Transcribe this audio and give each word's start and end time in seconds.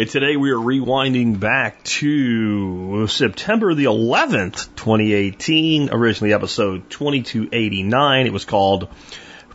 And 0.00 0.08
today 0.08 0.38
we 0.38 0.50
are 0.50 0.56
rewinding 0.56 1.38
back 1.38 1.84
to 1.84 3.06
September 3.06 3.74
the 3.74 3.84
11th, 3.84 4.74
2018, 4.74 5.90
originally 5.92 6.32
episode 6.32 6.88
2289. 6.88 8.26
It 8.26 8.32
was 8.32 8.46
called 8.46 8.88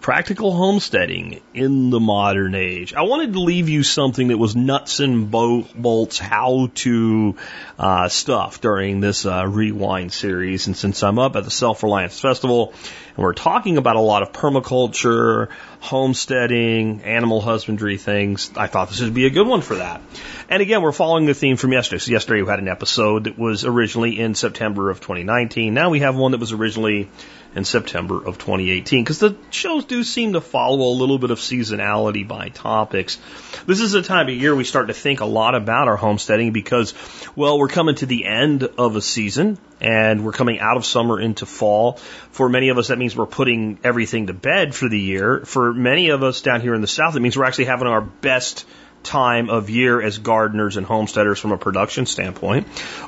Practical 0.05 0.51
Homesteading 0.51 1.41
in 1.55 1.89
the 1.89 1.99
Modern 1.99 2.53
Age. 2.53 2.93
I 2.93 3.01
wanted 3.01 3.33
to 3.33 3.39
leave 3.39 3.69
you 3.69 3.81
something 3.81 4.27
that 4.27 4.37
was 4.37 4.55
nuts 4.55 4.99
and 4.99 5.31
bolts 5.31 6.19
how 6.19 6.69
to 6.75 7.35
uh, 7.79 8.07
stuff 8.07 8.61
during 8.61 8.99
this 8.99 9.25
uh, 9.25 9.47
rewind 9.47 10.13
series. 10.13 10.67
And 10.67 10.77
since 10.77 11.01
I'm 11.01 11.17
up 11.17 11.35
at 11.35 11.43
the 11.43 11.49
Self 11.49 11.81
Reliance 11.81 12.19
Festival 12.19 12.75
and 13.15 13.23
we're 13.23 13.33
talking 13.33 13.77
about 13.77 13.95
a 13.95 13.99
lot 13.99 14.21
of 14.21 14.31
permaculture, 14.31 15.49
homesteading, 15.79 17.01
animal 17.01 17.41
husbandry 17.41 17.97
things, 17.97 18.51
I 18.55 18.67
thought 18.67 18.89
this 18.89 19.01
would 19.01 19.15
be 19.15 19.25
a 19.25 19.31
good 19.31 19.47
one 19.47 19.61
for 19.61 19.77
that. 19.77 20.01
And 20.49 20.61
again, 20.61 20.83
we're 20.83 20.91
following 20.91 21.25
the 21.25 21.33
theme 21.33 21.57
from 21.57 21.71
yesterday. 21.73 21.97
So 21.97 22.11
yesterday 22.11 22.43
we 22.43 22.47
had 22.47 22.59
an 22.59 22.67
episode 22.67 23.23
that 23.23 23.39
was 23.39 23.65
originally 23.65 24.19
in 24.19 24.35
September 24.35 24.91
of 24.91 25.01
2019. 25.01 25.73
Now 25.73 25.89
we 25.89 26.01
have 26.01 26.15
one 26.15 26.33
that 26.33 26.39
was 26.39 26.51
originally 26.51 27.09
in 27.55 27.63
September 27.63 28.17
of 28.17 28.37
2018 28.37 29.03
because 29.03 29.19
the 29.19 29.35
shows 29.49 29.85
do 29.85 30.03
seem 30.03 30.33
to 30.33 30.41
follow 30.41 30.89
a 30.89 30.95
little 30.95 31.17
bit 31.17 31.31
of 31.31 31.39
seasonality 31.39 32.27
by 32.27 32.49
topics. 32.49 33.17
This 33.65 33.79
is 33.79 33.93
a 33.93 34.01
time 34.01 34.27
of 34.27 34.35
year 34.35 34.53
we 34.53 34.65
start 34.65 34.87
to 34.87 34.93
think 34.93 35.21
a 35.21 35.25
lot 35.25 35.55
about 35.55 35.87
our 35.87 35.95
homesteading 35.95 36.51
because, 36.51 36.93
well, 37.35 37.57
we're 37.57 37.69
coming 37.69 37.95
to 37.95 38.05
the 38.05 38.25
end 38.25 38.63
of 38.63 38.97
a 38.97 39.01
season 39.01 39.57
and 39.79 40.25
we're 40.25 40.33
coming 40.33 40.59
out 40.59 40.75
of 40.75 40.85
summer 40.85 41.19
into 41.19 41.45
fall. 41.45 41.93
For 42.31 42.49
many 42.49 42.69
of 42.69 42.77
us, 42.77 42.89
that 42.89 42.97
means 42.97 43.15
we're 43.15 43.25
putting 43.25 43.79
everything 43.83 44.27
to 44.27 44.33
bed 44.33 44.75
for 44.75 44.89
the 44.89 44.99
year. 44.99 45.41
For 45.45 45.73
many 45.73 46.09
of 46.09 46.23
us 46.23 46.41
down 46.41 46.59
here 46.59 46.73
in 46.73 46.81
the 46.81 46.87
South, 46.87 47.15
it 47.15 47.21
means 47.21 47.37
we're 47.37 47.45
actually 47.45 47.65
having 47.65 47.87
our 47.87 48.01
best 48.01 48.65
time 49.05 49.49
of 49.49 49.69
year 49.69 50.01
as 50.01 50.17
gardeners 50.17 50.75
and 50.75 50.85
homesteaders 50.85 51.39
from 51.39 51.51
a 51.51 51.57
production 51.57 52.05
standpoint. 52.05 52.67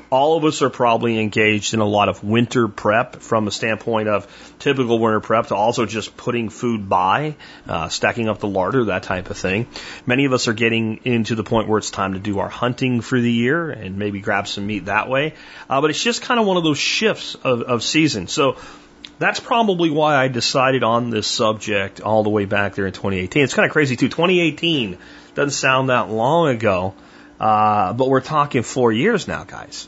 All 0.09 0.38
of 0.38 0.45
us 0.45 0.62
are 0.62 0.70
probably 0.70 1.20
engaged 1.20 1.73
in 1.73 1.81
a 1.81 1.86
lot 1.86 2.08
of 2.08 2.23
winter 2.23 2.67
prep 2.67 3.17
from 3.17 3.48
a 3.48 3.52
standpoint 3.52 4.08
of 4.08 4.56
typical 4.59 5.00
winter 5.00 5.20
prep 5.20 5.48
to 5.48 5.56
also 5.56 5.86
just 5.86 6.16
putting 6.16 6.50
food 6.50 6.88
by, 6.88 7.36
uh, 7.68 7.90
stacking 7.90 8.30
up 8.30 8.40
the 8.40 8.48
larder, 8.48 8.86
that 8.86 9.03
type 9.03 9.30
of 9.30 9.38
thing. 9.38 9.68
Many 10.06 10.25
of 10.25 10.34
us 10.34 10.48
are 10.48 10.53
getting 10.53 11.02
into 11.03 11.36
the 11.36 11.44
point 11.44 11.68
where 11.68 11.80
it's 11.80 11.92
time 11.92 12.14
to 12.14 12.20
do 12.20 12.40
our 12.40 12.50
hunting 12.50 13.02
for 13.02 13.20
the 13.20 13.31
year 13.31 13.70
and 13.70 13.98
maybe 13.98 14.22
grab 14.22 14.48
some 14.48 14.66
meat 14.68 14.86
that 14.86 15.09
way. 15.09 15.34
Uh, 15.70 15.81
but 15.81 15.90
it's 15.90 16.02
just 16.02 16.22
kind 16.22 16.40
of 16.40 16.45
one 16.45 16.58
of 16.58 16.64
those 16.64 16.78
shifts 16.78 17.36
of, 17.36 17.64
of 17.64 17.84
season. 17.84 18.28
So 18.28 18.58
that's 19.20 19.40
probably 19.40 19.90
why 19.90 20.16
I 20.16 20.28
decided 20.28 20.84
on 20.84 21.10
this 21.10 21.28
subject 21.28 22.02
all 22.02 22.23
the 22.23 22.30
way 22.30 22.46
back 22.46 22.76
there 22.76 22.86
in 22.86 22.94
2018. 22.94 23.44
It's 23.44 23.54
kind 23.54 23.66
of 23.66 23.72
crazy 23.72 23.96
too. 23.96 24.09
2018 24.09 24.98
doesn't 25.34 25.52
sound 25.52 25.90
that 25.90 26.09
long 26.09 26.50
ago, 26.50 26.94
uh, 27.40 27.94
but 27.94 28.09
we're 28.09 28.22
talking 28.22 28.64
four 28.64 28.92
years 28.92 29.28
now, 29.28 29.44
guys. 29.44 29.88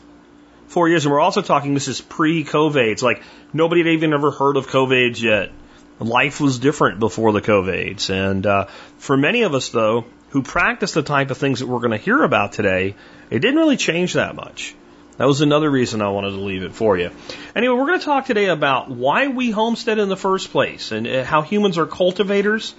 Four 0.68 0.88
years, 0.88 1.04
and 1.04 1.12
we're 1.12 1.20
also 1.20 1.42
talking 1.42 1.74
this 1.74 1.88
is 1.88 2.00
pre-COVID. 2.00 2.92
It's 2.92 3.02
like 3.02 3.22
nobody 3.52 3.82
had 3.82 3.92
even 3.92 4.12
ever 4.12 4.30
heard 4.30 4.56
of 4.56 4.68
COVID 4.68 5.20
yet. 5.20 5.50
Life 5.98 6.40
was 6.40 6.58
different 6.58 6.98
before 6.98 7.32
the 7.32 7.42
COVIDs, 7.42 8.08
and 8.08 8.46
uh, 8.46 8.66
for 8.98 9.16
many 9.16 9.42
of 9.42 9.54
us 9.54 9.68
though, 9.68 10.06
who 10.30 10.42
practice 10.42 10.92
the 10.92 11.02
type 11.02 11.30
of 11.30 11.38
things 11.38 11.58
that 11.58 11.66
we're 11.66 11.80
going 11.80 11.90
to 11.90 11.98
hear 11.98 12.22
about 12.22 12.52
today, 12.52 12.94
it 13.30 13.40
didn't 13.40 13.56
really 13.56 13.76
change 13.76 14.14
that 14.14 14.34
much. 14.34 14.74
That 15.20 15.26
was 15.26 15.42
another 15.42 15.70
reason 15.70 16.00
I 16.00 16.08
wanted 16.08 16.30
to 16.30 16.36
leave 16.36 16.62
it 16.62 16.72
for 16.72 16.96
you. 16.96 17.10
Anyway, 17.54 17.76
we're 17.76 17.84
going 17.84 17.98
to 17.98 18.04
talk 18.06 18.24
today 18.24 18.46
about 18.46 18.90
why 18.90 19.28
we 19.28 19.50
homestead 19.50 19.98
in 19.98 20.08
the 20.08 20.16
first 20.16 20.50
place 20.50 20.92
and 20.92 21.06
uh, 21.06 21.24
how 21.24 21.42
humans 21.42 21.76
are 21.76 21.84
cultivators 21.84 22.74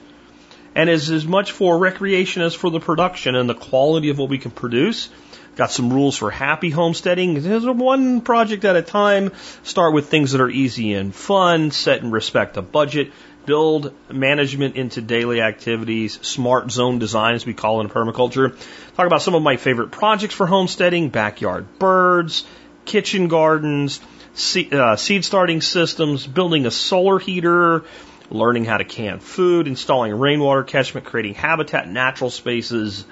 and 0.74 0.90
is 0.90 1.12
as 1.12 1.24
much 1.24 1.52
for 1.52 1.78
recreation 1.78 2.42
as 2.42 2.56
for 2.56 2.72
the 2.72 2.80
production 2.80 3.36
and 3.36 3.48
the 3.48 3.54
quality 3.54 4.10
of 4.10 4.18
what 4.18 4.28
we 4.28 4.40
can 4.40 4.50
produce. 4.50 5.10
Got 5.56 5.70
some 5.70 5.94
rules 5.94 6.18
for 6.18 6.32
happy 6.32 6.72
homesteading. 6.72 7.44
There's 7.44 7.64
one 7.64 8.22
project 8.22 8.66
at 8.66 8.76
a 8.76 8.82
time. 8.82 9.34
Start 9.62 9.94
with 9.94 10.10
things 10.10 10.32
that 10.32 10.42
are 10.42 10.50
easy 10.50 10.96
and 10.96 11.14
fun. 11.14 11.70
Set 11.70 12.02
and 12.02 12.12
respect 12.12 12.58
a 12.58 12.64
budget. 12.64 13.12
Build 13.46 13.94
management 14.10 14.76
into 14.76 15.02
daily 15.02 15.42
activities. 15.42 16.20
Smart 16.22 16.72
zone 16.72 17.00
design, 17.00 17.36
as 17.36 17.46
we 17.46 17.54
call 17.54 17.82
it 17.82 17.86
in 17.86 17.90
permaculture. 17.90 18.56
Talk 18.96 19.08
about 19.08 19.22
some 19.22 19.36
of 19.36 19.42
my 19.42 19.58
favorite 19.58 19.92
projects 19.92 20.36
for 20.36 20.46
homesteading. 20.46 21.10
Backyard 21.10 21.80
birds, 21.80 22.46
kitchen 22.86 23.28
gardens, 23.28 24.00
seed, 24.34 24.74
uh, 24.74 24.96
seed 24.96 25.26
starting 25.26 25.62
systems, 25.62 26.28
building 26.28 26.66
a 26.66 26.72
solar 26.72 27.20
heater, 27.20 27.84
learning 28.30 28.66
how 28.66 28.78
to 28.78 28.86
can 28.86 29.20
food, 29.20 29.68
installing 29.68 30.14
rainwater 30.14 30.64
catchment, 30.64 31.06
creating 31.06 31.34
habitat, 31.34 31.88
natural 31.88 32.30
spaces, 32.30 33.06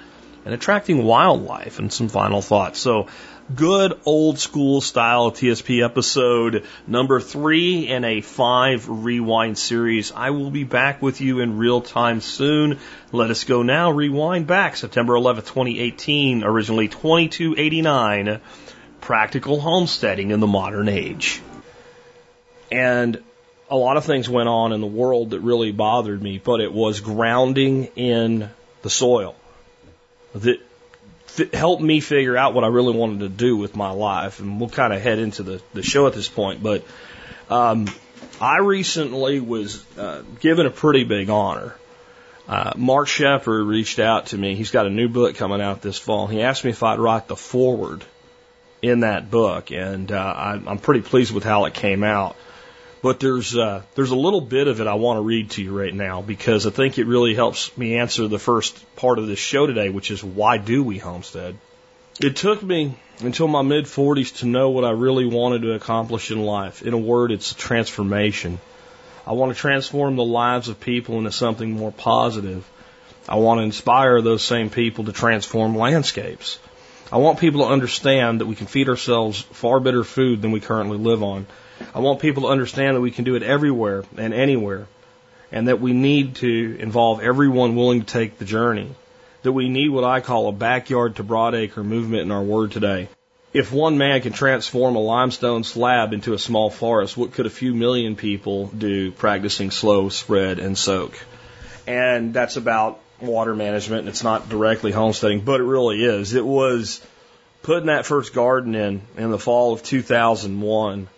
and 0.44 0.54
attracting 0.54 1.04
wildlife 1.04 1.78
and 1.78 1.92
some 1.92 2.08
final 2.08 2.40
thoughts. 2.40 2.78
So 2.78 3.08
good 3.54 3.98
old 4.04 4.38
school 4.38 4.80
style 4.80 5.30
TSP 5.30 5.84
episode 5.84 6.64
number 6.86 7.20
three 7.20 7.88
in 7.88 8.04
a 8.04 8.20
five 8.20 8.88
rewind 8.88 9.58
series. 9.58 10.12
I 10.12 10.30
will 10.30 10.50
be 10.50 10.64
back 10.64 11.02
with 11.02 11.20
you 11.20 11.40
in 11.40 11.58
real 11.58 11.80
time 11.80 12.20
soon. 12.20 12.78
Let 13.12 13.30
us 13.30 13.44
go 13.44 13.62
now. 13.62 13.90
Rewind 13.90 14.46
back 14.46 14.76
September 14.76 15.14
11th, 15.14 15.46
2018, 15.46 16.44
originally 16.44 16.88
2289, 16.88 18.40
practical 19.00 19.60
homesteading 19.60 20.30
in 20.30 20.40
the 20.40 20.46
modern 20.46 20.88
age. 20.88 21.40
And 22.70 23.22
a 23.68 23.76
lot 23.76 23.96
of 23.96 24.04
things 24.04 24.28
went 24.28 24.48
on 24.48 24.72
in 24.72 24.80
the 24.80 24.86
world 24.86 25.30
that 25.30 25.40
really 25.40 25.72
bothered 25.72 26.22
me, 26.22 26.38
but 26.38 26.60
it 26.60 26.72
was 26.72 27.00
grounding 27.00 27.86
in 27.96 28.50
the 28.82 28.90
soil 28.90 29.34
that 30.34 30.60
f- 31.38 31.52
helped 31.52 31.82
me 31.82 32.00
figure 32.00 32.36
out 32.36 32.54
what 32.54 32.64
I 32.64 32.68
really 32.68 32.96
wanted 32.96 33.20
to 33.20 33.28
do 33.28 33.56
with 33.56 33.76
my 33.76 33.90
life. 33.90 34.40
And 34.40 34.60
we'll 34.60 34.70
kind 34.70 34.92
of 34.92 35.00
head 35.00 35.18
into 35.18 35.42
the, 35.42 35.62
the 35.74 35.82
show 35.82 36.06
at 36.06 36.12
this 36.12 36.28
point. 36.28 36.62
But 36.62 36.84
um, 37.48 37.88
I 38.40 38.58
recently 38.58 39.40
was 39.40 39.84
uh, 39.96 40.22
given 40.40 40.66
a 40.66 40.70
pretty 40.70 41.04
big 41.04 41.30
honor. 41.30 41.74
Uh, 42.48 42.72
Mark 42.76 43.06
Shepard 43.06 43.64
reached 43.66 44.00
out 44.00 44.26
to 44.26 44.38
me. 44.38 44.56
He's 44.56 44.70
got 44.70 44.86
a 44.86 44.90
new 44.90 45.08
book 45.08 45.36
coming 45.36 45.60
out 45.60 45.82
this 45.82 45.98
fall. 45.98 46.26
He 46.26 46.42
asked 46.42 46.64
me 46.64 46.70
if 46.70 46.82
I'd 46.82 46.98
write 46.98 47.28
the 47.28 47.36
foreword 47.36 48.04
in 48.82 49.00
that 49.00 49.30
book, 49.30 49.70
and 49.70 50.10
uh, 50.10 50.16
I, 50.16 50.60
I'm 50.66 50.78
pretty 50.78 51.02
pleased 51.02 51.32
with 51.32 51.44
how 51.44 51.66
it 51.66 51.74
came 51.74 52.02
out. 52.02 52.36
But 53.02 53.18
there's 53.18 53.56
uh, 53.56 53.82
there's 53.94 54.10
a 54.10 54.16
little 54.16 54.42
bit 54.42 54.68
of 54.68 54.80
it 54.80 54.86
I 54.86 54.94
want 54.94 55.16
to 55.16 55.22
read 55.22 55.50
to 55.52 55.62
you 55.62 55.78
right 55.78 55.94
now 55.94 56.20
because 56.20 56.66
I 56.66 56.70
think 56.70 56.98
it 56.98 57.06
really 57.06 57.34
helps 57.34 57.76
me 57.76 57.96
answer 57.96 58.28
the 58.28 58.38
first 58.38 58.84
part 58.96 59.18
of 59.18 59.26
this 59.26 59.38
show 59.38 59.66
today, 59.66 59.88
which 59.88 60.10
is 60.10 60.22
why 60.22 60.58
do 60.58 60.82
we 60.82 60.98
homestead? 60.98 61.56
It 62.20 62.36
took 62.36 62.62
me 62.62 62.94
until 63.20 63.48
my 63.48 63.62
mid 63.62 63.86
40s 63.86 64.40
to 64.40 64.46
know 64.46 64.70
what 64.70 64.84
I 64.84 64.90
really 64.90 65.24
wanted 65.24 65.62
to 65.62 65.72
accomplish 65.72 66.30
in 66.30 66.42
life. 66.42 66.82
In 66.82 66.92
a 66.92 66.98
word, 66.98 67.32
it's 67.32 67.52
a 67.52 67.56
transformation. 67.56 68.60
I 69.26 69.32
want 69.32 69.54
to 69.54 69.58
transform 69.58 70.16
the 70.16 70.24
lives 70.24 70.68
of 70.68 70.80
people 70.80 71.16
into 71.16 71.32
something 71.32 71.70
more 71.70 71.92
positive. 71.92 72.68
I 73.26 73.36
want 73.36 73.60
to 73.60 73.64
inspire 73.64 74.20
those 74.20 74.42
same 74.42 74.68
people 74.68 75.04
to 75.04 75.12
transform 75.12 75.76
landscapes. 75.76 76.58
I 77.12 77.16
want 77.18 77.38
people 77.38 77.62
to 77.62 77.72
understand 77.72 78.40
that 78.40 78.46
we 78.46 78.54
can 78.54 78.66
feed 78.66 78.88
ourselves 78.88 79.40
far 79.40 79.80
better 79.80 80.04
food 80.04 80.42
than 80.42 80.52
we 80.52 80.60
currently 80.60 80.98
live 80.98 81.22
on. 81.22 81.46
I 81.94 82.00
want 82.00 82.20
people 82.20 82.44
to 82.44 82.48
understand 82.48 82.96
that 82.96 83.00
we 83.00 83.10
can 83.10 83.24
do 83.24 83.34
it 83.34 83.42
everywhere 83.42 84.04
and 84.16 84.32
anywhere, 84.32 84.86
and 85.50 85.68
that 85.68 85.80
we 85.80 85.92
need 85.92 86.36
to 86.36 86.76
involve 86.78 87.20
everyone 87.20 87.76
willing 87.76 88.00
to 88.00 88.06
take 88.06 88.38
the 88.38 88.44
journey. 88.44 88.94
That 89.42 89.52
we 89.52 89.68
need 89.68 89.88
what 89.88 90.04
I 90.04 90.20
call 90.20 90.48
a 90.48 90.52
backyard 90.52 91.16
to 91.16 91.24
broadacre 91.24 91.84
movement 91.84 92.22
in 92.22 92.30
our 92.30 92.42
word 92.42 92.72
today. 92.72 93.08
If 93.52 93.72
one 93.72 93.98
man 93.98 94.20
can 94.20 94.32
transform 94.32 94.94
a 94.94 95.00
limestone 95.00 95.64
slab 95.64 96.12
into 96.12 96.34
a 96.34 96.38
small 96.38 96.70
forest, 96.70 97.16
what 97.16 97.32
could 97.32 97.46
a 97.46 97.50
few 97.50 97.74
million 97.74 98.14
people 98.14 98.68
do 98.68 99.10
practicing 99.10 99.72
slow 99.72 100.08
spread 100.08 100.60
and 100.60 100.78
soak? 100.78 101.18
And 101.86 102.32
that's 102.32 102.56
about 102.56 103.00
water 103.20 103.54
management. 103.54 104.06
It's 104.06 104.22
not 104.22 104.48
directly 104.48 104.92
homesteading, 104.92 105.40
but 105.40 105.60
it 105.60 105.64
really 105.64 106.04
is. 106.04 106.34
It 106.34 106.46
was 106.46 107.00
putting 107.62 107.86
that 107.86 108.06
first 108.06 108.32
garden 108.32 108.76
in 108.76 109.02
in 109.16 109.30
the 109.30 109.38
fall 109.38 109.72
of 109.72 109.82
2001 109.82 111.08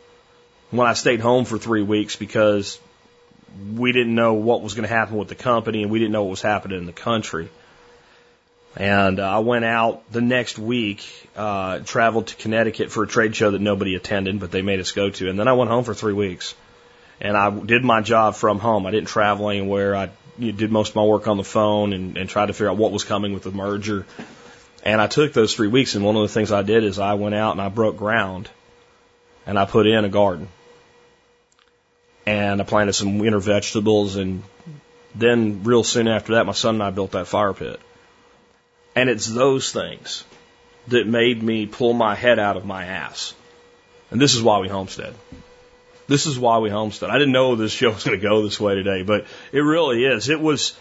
when 0.72 0.88
I 0.88 0.94
stayed 0.94 1.20
home 1.20 1.44
for 1.44 1.58
three 1.58 1.82
weeks 1.82 2.16
because 2.16 2.80
we 3.74 3.92
didn't 3.92 4.14
know 4.14 4.34
what 4.34 4.62
was 4.62 4.74
going 4.74 4.88
to 4.88 4.94
happen 4.94 5.16
with 5.16 5.28
the 5.28 5.34
company 5.34 5.82
and 5.82 5.92
we 5.92 5.98
didn't 5.98 6.12
know 6.12 6.24
what 6.24 6.30
was 6.30 6.42
happening 6.42 6.78
in 6.78 6.86
the 6.86 6.92
country. 6.92 7.50
And 8.74 9.20
uh, 9.20 9.36
I 9.36 9.40
went 9.40 9.66
out 9.66 10.10
the 10.10 10.22
next 10.22 10.58
week, 10.58 11.06
uh, 11.36 11.80
traveled 11.80 12.28
to 12.28 12.36
Connecticut 12.36 12.90
for 12.90 13.02
a 13.02 13.06
trade 13.06 13.36
show 13.36 13.50
that 13.50 13.60
nobody 13.60 13.94
attended, 13.94 14.40
but 14.40 14.50
they 14.50 14.62
made 14.62 14.80
us 14.80 14.92
go 14.92 15.10
to. 15.10 15.28
And 15.28 15.38
then 15.38 15.46
I 15.46 15.52
went 15.52 15.70
home 15.70 15.84
for 15.84 15.92
three 15.92 16.14
weeks. 16.14 16.54
And 17.20 17.36
I 17.36 17.50
did 17.50 17.84
my 17.84 18.00
job 18.00 18.34
from 18.34 18.58
home. 18.58 18.86
I 18.86 18.90
didn't 18.90 19.08
travel 19.08 19.50
anywhere. 19.50 19.94
I 19.94 20.08
did 20.40 20.72
most 20.72 20.90
of 20.90 20.96
my 20.96 21.04
work 21.04 21.28
on 21.28 21.36
the 21.36 21.44
phone 21.44 21.92
and, 21.92 22.16
and 22.16 22.30
tried 22.30 22.46
to 22.46 22.54
figure 22.54 22.70
out 22.70 22.78
what 22.78 22.92
was 22.92 23.04
coming 23.04 23.34
with 23.34 23.42
the 23.42 23.52
merger. 23.52 24.06
And 24.82 25.02
I 25.02 25.06
took 25.06 25.34
those 25.34 25.54
three 25.54 25.68
weeks, 25.68 25.94
and 25.94 26.04
one 26.04 26.16
of 26.16 26.22
the 26.22 26.28
things 26.28 26.50
I 26.50 26.62
did 26.62 26.82
is 26.82 26.98
I 26.98 27.14
went 27.14 27.34
out 27.34 27.52
and 27.52 27.60
I 27.60 27.68
broke 27.68 27.98
ground 27.98 28.48
and 29.46 29.58
I 29.58 29.66
put 29.66 29.86
in 29.86 30.04
a 30.04 30.08
garden. 30.08 30.48
And 32.24 32.60
I 32.60 32.64
planted 32.64 32.92
some 32.92 33.18
winter 33.18 33.40
vegetables, 33.40 34.16
and 34.16 34.42
then 35.14 35.64
real 35.64 35.84
soon 35.84 36.08
after 36.08 36.34
that, 36.34 36.46
my 36.46 36.52
son 36.52 36.76
and 36.76 36.82
I 36.82 36.90
built 36.90 37.12
that 37.12 37.26
fire 37.26 37.52
pit. 37.52 37.80
And 38.94 39.08
it's 39.08 39.26
those 39.26 39.72
things 39.72 40.24
that 40.88 41.06
made 41.06 41.42
me 41.42 41.66
pull 41.66 41.92
my 41.92 42.14
head 42.14 42.38
out 42.38 42.56
of 42.56 42.64
my 42.64 42.84
ass. 42.84 43.34
And 44.10 44.20
this 44.20 44.34
is 44.34 44.42
why 44.42 44.58
we 44.58 44.68
homestead. 44.68 45.14
This 46.06 46.26
is 46.26 46.38
why 46.38 46.58
we 46.58 46.68
homestead. 46.68 47.10
I 47.10 47.18
didn't 47.18 47.32
know 47.32 47.56
this 47.56 47.72
show 47.72 47.90
was 47.90 48.04
going 48.04 48.18
to 48.18 48.22
go 48.22 48.42
this 48.42 48.60
way 48.60 48.74
today, 48.74 49.02
but 49.02 49.26
it 49.52 49.60
really 49.60 50.04
is. 50.04 50.28
It 50.28 50.40
was, 50.40 50.76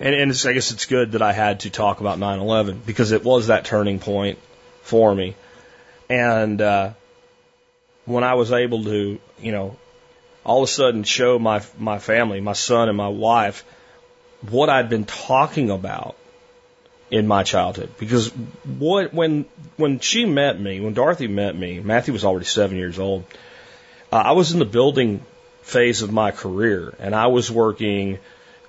and, 0.00 0.14
and 0.14 0.30
I 0.46 0.52
guess 0.52 0.72
it's 0.72 0.86
good 0.86 1.12
that 1.12 1.22
I 1.22 1.32
had 1.32 1.60
to 1.60 1.70
talk 1.70 2.00
about 2.00 2.18
9/11 2.18 2.84
because 2.84 3.12
it 3.12 3.22
was 3.22 3.46
that 3.48 3.64
turning 3.64 3.98
point 3.98 4.38
for 4.82 5.14
me. 5.14 5.36
And 6.08 6.60
uh, 6.60 6.90
when 8.04 8.24
I 8.24 8.34
was 8.34 8.50
able 8.50 8.84
to, 8.84 9.20
you 9.40 9.52
know, 9.52 9.76
all 10.44 10.62
of 10.62 10.68
a 10.68 10.72
sudden 10.72 11.04
show 11.04 11.38
my 11.38 11.62
my 11.78 11.98
family, 11.98 12.40
my 12.40 12.52
son 12.52 12.88
and 12.88 12.96
my 12.96 13.08
wife, 13.08 13.64
what 14.48 14.68
I'd 14.68 14.88
been 14.88 15.04
talking 15.04 15.70
about 15.70 16.16
in 17.10 17.26
my 17.26 17.42
childhood. 17.42 17.90
Because 17.98 18.30
what 18.64 19.14
when 19.14 19.44
when 19.76 20.00
she 20.00 20.24
met 20.24 20.58
me, 20.58 20.80
when 20.80 20.94
Dorothy 20.94 21.28
met 21.28 21.54
me, 21.54 21.78
Matthew 21.80 22.12
was 22.12 22.24
already 22.24 22.46
seven 22.46 22.76
years 22.76 22.98
old. 22.98 23.24
Uh, 24.10 24.16
I 24.16 24.32
was 24.32 24.52
in 24.52 24.58
the 24.58 24.64
building 24.64 25.24
phase 25.62 26.02
of 26.02 26.12
my 26.12 26.32
career, 26.32 26.94
and 26.98 27.14
I 27.14 27.28
was 27.28 27.50
working 27.50 28.18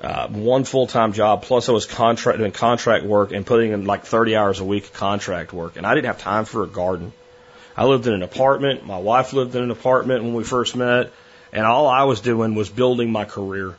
uh, 0.01 0.27
one 0.27 0.65
full 0.65 0.85
time 0.85 1.13
job 1.13 1.43
plus 1.43 1.69
I 1.69 1.71
was 1.71 1.85
contract 1.85 2.37
doing 2.37 2.51
contract 2.51 3.05
work 3.05 3.31
and 3.31 3.45
putting 3.45 3.71
in 3.71 3.85
like 3.85 4.05
30 4.05 4.35
hours 4.35 4.59
a 4.59 4.65
week 4.65 4.83
of 4.83 4.93
contract 4.93 5.53
work, 5.53 5.77
and 5.77 5.87
I 5.87 5.95
didn't 5.95 6.07
have 6.07 6.19
time 6.19 6.45
for 6.45 6.63
a 6.63 6.67
garden. 6.67 7.13
I 7.75 7.85
lived 7.85 8.05
in 8.05 8.13
an 8.13 8.21
apartment. 8.21 8.85
My 8.85 8.99
wife 8.99 9.33
lived 9.33 9.55
in 9.55 9.63
an 9.63 9.71
apartment 9.71 10.23
when 10.23 10.35
we 10.35 10.43
first 10.43 10.75
met, 10.75 11.11
and 11.53 11.65
all 11.65 11.87
I 11.87 12.03
was 12.03 12.19
doing 12.19 12.55
was 12.55 12.69
building 12.69 13.11
my 13.11 13.25
career. 13.25 13.77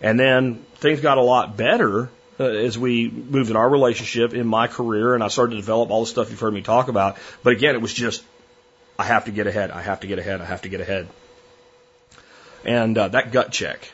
And 0.00 0.18
then 0.18 0.64
things 0.76 1.00
got 1.00 1.18
a 1.18 1.22
lot 1.22 1.56
better 1.56 2.08
uh, 2.40 2.44
as 2.44 2.78
we 2.78 3.08
moved 3.10 3.50
in 3.50 3.56
our 3.56 3.68
relationship, 3.68 4.34
in 4.34 4.46
my 4.46 4.66
career, 4.66 5.14
and 5.14 5.22
I 5.22 5.28
started 5.28 5.52
to 5.52 5.60
develop 5.60 5.90
all 5.90 6.00
the 6.00 6.06
stuff 6.06 6.30
you've 6.30 6.40
heard 6.40 6.54
me 6.54 6.62
talk 6.62 6.88
about. 6.88 7.18
But 7.42 7.52
again, 7.52 7.74
it 7.74 7.82
was 7.82 7.92
just, 7.92 8.24
I 8.98 9.04
have 9.04 9.26
to 9.26 9.30
get 9.30 9.46
ahead. 9.46 9.70
I 9.70 9.82
have 9.82 10.00
to 10.00 10.06
get 10.06 10.18
ahead. 10.18 10.40
I 10.40 10.46
have 10.46 10.62
to 10.62 10.70
get 10.70 10.80
ahead. 10.80 11.06
And 12.64 12.96
uh, 12.96 13.08
that 13.08 13.30
gut 13.30 13.52
check, 13.52 13.92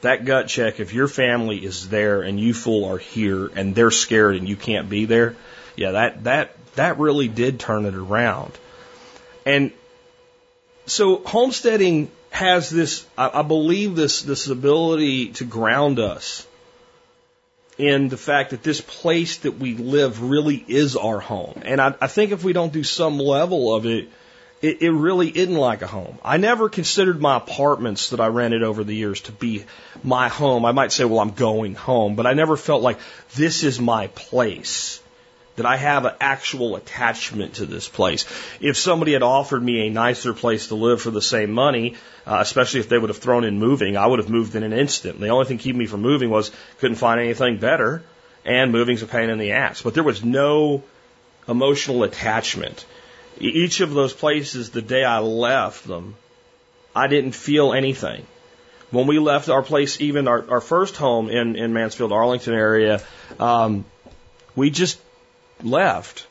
that 0.00 0.24
gut 0.24 0.46
check, 0.46 0.78
if 0.78 0.94
your 0.94 1.08
family 1.08 1.64
is 1.64 1.88
there 1.88 2.22
and 2.22 2.38
you 2.38 2.54
full 2.54 2.84
are 2.86 2.98
here 2.98 3.50
and 3.54 3.74
they're 3.74 3.90
scared 3.90 4.36
and 4.36 4.48
you 4.48 4.56
can't 4.56 4.88
be 4.88 5.04
there, 5.06 5.36
yeah, 5.76 5.92
that 5.92 6.24
that 6.24 6.56
that 6.76 6.98
really 6.98 7.28
did 7.28 7.60
turn 7.60 7.84
it 7.84 7.94
around. 7.94 8.52
And 9.44 9.72
so 10.86 11.16
homesteading 11.16 12.10
has 12.30 12.70
this, 12.70 13.06
I, 13.16 13.42
believe 13.42 13.96
this 13.96 14.22
this 14.22 14.48
ability 14.48 15.30
to 15.34 15.44
ground 15.44 15.98
us 15.98 16.46
in 17.78 18.08
the 18.08 18.16
fact 18.16 18.50
that 18.50 18.62
this 18.62 18.80
place 18.80 19.38
that 19.38 19.58
we 19.58 19.74
live 19.74 20.22
really 20.22 20.64
is 20.66 20.96
our 20.96 21.20
home. 21.20 21.62
And 21.64 21.80
I, 21.80 21.94
I 22.00 22.06
think 22.06 22.32
if 22.32 22.44
we 22.44 22.52
don't 22.52 22.72
do 22.72 22.84
some 22.84 23.18
level 23.18 23.74
of 23.74 23.86
it, 23.86 24.08
it, 24.60 24.82
it 24.82 24.90
really 24.90 25.28
isn't 25.28 25.54
like 25.54 25.82
a 25.82 25.86
home. 25.86 26.18
I 26.24 26.36
never 26.36 26.68
considered 26.68 27.20
my 27.20 27.36
apartments 27.36 28.10
that 28.10 28.20
I 28.20 28.26
rented 28.26 28.64
over 28.64 28.82
the 28.82 28.94
years 28.94 29.20
to 29.22 29.32
be 29.32 29.64
my 30.02 30.28
home. 30.28 30.64
I 30.64 30.72
might 30.72 30.90
say, 30.90 31.04
well, 31.04 31.20
I'm 31.20 31.30
going 31.30 31.76
home, 31.76 32.16
but 32.16 32.26
I 32.26 32.34
never 32.34 32.56
felt 32.56 32.82
like 32.82 32.98
this 33.36 33.62
is 33.62 33.80
my 33.80 34.08
place 34.08 35.00
that 35.58 35.66
I 35.66 35.76
have 35.76 36.04
an 36.04 36.14
actual 36.20 36.74
attachment 36.76 37.54
to 37.54 37.66
this 37.66 37.88
place. 37.88 38.24
If 38.60 38.76
somebody 38.76 39.12
had 39.12 39.22
offered 39.22 39.62
me 39.62 39.86
a 39.86 39.90
nicer 39.90 40.32
place 40.32 40.68
to 40.68 40.74
live 40.74 41.02
for 41.02 41.10
the 41.10 41.22
same 41.22 41.52
money, 41.52 41.94
uh, 42.26 42.38
especially 42.40 42.80
if 42.80 42.88
they 42.88 42.98
would 42.98 43.10
have 43.10 43.18
thrown 43.18 43.44
in 43.44 43.58
moving, 43.58 43.96
I 43.96 44.06
would 44.06 44.18
have 44.18 44.30
moved 44.30 44.54
in 44.54 44.62
an 44.62 44.72
instant. 44.72 45.20
The 45.20 45.28
only 45.28 45.44
thing 45.44 45.58
keeping 45.58 45.78
me 45.78 45.86
from 45.86 46.02
moving 46.02 46.30
was 46.30 46.50
couldn't 46.78 46.96
find 46.96 47.20
anything 47.20 47.58
better, 47.58 48.02
and 48.44 48.72
moving's 48.72 49.02
a 49.02 49.06
pain 49.06 49.30
in 49.30 49.38
the 49.38 49.52
ass. 49.52 49.82
But 49.82 49.94
there 49.94 50.02
was 50.02 50.24
no 50.24 50.82
emotional 51.46 52.02
attachment. 52.02 52.84
Each 53.38 53.80
of 53.80 53.92
those 53.94 54.12
places, 54.12 54.70
the 54.70 54.82
day 54.82 55.04
I 55.04 55.18
left 55.20 55.86
them, 55.86 56.16
I 56.94 57.06
didn't 57.06 57.32
feel 57.32 57.72
anything. 57.72 58.26
When 58.90 59.06
we 59.06 59.18
left 59.18 59.48
our 59.48 59.62
place, 59.62 60.00
even 60.00 60.28
our, 60.28 60.50
our 60.50 60.60
first 60.60 60.96
home 60.96 61.28
in, 61.28 61.56
in 61.56 61.72
Mansfield, 61.72 62.10
Arlington 62.10 62.54
area, 62.54 63.02
um, 63.38 63.84
we 64.56 64.70
just 64.70 64.98
left. 65.62 66.26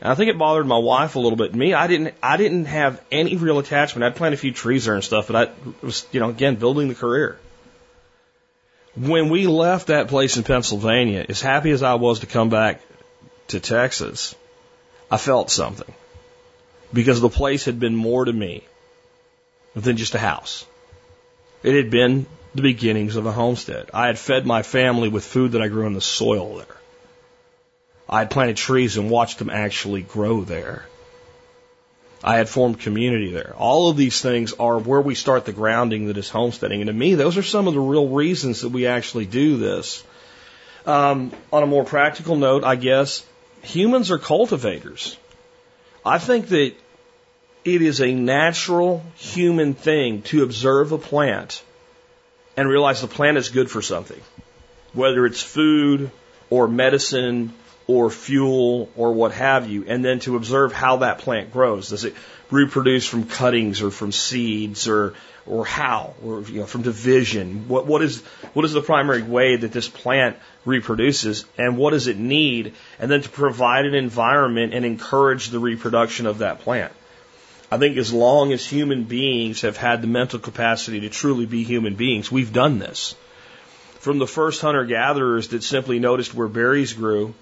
And 0.00 0.10
I 0.10 0.14
think 0.14 0.30
it 0.30 0.38
bothered 0.38 0.66
my 0.66 0.78
wife 0.78 1.14
a 1.14 1.20
little 1.20 1.36
bit. 1.36 1.54
Me, 1.54 1.74
I 1.74 1.86
didn't, 1.86 2.14
I 2.22 2.36
didn't 2.36 2.64
have 2.66 3.02
any 3.12 3.36
real 3.36 3.58
attachment. 3.58 4.04
I'd 4.04 4.16
planted 4.16 4.34
a 4.34 4.40
few 4.40 4.52
trees 4.52 4.86
there 4.86 4.94
and 4.94 5.04
stuff, 5.04 5.26
but 5.26 5.36
I 5.36 5.84
was, 5.84 6.06
you 6.12 6.20
know, 6.20 6.30
again, 6.30 6.56
building 6.56 6.88
the 6.88 6.94
career. 6.94 7.38
When 8.96 9.28
we 9.28 9.46
left 9.46 9.88
that 9.88 10.08
place 10.08 10.36
in 10.36 10.42
Pennsylvania, 10.42 11.24
as 11.28 11.40
happy 11.40 11.70
as 11.70 11.82
I 11.82 11.94
was 11.94 12.20
to 12.20 12.26
come 12.26 12.48
back 12.48 12.80
to 13.48 13.60
Texas, 13.60 14.34
I 15.10 15.16
felt 15.16 15.50
something. 15.50 15.92
Because 16.92 17.20
the 17.20 17.28
place 17.28 17.66
had 17.66 17.78
been 17.78 17.94
more 17.94 18.24
to 18.24 18.32
me 18.32 18.64
than 19.76 19.96
just 19.96 20.14
a 20.14 20.18
house. 20.18 20.66
It 21.62 21.74
had 21.74 21.90
been 21.90 22.26
the 22.54 22.62
beginnings 22.62 23.16
of 23.16 23.26
a 23.26 23.32
homestead. 23.32 23.90
I 23.94 24.06
had 24.06 24.18
fed 24.18 24.46
my 24.46 24.62
family 24.62 25.08
with 25.08 25.24
food 25.24 25.52
that 25.52 25.62
I 25.62 25.68
grew 25.68 25.86
in 25.86 25.92
the 25.92 26.00
soil 26.00 26.56
there. 26.56 26.79
I 28.10 28.18
had 28.18 28.30
planted 28.30 28.56
trees 28.56 28.96
and 28.96 29.08
watched 29.08 29.38
them 29.38 29.50
actually 29.50 30.02
grow 30.02 30.42
there. 30.42 30.84
I 32.24 32.36
had 32.36 32.48
formed 32.48 32.80
community 32.80 33.30
there. 33.30 33.54
All 33.56 33.88
of 33.88 33.96
these 33.96 34.20
things 34.20 34.52
are 34.54 34.78
where 34.78 35.00
we 35.00 35.14
start 35.14 35.44
the 35.44 35.52
grounding 35.52 36.08
that 36.08 36.18
is 36.18 36.28
homesteading. 36.28 36.80
And 36.80 36.88
to 36.88 36.92
me, 36.92 37.14
those 37.14 37.38
are 37.38 37.42
some 37.42 37.68
of 37.68 37.72
the 37.72 37.80
real 37.80 38.08
reasons 38.08 38.62
that 38.62 38.70
we 38.70 38.88
actually 38.88 39.26
do 39.26 39.56
this. 39.56 40.02
Um, 40.84 41.32
on 41.52 41.62
a 41.62 41.66
more 41.66 41.84
practical 41.84 42.34
note, 42.34 42.64
I 42.64 42.74
guess, 42.74 43.24
humans 43.62 44.10
are 44.10 44.18
cultivators. 44.18 45.16
I 46.04 46.18
think 46.18 46.48
that 46.48 46.74
it 47.64 47.82
is 47.82 48.00
a 48.00 48.12
natural 48.12 49.04
human 49.14 49.74
thing 49.74 50.22
to 50.22 50.42
observe 50.42 50.92
a 50.92 50.98
plant 50.98 51.62
and 52.56 52.68
realize 52.68 53.02
the 53.02 53.06
plant 53.06 53.36
is 53.36 53.50
good 53.50 53.70
for 53.70 53.82
something, 53.82 54.20
whether 54.94 55.24
it's 55.26 55.42
food 55.42 56.10
or 56.48 56.66
medicine 56.66 57.52
or 57.90 58.10
fuel 58.10 58.88
or 58.96 59.12
what 59.12 59.32
have 59.32 59.68
you, 59.68 59.84
and 59.86 60.04
then 60.04 60.20
to 60.20 60.36
observe 60.36 60.72
how 60.72 60.98
that 60.98 61.18
plant 61.18 61.52
grows. 61.52 61.88
Does 61.88 62.04
it 62.04 62.14
reproduce 62.50 63.06
from 63.06 63.24
cuttings 63.24 63.82
or 63.82 63.90
from 63.90 64.12
seeds 64.12 64.88
or 64.88 65.14
or 65.46 65.66
how 65.66 66.14
or 66.24 66.42
you 66.42 66.60
know 66.60 66.66
from 66.66 66.82
division? 66.82 67.68
What 67.68 67.86
what 67.86 68.02
is 68.02 68.22
what 68.52 68.64
is 68.64 68.72
the 68.72 68.82
primary 68.82 69.22
way 69.22 69.56
that 69.56 69.72
this 69.72 69.88
plant 69.88 70.36
reproduces 70.64 71.44
and 71.58 71.76
what 71.76 71.90
does 71.90 72.06
it 72.06 72.18
need? 72.18 72.74
And 72.98 73.10
then 73.10 73.22
to 73.22 73.28
provide 73.28 73.86
an 73.86 73.94
environment 73.94 74.74
and 74.74 74.84
encourage 74.84 75.48
the 75.48 75.58
reproduction 75.58 76.26
of 76.26 76.38
that 76.38 76.60
plant. 76.60 76.92
I 77.72 77.78
think 77.78 77.96
as 77.98 78.12
long 78.12 78.52
as 78.52 78.66
human 78.66 79.04
beings 79.04 79.60
have 79.60 79.76
had 79.76 80.02
the 80.02 80.08
mental 80.08 80.40
capacity 80.40 81.00
to 81.00 81.08
truly 81.08 81.46
be 81.46 81.62
human 81.62 81.94
beings, 81.94 82.30
we've 82.30 82.52
done 82.52 82.80
this. 82.80 83.14
From 84.00 84.18
the 84.18 84.26
first 84.26 84.60
hunter 84.60 84.84
gatherers 84.86 85.48
that 85.48 85.62
simply 85.62 85.98
noticed 85.98 86.34
where 86.34 86.48
berries 86.48 86.94
grew 86.94 87.34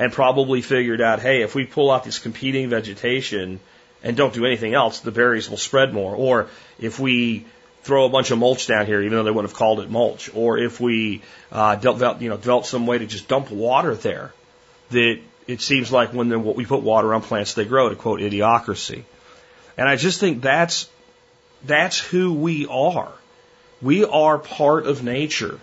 and 0.00 0.10
probably 0.14 0.62
figured 0.62 1.02
out, 1.02 1.20
hey, 1.20 1.42
if 1.42 1.54
we 1.54 1.66
pull 1.66 1.90
out 1.90 2.04
this 2.04 2.18
competing 2.18 2.70
vegetation 2.70 3.60
and 4.02 4.16
don't 4.16 4.32
do 4.32 4.46
anything 4.46 4.72
else, 4.72 5.00
the 5.00 5.10
berries 5.10 5.50
will 5.50 5.58
spread 5.58 5.92
more. 5.92 6.14
Or 6.14 6.48
if 6.78 6.98
we 6.98 7.44
throw 7.82 8.06
a 8.06 8.08
bunch 8.08 8.30
of 8.30 8.38
mulch 8.38 8.66
down 8.66 8.86
here, 8.86 9.02
even 9.02 9.18
though 9.18 9.24
they 9.24 9.30
wouldn't 9.30 9.50
have 9.50 9.58
called 9.58 9.80
it 9.80 9.90
mulch, 9.90 10.34
or 10.34 10.56
if 10.56 10.80
we 10.80 11.20
uh, 11.52 11.76
develop, 11.76 12.22
you 12.22 12.30
know, 12.30 12.38
develop 12.38 12.64
some 12.64 12.86
way 12.86 12.96
to 12.96 13.06
just 13.06 13.28
dump 13.28 13.50
water 13.50 13.94
there, 13.94 14.32
that 14.88 15.20
it 15.46 15.60
seems 15.60 15.92
like 15.92 16.14
when 16.14 16.44
we 16.54 16.64
put 16.64 16.80
water 16.80 17.12
on 17.12 17.20
plants, 17.20 17.52
they 17.52 17.66
grow. 17.66 17.90
To 17.90 17.94
quote 17.94 18.20
Idiocracy, 18.20 19.02
and 19.76 19.86
I 19.86 19.96
just 19.96 20.18
think 20.18 20.40
that's 20.40 20.88
that's 21.66 21.98
who 21.98 22.32
we 22.32 22.66
are. 22.66 23.12
We 23.82 24.06
are 24.06 24.38
part 24.38 24.86
of 24.86 25.04
nature. 25.04 25.60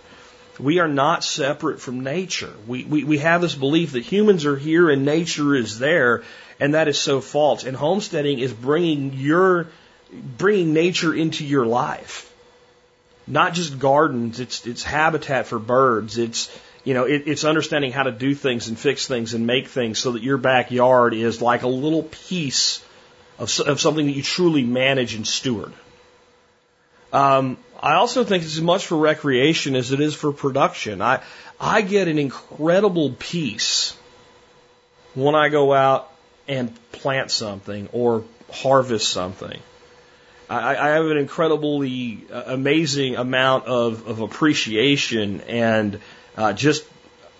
We 0.59 0.79
are 0.79 0.87
not 0.87 1.23
separate 1.23 1.79
from 1.79 2.03
nature. 2.03 2.53
We, 2.65 2.83
we, 2.83 3.03
we 3.03 3.17
have 3.19 3.41
this 3.41 3.55
belief 3.55 3.91
that 3.91 4.03
humans 4.03 4.45
are 4.45 4.57
here 4.57 4.89
and 4.89 5.05
nature 5.05 5.55
is 5.55 5.79
there, 5.79 6.23
and 6.59 6.73
that 6.73 6.87
is 6.87 6.99
so 6.99 7.21
false. 7.21 7.63
And 7.63 7.77
homesteading 7.77 8.39
is 8.39 8.51
bringing 8.51 9.13
your, 9.13 9.67
bringing 10.11 10.73
nature 10.73 11.13
into 11.13 11.45
your 11.45 11.65
life. 11.65 12.33
Not 13.27 13.53
just 13.53 13.77
gardens, 13.77 14.39
it's, 14.39 14.65
it's 14.65 14.83
habitat 14.83 15.47
for 15.47 15.59
birds, 15.59 16.17
it's, 16.17 16.49
You 16.85 16.93
know, 16.93 17.03
it, 17.03 17.23
it's 17.27 17.43
understanding 17.43 17.91
how 17.91 18.03
to 18.03 18.11
do 18.11 18.33
things 18.33 18.69
and 18.69 18.79
fix 18.79 19.07
things 19.07 19.33
and 19.33 19.45
make 19.45 19.67
things 19.67 19.99
so 19.99 20.13
that 20.13 20.23
your 20.23 20.37
backyard 20.37 21.13
is 21.13 21.41
like 21.41 21.63
a 21.63 21.67
little 21.67 22.03
piece 22.03 22.81
of, 23.37 23.51
of 23.67 23.81
something 23.81 24.05
that 24.05 24.13
you 24.13 24.23
truly 24.23 24.63
manage 24.63 25.13
and 25.13 25.27
steward. 25.27 25.73
Um, 27.11 27.57
I 27.79 27.93
also 27.95 28.23
think 28.23 28.43
it's 28.43 28.55
as 28.55 28.61
much 28.61 28.87
for 28.87 28.97
recreation 28.97 29.75
as 29.75 29.91
it 29.91 29.99
is 29.99 30.15
for 30.15 30.31
production. 30.31 31.01
I 31.01 31.21
I 31.59 31.81
get 31.81 32.07
an 32.07 32.19
incredible 32.19 33.15
peace 33.17 33.95
when 35.15 35.35
I 35.35 35.49
go 35.49 35.73
out 35.73 36.11
and 36.47 36.73
plant 36.91 37.31
something 37.31 37.89
or 37.91 38.23
harvest 38.51 39.09
something. 39.09 39.59
I, 40.49 40.75
I 40.77 40.87
have 40.89 41.05
an 41.07 41.17
incredibly 41.17 42.23
uh, 42.31 42.43
amazing 42.47 43.15
amount 43.15 43.65
of, 43.65 44.07
of 44.07 44.21
appreciation 44.21 45.41
and 45.41 45.99
uh, 46.37 46.53
just 46.53 46.85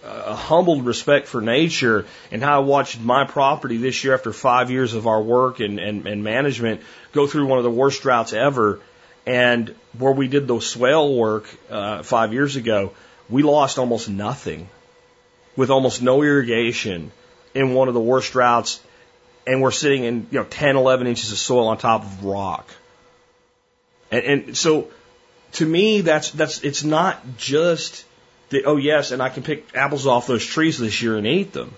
a 0.04 0.36
humbled 0.36 0.86
respect 0.86 1.28
for 1.28 1.42
nature 1.42 2.06
and 2.32 2.44
how 2.44 2.62
I 2.62 2.66
watched 2.66 3.00
my 3.00 3.26
property 3.26 3.78
this 3.78 4.04
year 4.04 4.14
after 4.14 4.34
five 4.34 4.72
years 4.72 4.94
of 4.94 5.08
our 5.08 5.22
work 5.22 5.60
and, 5.60 5.80
and, 5.80 6.08
and 6.08 6.24
management 6.24 6.82
go 7.14 7.28
through 7.28 7.46
one 7.46 7.58
of 7.60 7.64
the 7.64 7.72
worst 7.72 8.02
droughts 8.02 8.34
ever. 8.34 8.80
And 9.28 9.76
where 10.00 10.14
we 10.14 10.30
did 10.30 10.48
the 10.48 10.62
swale 10.62 11.14
work 11.14 11.46
uh, 11.70 12.02
five 12.02 12.32
years 12.32 12.56
ago, 12.56 12.94
we 13.30 13.44
lost 13.44 13.78
almost 13.78 14.08
nothing 14.08 14.70
with 15.58 15.70
almost 15.70 16.02
no 16.02 16.24
irrigation 16.24 17.12
in 17.54 17.74
one 17.74 17.90
of 17.90 17.94
the 17.94 18.00
worst 18.00 18.32
droughts. 18.32 18.80
And 19.46 19.62
we're 19.62 19.72
sitting 19.72 20.06
in, 20.06 20.28
you 20.32 20.40
know, 20.40 20.46
10, 20.46 20.78
11 20.78 21.08
inches 21.08 21.34
of 21.34 21.38
soil 21.38 21.68
on 21.68 21.78
top 21.78 22.04
of 22.04 22.24
rock. 22.24 22.70
And, 24.12 24.24
and 24.24 24.58
so 24.58 24.92
to 25.54 25.66
me, 25.66 26.02
that's, 26.02 26.32
that's, 26.32 26.64
it's 26.64 26.86
not 26.86 27.22
just 27.38 28.06
the, 28.48 28.64
oh 28.64 28.78
yes, 28.78 29.12
and 29.12 29.22
I 29.22 29.28
can 29.28 29.44
pick 29.44 29.76
apples 29.76 30.08
off 30.08 30.26
those 30.28 30.46
trees 30.46 30.78
this 30.78 31.02
year 31.02 31.18
and 31.18 31.28
eat 31.28 31.52
them. 31.52 31.74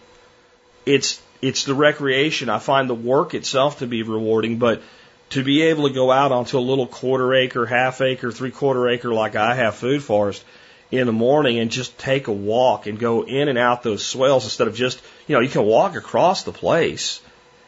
It's, 0.86 1.20
it's 1.42 1.64
the 1.64 1.74
recreation. 1.74 2.48
I 2.48 2.60
find 2.60 2.88
the 2.88 2.96
work 2.96 3.34
itself 3.34 3.80
to 3.80 3.88
be 3.88 4.04
rewarding, 4.04 4.60
but 4.60 4.84
to 5.30 5.44
be 5.44 5.64
able 5.64 5.88
to 5.88 5.94
go 5.94 6.12
out 6.12 6.32
onto 6.32 6.58
a 6.58 6.60
little 6.60 6.88
quarter 6.88 7.34
acre, 7.34 7.66
half 7.66 8.02
acre, 8.02 8.32
three 8.32 8.52
quarter 8.52 8.90
acre 8.90 9.14
like 9.14 9.36
I 9.36 9.56
have 9.56 9.76
food 9.76 10.04
forest 10.04 10.44
in 10.92 11.06
the 11.06 11.14
morning 11.14 11.60
and 11.60 11.70
just 11.70 11.98
take 12.00 12.28
a 12.28 12.32
walk 12.32 12.88
and 12.88 12.98
go 12.98 13.24
in 13.24 13.48
and 13.48 13.58
out 13.58 13.84
those 13.84 14.06
swales 14.06 14.44
instead 14.44 14.68
of 14.68 14.76
just, 14.76 15.00
you 15.28 15.36
know, 15.36 15.42
you 15.42 15.50
can 15.50 15.64
walk 15.64 15.96
across 15.96 16.44
the 16.44 16.52
place. 16.52 17.22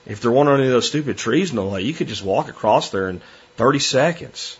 If 0.08 0.22
there 0.22 0.32
weren't 0.32 0.50
any 0.50 0.66
of 0.66 0.72
those 0.72 0.88
stupid 0.88 1.18
trees 1.18 1.52
in 1.52 1.58
the 1.58 1.64
way, 1.64 1.82
you 1.82 1.94
could 1.94 2.08
just 2.08 2.24
walk 2.24 2.50
across 2.50 2.90
there 2.90 3.10
in 3.10 3.22
30 3.58 3.80
seconds. 3.80 4.58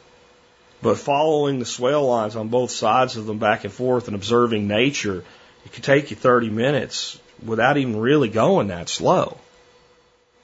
But 0.84 0.98
following 0.98 1.58
the 1.58 1.66
swale 1.66 2.08
lines 2.08 2.36
on 2.36 2.50
both 2.50 2.72
sides 2.72 3.18
of 3.18 3.26
them 3.26 3.40
back 3.40 3.64
and 3.64 3.74
forth 3.74 4.08
and 4.08 4.16
observing 4.16 4.68
nature, 4.68 5.24
it 5.66 5.74
could 5.74 5.84
take 5.84 6.12
you 6.12 6.18
30 6.18 6.50
minutes 6.50 7.20
without 7.44 7.78
even 7.78 8.00
really 8.00 8.30
going 8.30 8.68
that 8.68 8.90
slow. 8.90 9.38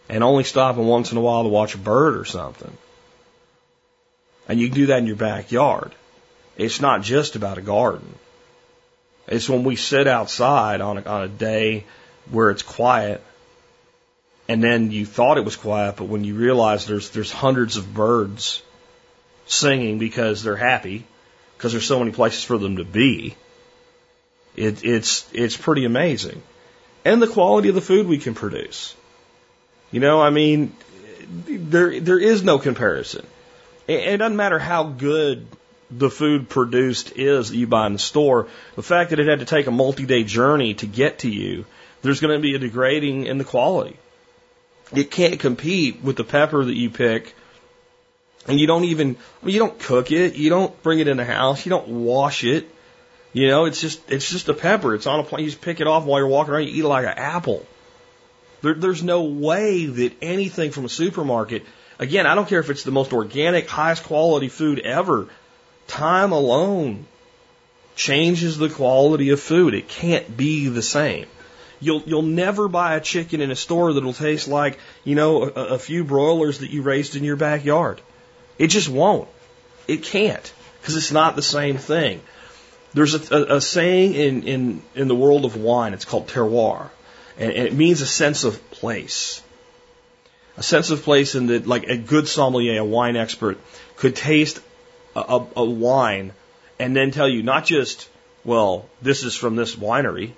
And 0.10 0.24
only 0.24 0.44
stopping 0.44 0.88
once 0.88 1.12
in 1.12 1.18
a 1.18 1.22
while 1.22 1.44
to 1.44 1.50
watch 1.50 1.76
a 1.76 1.80
bird 1.80 2.18
or 2.18 2.26
something. 2.26 2.76
And 4.48 4.60
you 4.60 4.68
can 4.68 4.76
do 4.76 4.86
that 4.88 5.00
in 5.00 5.08
your 5.08 5.18
backyard. 5.18 5.94
It's 6.56 6.80
not 6.80 7.02
just 7.02 7.36
about 7.36 7.58
a 7.58 7.62
garden. 7.62 8.16
It's 9.28 9.50
when 9.50 9.64
we 9.66 9.76
sit 9.76 10.08
outside 10.08 10.80
on 10.80 10.98
a, 10.98 11.02
on 11.04 11.24
a 11.24 11.28
day 11.28 11.86
where 12.30 12.50
it's 12.50 12.64
quiet 12.64 13.22
and 14.48 14.64
then 14.64 14.92
you 14.92 15.06
thought 15.06 15.38
it 15.38 15.46
was 15.46 15.56
quiet, 15.56 15.98
but 15.98 16.06
when 16.06 16.24
you 16.24 16.36
realize 16.36 16.86
there's, 16.86 17.10
there's 17.10 17.32
hundreds 17.32 17.76
of 17.78 17.94
birds 17.94 18.62
singing 19.46 20.00
because 20.00 20.42
they're 20.42 20.56
happy, 20.56 21.06
because 21.58 21.74
there's 21.74 21.86
so 21.86 22.00
many 22.00 22.12
places 22.12 22.44
for 22.44 22.58
them 22.58 22.78
to 22.78 22.86
be. 22.86 23.36
It, 24.56 24.84
it's 24.84 25.28
it's 25.34 25.56
pretty 25.56 25.86
amazing, 25.86 26.42
and 27.06 27.22
the 27.22 27.28
quality 27.28 27.70
of 27.70 27.76
the 27.76 27.82
food 27.82 28.08
we 28.08 28.18
can 28.18 28.34
produce. 28.34 28.96
You 29.91 30.00
know, 30.00 30.22
I 30.22 30.29
mean, 30.29 30.75
there 31.48 32.00
there 32.00 32.20
is 32.20 32.44
no 32.44 32.60
comparison. 32.60 33.25
It, 33.88 34.00
it 34.01 34.17
doesn't 34.17 34.38
matter 34.38 34.60
how 34.60 34.84
good 34.84 35.48
the 35.89 36.10
food 36.10 36.50
produced 36.50 37.13
is 37.15 37.50
that 37.50 37.58
you 37.58 37.67
buy 37.67 37.88
in 37.88 37.94
the 37.94 38.00
store. 38.00 38.48
The 38.75 38.84
fact 38.84 39.12
that 39.12 39.20
it 39.20 39.27
had 39.27 39.39
to 39.39 39.46
take 39.46 39.67
a 39.67 39.72
multi-day 39.72 40.24
journey 40.24 40.74
to 40.75 40.86
get 40.86 41.20
to 41.20 41.29
you, 41.29 41.65
there's 42.01 42.20
going 42.20 42.36
to 42.38 42.41
be 42.41 42.56
a 42.56 42.60
degrading 42.60 43.25
in 43.25 43.38
the 43.38 43.46
quality. 43.46 43.98
It 44.94 45.12
can't 45.12 45.39
compete 45.39 46.01
with 46.01 46.17
the 46.17 46.24
pepper 46.24 46.63
that 46.63 46.75
you 46.75 46.89
pick 46.89 47.36
and 48.48 48.60
you 48.60 48.67
don't 48.67 48.86
even, 48.86 49.17
I 49.41 49.46
mean, 49.46 49.53
you 49.53 49.60
don't 49.60 49.77
cook 49.77 50.12
it, 50.12 50.36
you 50.36 50.50
don't 50.50 50.82
bring 50.82 51.00
it 51.00 51.08
in 51.08 51.17
the 51.17 51.25
house, 51.25 51.65
you 51.65 51.70
don't 51.70 51.88
wash 51.88 52.44
it. 52.44 52.70
You 53.34 53.48
know, 53.48 53.65
it's 53.65 53.82
just, 53.82 54.10
it's 54.10 54.29
just 54.29 54.50
a 54.50 54.53
pepper. 54.53 54.96
It's 54.96 55.06
on 55.06 55.20
a 55.20 55.24
plate. 55.24 55.44
You 55.44 55.50
just 55.50 55.62
pick 55.62 55.79
it 55.79 55.86
off 55.86 56.06
while 56.06 56.20
you're 56.20 56.27
walking 56.27 56.53
around. 56.53 56.63
You 56.63 56.70
eat 56.70 56.79
it 56.79 56.88
like 56.88 57.06
an 57.06 57.13
apple. 57.17 57.65
There, 58.62 58.74
there's 58.74 59.04
no 59.04 59.24
way 59.24 59.86
that 59.86 60.14
anything 60.22 60.72
from 60.72 60.86
a 60.86 60.90
supermarket, 60.90 61.66
again, 62.00 62.26
I 62.26 62.36
don't 62.36 62.48
care 62.48 62.60
if 62.60 62.70
it's 62.70 62.84
the 62.84 62.92
most 62.92 63.14
organic, 63.14 63.68
highest 63.68 64.04
quality 64.04 64.50
food 64.50 64.80
ever. 64.80 65.28
Time 65.88 66.32
alone 66.32 67.06
changes 67.96 68.58
the 68.58 68.70
quality 68.70 69.30
of 69.30 69.40
food. 69.40 69.74
It 69.74 69.88
can't 69.88 70.36
be 70.36 70.70
the 70.70 70.82
same. 70.82 71.28
You'll 71.80 72.02
you'll 72.06 72.24
never 72.24 72.68
buy 72.68 72.96
a 72.96 73.02
chicken 73.02 73.40
in 73.40 73.52
a 73.52 73.56
store 73.56 73.94
that'll 73.94 74.14
taste 74.14 74.48
like 74.48 74.80
you 75.04 75.14
know 75.14 75.44
a, 75.44 75.76
a 75.76 75.80
few 75.80 76.04
broilers 76.04 76.60
that 76.60 76.72
you 76.72 76.82
raised 76.82 77.16
in 77.16 77.24
your 77.24 77.36
backyard. 77.36 78.02
It 78.58 78.68
just 78.68 78.90
won't. 78.90 79.28
It 79.88 80.04
can't 80.04 80.54
because 80.82 80.96
it's 80.96 81.12
not 81.12 81.36
the 81.36 81.44
same 81.44 81.78
thing. 81.78 82.22
There's 82.94 83.14
a, 83.14 83.36
a, 83.36 83.56
a, 83.58 83.62
saying 83.62 84.14
in, 84.14 84.44
in, 84.44 84.82
in 84.96 85.08
the 85.08 85.16
world 85.16 85.46
of 85.46 85.56
wine, 85.56 85.94
it's 85.94 86.06
called 86.06 86.28
terroir, 86.28 86.90
and, 87.38 87.51
and 87.51 87.67
it 87.67 87.74
means 87.74 88.01
a 88.01 88.08
sense 88.08 88.44
of 88.44 88.72
place. 88.72 89.41
A 90.58 90.63
sense 90.63 90.89
of 90.89 91.03
place 91.03 91.36
in 91.36 91.48
that, 91.48 91.67
like 91.67 91.88
a 91.88 91.98
good 91.98 92.27
sommelier, 92.27 92.79
a 92.79 92.86
wine 92.86 93.15
expert, 93.15 93.60
could 93.96 94.15
taste 94.15 94.60
a, 95.15 95.20
a, 95.20 95.48
a 95.58 95.65
wine 95.65 96.34
and 96.79 96.96
then 96.96 97.12
tell 97.12 97.29
you 97.29 97.44
not 97.44 97.65
just, 97.65 98.10
well, 98.44 98.88
this 99.01 99.24
is 99.24 99.36
from 99.36 99.56
this 99.56 99.75
winery 99.75 100.32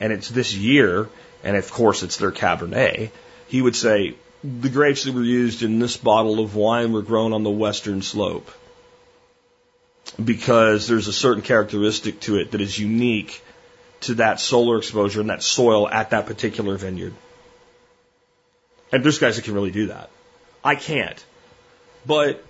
and 0.00 0.12
it's 0.12 0.28
this 0.28 0.54
year, 0.54 1.08
and 1.42 1.56
of 1.56 1.70
course 1.70 2.02
it's 2.02 2.18
their 2.18 2.32
Cabernet. 2.32 3.10
He 3.48 3.62
would 3.62 3.76
say, 3.76 4.14
the 4.42 4.68
grapes 4.68 5.04
that 5.04 5.14
were 5.14 5.22
used 5.22 5.62
in 5.62 5.78
this 5.78 5.96
bottle 5.96 6.40
of 6.40 6.54
wine 6.54 6.92
were 6.92 7.02
grown 7.02 7.32
on 7.32 7.42
the 7.42 7.50
western 7.50 8.02
slope 8.02 8.50
because 10.22 10.86
there's 10.86 11.08
a 11.08 11.12
certain 11.12 11.42
characteristic 11.42 12.20
to 12.20 12.36
it 12.36 12.52
that 12.52 12.60
is 12.60 12.78
unique 12.78 13.42
to 14.02 14.14
that 14.14 14.40
solar 14.40 14.78
exposure 14.78 15.20
and 15.20 15.30
that 15.30 15.42
soil 15.42 15.88
at 15.88 16.10
that 16.10 16.26
particular 16.26 16.76
vineyard. 16.76 17.14
And 18.92 19.04
there's 19.04 19.18
guys 19.18 19.36
that 19.36 19.44
can 19.44 19.54
really 19.54 19.70
do 19.70 19.88
that. 19.88 20.10
I 20.62 20.74
can't. 20.74 21.24
But 22.06 22.44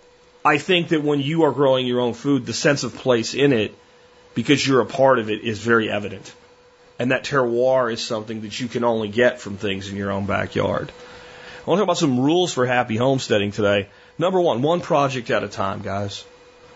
I 0.45 0.59
think 0.59 0.89
that 0.89 1.03
when 1.03 1.21
you 1.21 1.45
are 1.45 1.53
growing 1.53 1.87
your 1.87 2.01
own 2.01 2.15
food, 2.15 2.47
the 2.47 2.53
sense 2.53 2.85
of 2.85 2.95
place 2.95 3.35
in 3.35 3.53
it, 3.53 3.75
because 4.35 4.67
you're 4.67 4.81
a 4.81 4.87
part 4.87 5.19
of 5.19 5.31
it, 5.31 5.43
is 5.43 5.59
very 5.59 5.91
evident. 5.91 6.35
And 6.99 7.11
that 7.11 7.25
terroir 7.25 7.93
is 7.93 8.05
something 8.05 8.43
that 8.43 8.59
you 8.61 8.69
can 8.69 8.85
only 8.85 9.09
get 9.09 9.41
from 9.41 9.57
things 9.57 9.89
in 9.89 9.97
your 9.97 10.11
own 10.11 10.27
backyard. 10.27 10.91
I 11.67 11.71
want 11.71 11.79
to 11.79 11.81
talk 11.81 11.87
about 11.87 11.99
some 11.99 12.21
rules 12.21 12.53
for 12.53 12.65
happy 12.65 12.97
homesteading 12.97 13.51
today. 13.51 13.89
Number 14.19 14.41
one, 14.41 14.63
one 14.63 14.81
project 14.81 15.31
at 15.31 15.43
a 15.43 15.49
time, 15.49 15.83
guys. 15.83 16.25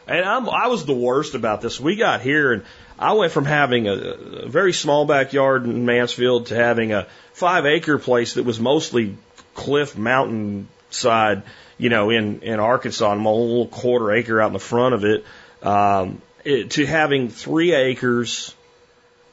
And 0.07 0.25
I'm, 0.25 0.49
I 0.49 0.67
was 0.67 0.85
the 0.85 0.95
worst 0.95 1.35
about 1.35 1.61
this. 1.61 1.79
We 1.79 1.97
got 1.97 2.21
here 2.21 2.53
and 2.53 2.65
I 2.99 3.15
went 3.15 3.33
from 3.33 3.47
having 3.47 3.89
a, 3.89 3.93
a 3.93 4.49
very 4.49 4.73
small 4.73 5.07
backyard 5.07 5.65
in 5.65 5.87
Mansfield 5.87 6.47
to 6.47 6.55
having 6.55 6.93
a 6.93 7.07
five 7.33 7.65
acre 7.65 7.99
place 7.99 8.35
that 8.35 8.45
was 8.45 8.61
mostly 8.61 9.17
cliff 9.55 9.97
mountain 9.97 10.69
side, 10.91 11.43
you 11.79 11.89
know, 11.89 12.11
in, 12.11 12.41
in 12.43 12.61
Arkansas 12.61 13.13
and 13.13 13.25
a 13.25 13.31
little 13.31 13.67
quarter 13.67 14.13
acre 14.13 14.41
out 14.41 14.49
in 14.49 14.53
the 14.53 14.59
front 14.59 14.95
of 14.95 15.05
it, 15.05 15.25
um, 15.63 16.21
it, 16.45 16.73
to 16.73 16.87
having 16.87 17.29
three 17.29 17.73
acres 17.73 18.55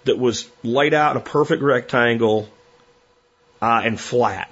that 0.05 0.17
was 0.17 0.49
laid 0.63 0.93
out 0.93 1.15
in 1.15 1.21
a 1.21 1.25
perfect 1.25 1.61
rectangle, 1.61 2.47
uh, 3.61 3.81
and 3.83 3.99
flat. 3.99 4.51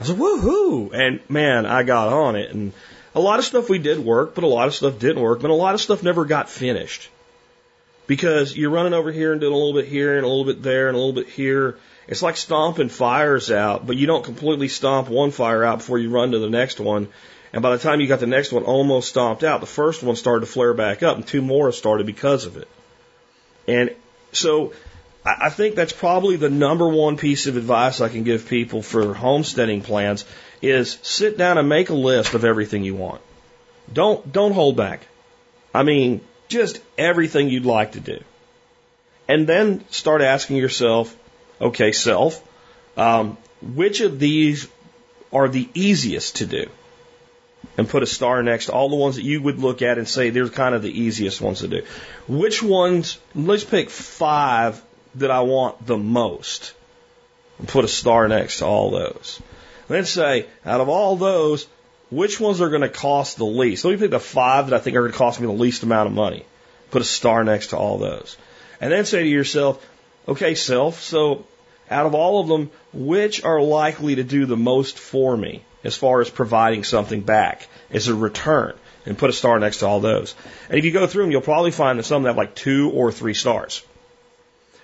I 0.00 0.04
said, 0.04 0.16
woohoo! 0.16 0.92
And 0.92 1.20
man, 1.28 1.66
I 1.66 1.82
got 1.82 2.12
on 2.12 2.34
it. 2.34 2.50
And 2.50 2.72
a 3.14 3.20
lot 3.20 3.38
of 3.38 3.44
stuff 3.44 3.68
we 3.68 3.78
did 3.78 3.98
work, 3.98 4.34
but 4.34 4.44
a 4.44 4.48
lot 4.48 4.68
of 4.68 4.74
stuff 4.74 4.98
didn't 4.98 5.22
work, 5.22 5.40
but 5.40 5.50
a 5.50 5.54
lot 5.54 5.74
of 5.74 5.80
stuff 5.80 6.02
never 6.02 6.24
got 6.24 6.48
finished. 6.48 7.08
Because 8.06 8.56
you're 8.56 8.70
running 8.70 8.94
over 8.94 9.12
here 9.12 9.32
and 9.32 9.40
doing 9.40 9.52
a 9.52 9.56
little 9.56 9.74
bit 9.74 9.86
here 9.86 10.16
and 10.16 10.24
a 10.24 10.28
little 10.28 10.44
bit 10.44 10.62
there 10.62 10.88
and 10.88 10.96
a 10.96 10.98
little 10.98 11.12
bit 11.12 11.28
here. 11.28 11.78
It's 12.08 12.22
like 12.22 12.36
stomping 12.36 12.88
fires 12.88 13.52
out, 13.52 13.86
but 13.86 13.96
you 13.96 14.06
don't 14.06 14.24
completely 14.24 14.66
stomp 14.68 15.08
one 15.08 15.30
fire 15.30 15.64
out 15.64 15.78
before 15.78 15.98
you 15.98 16.10
run 16.10 16.32
to 16.32 16.40
the 16.40 16.50
next 16.50 16.80
one. 16.80 17.08
And 17.52 17.62
by 17.62 17.70
the 17.70 17.82
time 17.82 18.00
you 18.00 18.08
got 18.08 18.20
the 18.20 18.26
next 18.26 18.52
one 18.52 18.64
almost 18.64 19.08
stomped 19.08 19.44
out, 19.44 19.60
the 19.60 19.66
first 19.66 20.02
one 20.02 20.16
started 20.16 20.46
to 20.46 20.52
flare 20.52 20.74
back 20.74 21.02
up 21.02 21.16
and 21.16 21.26
two 21.26 21.42
more 21.42 21.70
started 21.72 22.06
because 22.06 22.46
of 22.46 22.56
it. 22.56 22.68
And 23.66 23.94
so 24.32 24.72
I 25.24 25.50
think 25.50 25.74
that's 25.74 25.92
probably 25.92 26.36
the 26.36 26.48
number 26.48 26.88
one 26.88 27.16
piece 27.16 27.46
of 27.46 27.56
advice 27.56 28.00
I 28.00 28.08
can 28.08 28.24
give 28.24 28.48
people 28.48 28.82
for 28.82 29.12
homesteading 29.14 29.82
plans 29.82 30.24
is 30.62 30.98
sit 31.02 31.38
down 31.38 31.58
and 31.58 31.68
make 31.68 31.90
a 31.90 31.94
list 31.94 32.34
of 32.34 32.44
everything 32.44 32.84
you 32.84 32.94
want. 32.94 33.20
Don't 33.92 34.32
don't 34.32 34.52
hold 34.52 34.76
back. 34.76 35.06
I 35.74 35.82
mean, 35.82 36.20
just 36.48 36.80
everything 36.98 37.48
you'd 37.48 37.64
like 37.64 37.92
to 37.92 38.00
do. 38.00 38.22
And 39.28 39.46
then 39.46 39.84
start 39.90 40.22
asking 40.22 40.56
yourself, 40.56 41.16
okay, 41.60 41.92
self, 41.92 42.42
um, 42.96 43.38
which 43.62 44.00
of 44.00 44.18
these 44.18 44.68
are 45.32 45.48
the 45.48 45.68
easiest 45.74 46.36
to 46.36 46.46
do? 46.46 46.66
And 47.76 47.88
put 47.88 48.02
a 48.02 48.06
star 48.06 48.42
next 48.42 48.66
to 48.66 48.72
all 48.72 48.88
the 48.88 48.96
ones 48.96 49.16
that 49.16 49.22
you 49.22 49.40
would 49.42 49.58
look 49.58 49.82
at 49.82 49.98
and 49.98 50.08
say 50.08 50.30
they're 50.30 50.48
kind 50.48 50.74
of 50.74 50.82
the 50.82 50.90
easiest 50.90 51.40
ones 51.40 51.60
to 51.60 51.68
do. 51.68 51.84
Which 52.26 52.62
ones, 52.62 53.18
let's 53.34 53.64
pick 53.64 53.90
five 53.90 54.82
that 55.16 55.30
I 55.30 55.42
want 55.42 55.86
the 55.86 55.98
most. 55.98 56.74
And 57.58 57.68
put 57.68 57.84
a 57.84 57.88
star 57.88 58.26
next 58.26 58.58
to 58.58 58.66
all 58.66 58.90
those. 58.90 59.40
Then 59.90 60.04
say, 60.04 60.46
out 60.64 60.80
of 60.80 60.88
all 60.88 61.16
those, 61.16 61.66
which 62.10 62.38
ones 62.38 62.60
are 62.60 62.68
going 62.68 62.82
to 62.82 62.88
cost 62.88 63.38
the 63.38 63.44
least? 63.44 63.84
Let 63.84 63.90
me 63.90 63.96
pick 63.96 64.12
the 64.12 64.20
five 64.20 64.68
that 64.68 64.76
I 64.76 64.78
think 64.78 64.96
are 64.96 65.00
going 65.00 65.10
to 65.10 65.18
cost 65.18 65.40
me 65.40 65.48
the 65.48 65.52
least 65.52 65.82
amount 65.82 66.06
of 66.06 66.12
money. 66.12 66.46
Put 66.92 67.02
a 67.02 67.04
star 67.04 67.42
next 67.42 67.68
to 67.68 67.76
all 67.76 67.98
those. 67.98 68.36
And 68.80 68.92
then 68.92 69.04
say 69.04 69.24
to 69.24 69.28
yourself, 69.28 69.84
okay, 70.28 70.54
self, 70.54 71.00
so 71.00 71.44
out 71.90 72.06
of 72.06 72.14
all 72.14 72.40
of 72.40 72.46
them, 72.46 72.70
which 72.92 73.42
are 73.42 73.60
likely 73.60 74.14
to 74.14 74.22
do 74.22 74.46
the 74.46 74.56
most 74.56 74.96
for 74.96 75.36
me 75.36 75.64
as 75.82 75.96
far 75.96 76.20
as 76.20 76.30
providing 76.30 76.84
something 76.84 77.22
back 77.22 77.66
as 77.90 78.06
a 78.06 78.14
return? 78.14 78.74
And 79.06 79.18
put 79.18 79.30
a 79.30 79.32
star 79.32 79.58
next 79.58 79.78
to 79.78 79.86
all 79.86 79.98
those. 79.98 80.36
And 80.68 80.78
if 80.78 80.84
you 80.84 80.92
go 80.92 81.08
through 81.08 81.24
them, 81.24 81.32
you'll 81.32 81.40
probably 81.40 81.72
find 81.72 81.98
that 81.98 82.04
some 82.04 82.26
have 82.26 82.36
like 82.36 82.54
two 82.54 82.90
or 82.90 83.10
three 83.10 83.34
stars. 83.34 83.82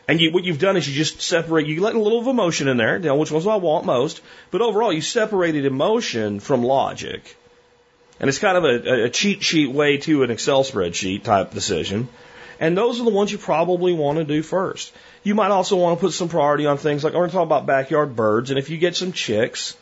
And 0.09 0.21
you, 0.21 0.31
what 0.31 0.45
you've 0.45 0.61
done 0.61 0.77
is 0.77 0.89
you 0.89 0.95
just 0.95 1.21
separate, 1.21 1.67
you 1.67 1.81
let 1.81 1.97
a 1.97 2.01
little 2.01 2.21
of 2.21 2.29
emotion 2.29 2.69
in 2.69 2.77
there, 2.77 2.97
you 2.97 3.05
know, 3.05 3.17
which 3.17 3.33
ones 3.33 3.47
I 3.47 3.57
want 3.57 3.87
most, 3.87 4.21
but 4.51 4.61
overall 4.61 4.93
you 4.93 5.01
separated 5.01 5.65
emotion 5.65 6.39
from 6.39 6.63
logic. 6.63 7.37
And 8.21 8.29
it's 8.29 8.39
kind 8.39 8.57
of 8.57 8.65
a, 8.65 9.05
a 9.05 9.11
cheat 9.11 9.43
sheet 9.43 9.71
way 9.71 9.99
to 9.99 10.23
an 10.23 10.31
Excel 10.31 10.63
spreadsheet 10.63 11.25
type 11.25 11.53
decision. 11.53 12.09
And 12.61 12.77
those 12.77 13.01
are 13.01 13.05
the 13.05 13.11
ones 13.11 13.31
you 13.31 13.39
probably 13.39 13.93
want 13.93 14.19
to 14.19 14.25
do 14.25 14.43
first. 14.43 14.93
You 15.23 15.35
might 15.35 15.51
also 15.51 15.77
want 15.77 15.99
to 15.99 16.01
put 16.01 16.13
some 16.13 16.29
priority 16.29 16.67
on 16.67 16.79
things 16.79 17.05
like, 17.05 17.13
we're 17.13 17.29
talk 17.29 17.43
about 17.43 17.67
backyard 17.67 18.17
birds, 18.17 18.51
and 18.51 18.59
if 18.59 18.71
you 18.71 18.79
get 18.79 18.97
some 18.97 19.13
chicks, 19.13 19.77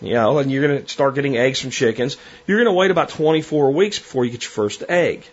you 0.00 0.14
know, 0.14 0.38
and 0.38 0.50
you're 0.50 0.66
going 0.66 0.82
to 0.82 0.88
start 0.88 1.14
getting 1.14 1.36
eggs 1.36 1.60
from 1.60 1.70
chickens, 1.70 2.16
you're 2.46 2.58
going 2.58 2.72
to 2.72 2.72
wait 2.72 2.90
about 2.90 3.10
24 3.10 3.72
weeks 3.72 3.98
before 3.98 4.24
you 4.24 4.30
get 4.30 4.42
your 4.42 4.50
first 4.50 4.84
egg. 4.88 5.24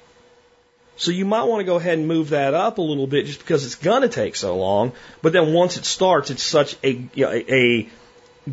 So 1.01 1.09
you 1.09 1.25
might 1.25 1.45
want 1.45 1.61
to 1.61 1.63
go 1.63 1.77
ahead 1.77 1.97
and 1.97 2.07
move 2.07 2.29
that 2.29 2.53
up 2.53 2.77
a 2.77 2.81
little 2.83 3.07
bit 3.07 3.25
just 3.25 3.39
because 3.39 3.65
it's 3.65 3.73
going 3.73 4.03
to 4.03 4.07
take 4.07 4.35
so 4.35 4.55
long. 4.55 4.91
But 5.23 5.33
then 5.33 5.51
once 5.51 5.77
it 5.77 5.85
starts, 5.85 6.29
it's 6.29 6.43
such 6.43 6.75
a, 6.83 6.91
you 6.91 7.25
know, 7.25 7.31
a 7.31 7.89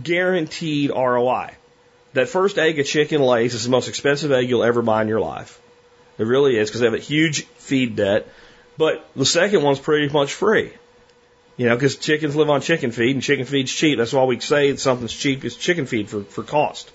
guaranteed 0.03 0.89
ROI. 0.89 1.51
That 2.15 2.31
first 2.31 2.57
egg 2.57 2.79
a 2.79 2.85
chicken 2.85 3.21
lays 3.21 3.53
is 3.53 3.65
the 3.65 3.71
most 3.71 3.87
expensive 3.87 4.33
egg 4.33 4.49
you'll 4.49 4.65
ever 4.65 4.81
buy 4.81 5.03
in 5.03 5.09
your 5.09 5.21
life. 5.21 5.61
It 6.17 6.25
really 6.25 6.57
is 6.57 6.71
because 6.71 6.81
they 6.81 6.87
have 6.87 6.95
a 6.95 6.99
huge 6.99 7.45
feed 7.59 7.97
debt. 7.97 8.27
But 8.79 9.07
the 9.15 9.27
second 9.27 9.63
one's 9.63 9.79
pretty 9.79 10.11
much 10.11 10.33
free. 10.33 10.73
You 11.59 11.67
know, 11.67 11.77
because 11.77 11.97
chickens 11.97 12.35
live 12.35 12.49
on 12.49 12.63
chicken 12.63 12.93
feed 12.93 13.15
and 13.15 13.23
chicken 13.23 13.45
feed's 13.45 13.75
cheap. 13.75 13.99
That's 13.99 14.15
why 14.15 14.25
we 14.25 14.41
say 14.41 14.75
something's 14.77 15.13
cheap 15.13 15.45
is 15.45 15.55
chicken 15.55 15.85
feed 15.85 16.09
for, 16.09 16.25
for 16.25 16.45
cost. 16.45 16.91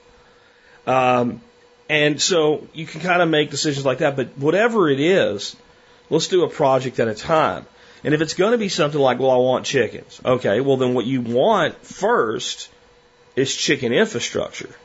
Um, 0.87 1.41
and 1.93 2.19
so 2.19 2.67
you 2.73 2.87
can 2.87 3.01
kind 3.01 3.21
of 3.21 3.29
make 3.29 3.51
decisions 3.51 3.85
like 3.85 3.99
that. 3.99 4.15
But 4.15 4.35
whatever 4.35 4.89
it 4.89 4.99
is, 4.99 5.55
let's 6.09 6.27
do 6.27 6.43
a 6.43 6.49
project 6.49 6.99
at 6.99 7.07
a 7.07 7.13
time. 7.13 7.67
And 8.03 8.15
if 8.15 8.21
it's 8.21 8.33
going 8.33 8.53
to 8.53 8.57
be 8.57 8.67
something 8.67 8.99
like, 8.99 9.19
well, 9.19 9.29
I 9.29 9.37
want 9.37 9.63
chickens. 9.63 10.19
Okay, 10.25 10.59
well, 10.59 10.77
then 10.77 10.95
what 10.95 11.05
you 11.05 11.21
want 11.21 11.77
first 11.85 12.71
is 13.35 13.55
chicken 13.55 13.93
infrastructure. 13.93 14.75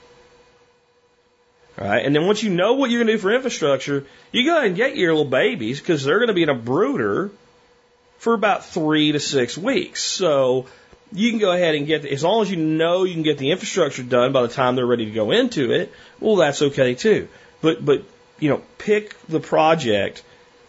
All 1.80 1.88
right, 1.88 2.04
and 2.04 2.14
then 2.14 2.26
once 2.26 2.42
you 2.42 2.50
know 2.50 2.74
what 2.74 2.90
you're 2.90 2.98
going 2.98 3.06
to 3.06 3.14
do 3.14 3.18
for 3.18 3.32
infrastructure, 3.32 4.04
you 4.30 4.44
go 4.44 4.56
ahead 4.58 4.66
and 4.66 4.76
get 4.76 4.94
your 4.94 5.14
little 5.14 5.30
babies 5.30 5.80
because 5.80 6.04
they're 6.04 6.18
going 6.18 6.28
to 6.28 6.34
be 6.34 6.42
in 6.42 6.50
a 6.50 6.54
brooder 6.54 7.30
for 8.18 8.34
about 8.34 8.66
three 8.66 9.12
to 9.12 9.20
six 9.20 9.56
weeks. 9.56 10.02
So 10.02 10.66
you 11.12 11.30
can 11.30 11.38
go 11.38 11.52
ahead 11.52 11.74
and 11.74 11.86
get, 11.86 12.02
the, 12.02 12.12
as 12.12 12.22
long 12.22 12.42
as 12.42 12.50
you 12.50 12.56
know 12.56 13.04
you 13.04 13.14
can 13.14 13.22
get 13.22 13.38
the 13.38 13.50
infrastructure 13.50 14.02
done 14.02 14.32
by 14.32 14.42
the 14.42 14.48
time 14.48 14.76
they're 14.76 14.86
ready 14.86 15.06
to 15.06 15.10
go 15.10 15.30
into 15.30 15.72
it, 15.72 15.92
well, 16.20 16.36
that's 16.36 16.62
okay 16.62 16.94
too. 16.94 17.28
But, 17.60 17.84
but, 17.84 18.04
you 18.38 18.50
know, 18.50 18.62
pick 18.78 19.16
the 19.26 19.40
project 19.40 20.22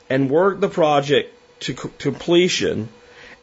and 0.10 0.30
work 0.30 0.60
the 0.60 0.70
project 0.70 1.34
to 1.62 1.74
completion 1.74 2.90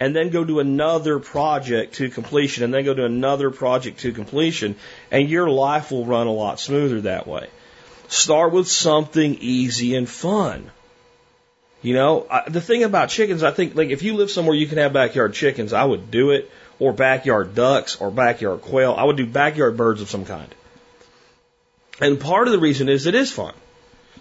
and 0.01 0.15
then 0.15 0.31
go 0.31 0.45
to 0.45 0.61
another 0.61 1.19
project 1.19 1.95
to 1.95 2.11
completion 2.11 2.65
and 2.65 2.73
then 2.73 2.85
go 2.85 2.95
to 2.95 3.05
another 3.05 3.51
project 3.51 4.01
to 4.01 4.13
completion 4.13 4.77
and 5.11 5.29
your 5.29 5.49
life 5.49 5.91
will 5.91 6.05
run 6.05 6.27
a 6.27 6.33
lot 6.33 6.61
smoother 6.61 7.03
that 7.03 7.27
way. 7.27 7.49
Start 8.09 8.53
with 8.53 8.69
something 8.69 9.37
easy 9.41 9.97
and 9.97 10.09
fun. 10.09 10.71
You 11.83 11.95
know, 11.95 12.27
I, 12.31 12.49
the 12.49 12.61
thing 12.61 12.85
about 12.85 13.11
chickens, 13.11 13.43
I 13.43 13.51
think, 13.51 13.75
like, 13.75 13.91
if 13.91 14.03
you 14.03 14.15
live 14.15 14.31
somewhere 14.31 14.57
you 14.57 14.67
can 14.67 14.79
have 14.79 14.93
backyard 14.93 15.35
chickens, 15.35 15.73
I 15.73 15.85
would 15.85 16.11
do 16.11 16.31
it, 16.31 16.51
or 16.79 16.93
backyard 16.93 17.55
ducks, 17.55 17.97
or 17.97 18.11
backyard 18.11 18.62
quail. 18.62 18.95
I 18.97 19.05
would 19.05 19.17
do 19.17 19.27
backyard 19.27 19.77
birds 19.77 20.01
of 20.01 20.11
some 20.11 20.25
kind. 20.25 20.55
And 22.01 22.21
part 22.21 22.49
of 22.49 22.53
the 22.53 22.59
reason 22.59 22.89
is 22.89 23.07
it 23.07 23.15
is 23.15 23.33
fun, 23.33 23.55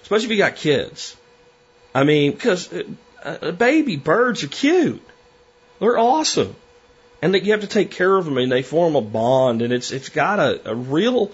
especially 0.01 0.25
if 0.25 0.31
you 0.31 0.37
got 0.37 0.55
kids. 0.55 1.15
I 1.93 2.03
mean, 2.03 2.31
because 2.31 2.71
uh, 2.71 2.83
uh, 3.23 3.51
baby 3.51 3.97
birds 3.97 4.43
are 4.43 4.47
cute. 4.47 5.01
They're 5.79 5.97
awesome. 5.97 6.55
And 7.21 7.33
that 7.33 7.43
you 7.43 7.51
have 7.51 7.61
to 7.61 7.67
take 7.67 7.91
care 7.91 8.15
of 8.15 8.25
them 8.25 8.37
and 8.37 8.51
they 8.51 8.61
form 8.61 8.95
a 8.95 9.01
bond 9.01 9.61
and 9.61 9.73
it's, 9.73 9.91
it's 9.91 10.09
got 10.09 10.39
a, 10.39 10.71
a 10.71 10.75
real 10.75 11.31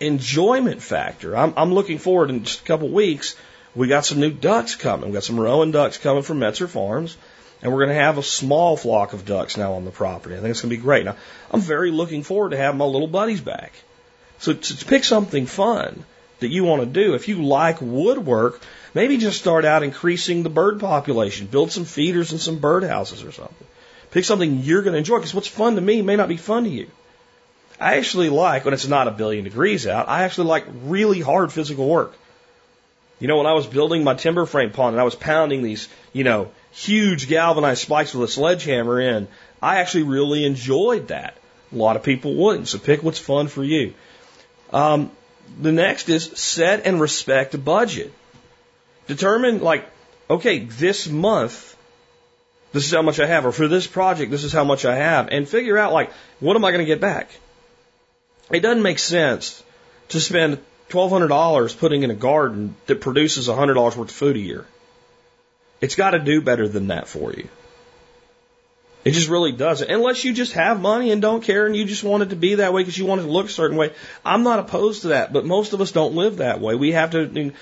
enjoyment 0.00 0.82
factor. 0.82 1.36
I'm, 1.36 1.54
I'm 1.56 1.74
looking 1.74 1.98
forward 1.98 2.30
in 2.30 2.44
just 2.44 2.62
a 2.62 2.64
couple 2.64 2.88
weeks. 2.88 3.36
We 3.74 3.88
got 3.88 4.04
some 4.04 4.20
new 4.20 4.30
ducks 4.30 4.74
coming. 4.74 5.10
We 5.10 5.14
got 5.14 5.24
some 5.24 5.38
Rouen 5.38 5.70
ducks 5.70 5.98
coming 5.98 6.22
from 6.22 6.40
Metzer 6.40 6.68
Farms. 6.68 7.16
And 7.62 7.72
we're 7.72 7.84
going 7.84 7.96
to 7.96 8.02
have 8.02 8.18
a 8.18 8.22
small 8.22 8.76
flock 8.76 9.12
of 9.12 9.24
ducks 9.24 9.56
now 9.56 9.74
on 9.74 9.84
the 9.84 9.92
property. 9.92 10.34
I 10.34 10.38
think 10.38 10.50
it's 10.50 10.60
going 10.60 10.70
to 10.70 10.76
be 10.76 10.82
great. 10.82 11.04
Now, 11.04 11.16
I'm 11.50 11.60
very 11.60 11.92
looking 11.92 12.24
forward 12.24 12.50
to 12.50 12.56
having 12.56 12.78
my 12.78 12.84
little 12.84 13.06
buddies 13.06 13.40
back. 13.40 13.72
So 14.40 14.52
to, 14.52 14.84
pick 14.84 15.04
something 15.04 15.46
fun 15.46 16.04
that 16.40 16.48
you 16.48 16.64
want 16.64 16.82
to 16.82 16.86
do, 16.86 17.14
if 17.14 17.28
you 17.28 17.44
like 17.44 17.80
woodwork, 17.80 18.60
maybe 18.94 19.16
just 19.16 19.38
start 19.38 19.64
out 19.64 19.84
increasing 19.84 20.42
the 20.42 20.50
bird 20.50 20.80
population. 20.80 21.46
Build 21.46 21.70
some 21.70 21.84
feeders 21.84 22.32
and 22.32 22.40
some 22.40 22.58
bird 22.58 22.82
houses 22.82 23.22
or 23.22 23.30
something. 23.30 23.66
Pick 24.10 24.24
something 24.24 24.58
you're 24.58 24.82
going 24.82 24.94
to 24.94 24.98
enjoy 24.98 25.18
because 25.18 25.34
what's 25.34 25.46
fun 25.46 25.76
to 25.76 25.80
me 25.80 26.02
may 26.02 26.16
not 26.16 26.28
be 26.28 26.36
fun 26.36 26.64
to 26.64 26.70
you. 26.70 26.90
I 27.78 27.96
actually 27.96 28.28
like, 28.28 28.64
when 28.64 28.74
it's 28.74 28.88
not 28.88 29.06
a 29.06 29.12
billion 29.12 29.44
degrees 29.44 29.86
out, 29.86 30.08
I 30.08 30.24
actually 30.24 30.48
like 30.48 30.66
really 30.84 31.20
hard 31.20 31.52
physical 31.52 31.88
work. 31.88 32.14
You 33.20 33.28
know, 33.28 33.36
when 33.36 33.46
I 33.46 33.52
was 33.52 33.68
building 33.68 34.02
my 34.02 34.14
timber 34.14 34.46
frame 34.46 34.72
pond 34.72 34.94
and 34.94 35.00
I 35.00 35.04
was 35.04 35.14
pounding 35.14 35.62
these, 35.62 35.88
you 36.12 36.24
know, 36.24 36.50
huge 36.72 37.28
galvanized 37.28 37.82
spikes 37.82 38.14
with 38.14 38.28
a 38.28 38.32
sledgehammer 38.32 39.00
in, 39.00 39.28
I 39.60 39.76
actually 39.76 40.04
really 40.04 40.44
enjoyed 40.44 41.08
that. 41.08 41.36
A 41.72 41.76
lot 41.76 41.96
of 41.96 42.02
people 42.02 42.34
wouldn't. 42.34 42.68
So 42.68 42.78
pick 42.78 43.02
what's 43.02 43.18
fun 43.18 43.48
for 43.48 43.62
you. 43.62 43.94
Um, 44.72 45.10
the 45.60 45.72
next 45.72 46.08
is 46.08 46.24
set 46.34 46.86
and 46.86 47.00
respect 47.00 47.54
a 47.54 47.58
budget. 47.58 48.12
Determine 49.06 49.60
like, 49.60 49.88
okay, 50.28 50.60
this 50.60 51.08
month, 51.08 51.76
this 52.72 52.84
is 52.86 52.92
how 52.92 53.02
much 53.02 53.20
I 53.20 53.26
have, 53.26 53.44
or 53.44 53.52
for 53.52 53.68
this 53.68 53.86
project, 53.86 54.30
this 54.30 54.44
is 54.44 54.52
how 54.52 54.64
much 54.64 54.84
I 54.84 54.96
have, 54.96 55.28
and 55.28 55.48
figure 55.48 55.76
out 55.76 55.92
like, 55.92 56.10
what 56.40 56.56
am 56.56 56.64
I 56.64 56.70
going 56.70 56.84
to 56.84 56.86
get 56.86 57.00
back? 57.00 57.30
It 58.50 58.60
doesn't 58.60 58.82
make 58.82 58.98
sense 58.98 59.62
to 60.08 60.20
spend 60.20 60.58
$1,200 60.90 61.78
putting 61.78 62.02
in 62.02 62.10
a 62.10 62.14
garden 62.14 62.74
that 62.86 63.00
produces 63.00 63.48
$100 63.48 63.76
worth 63.76 63.98
of 63.98 64.10
food 64.10 64.36
a 64.36 64.40
year. 64.40 64.66
It's 65.82 65.94
got 65.94 66.12
to 66.12 66.18
do 66.18 66.40
better 66.40 66.66
than 66.66 66.86
that 66.86 67.06
for 67.06 67.32
you. 67.34 67.48
It 69.04 69.10
just 69.10 69.28
really 69.28 69.52
doesn't. 69.52 69.90
Unless 69.90 70.24
you 70.24 70.32
just 70.32 70.52
have 70.52 70.80
money 70.80 71.10
and 71.10 71.20
don't 71.20 71.42
care 71.42 71.66
and 71.66 71.76
you 71.76 71.84
just 71.84 72.04
want 72.04 72.22
it 72.22 72.30
to 72.30 72.36
be 72.36 72.54
that 72.54 72.72
way 72.72 72.82
because 72.82 72.96
you 72.96 73.04
want 73.04 73.20
it 73.20 73.24
to 73.24 73.30
look 73.30 73.46
a 73.46 73.50
certain 73.50 73.76
way. 73.76 73.92
I'm 74.24 74.44
not 74.44 74.60
opposed 74.60 75.02
to 75.02 75.08
that, 75.08 75.32
but 75.32 75.44
most 75.44 75.74
of 75.74 75.80
us 75.80 75.92
don't 75.92 76.14
live 76.14 76.36
that 76.36 76.60
way. 76.60 76.76
We 76.76 76.92
have 76.92 77.10
to, 77.10 77.52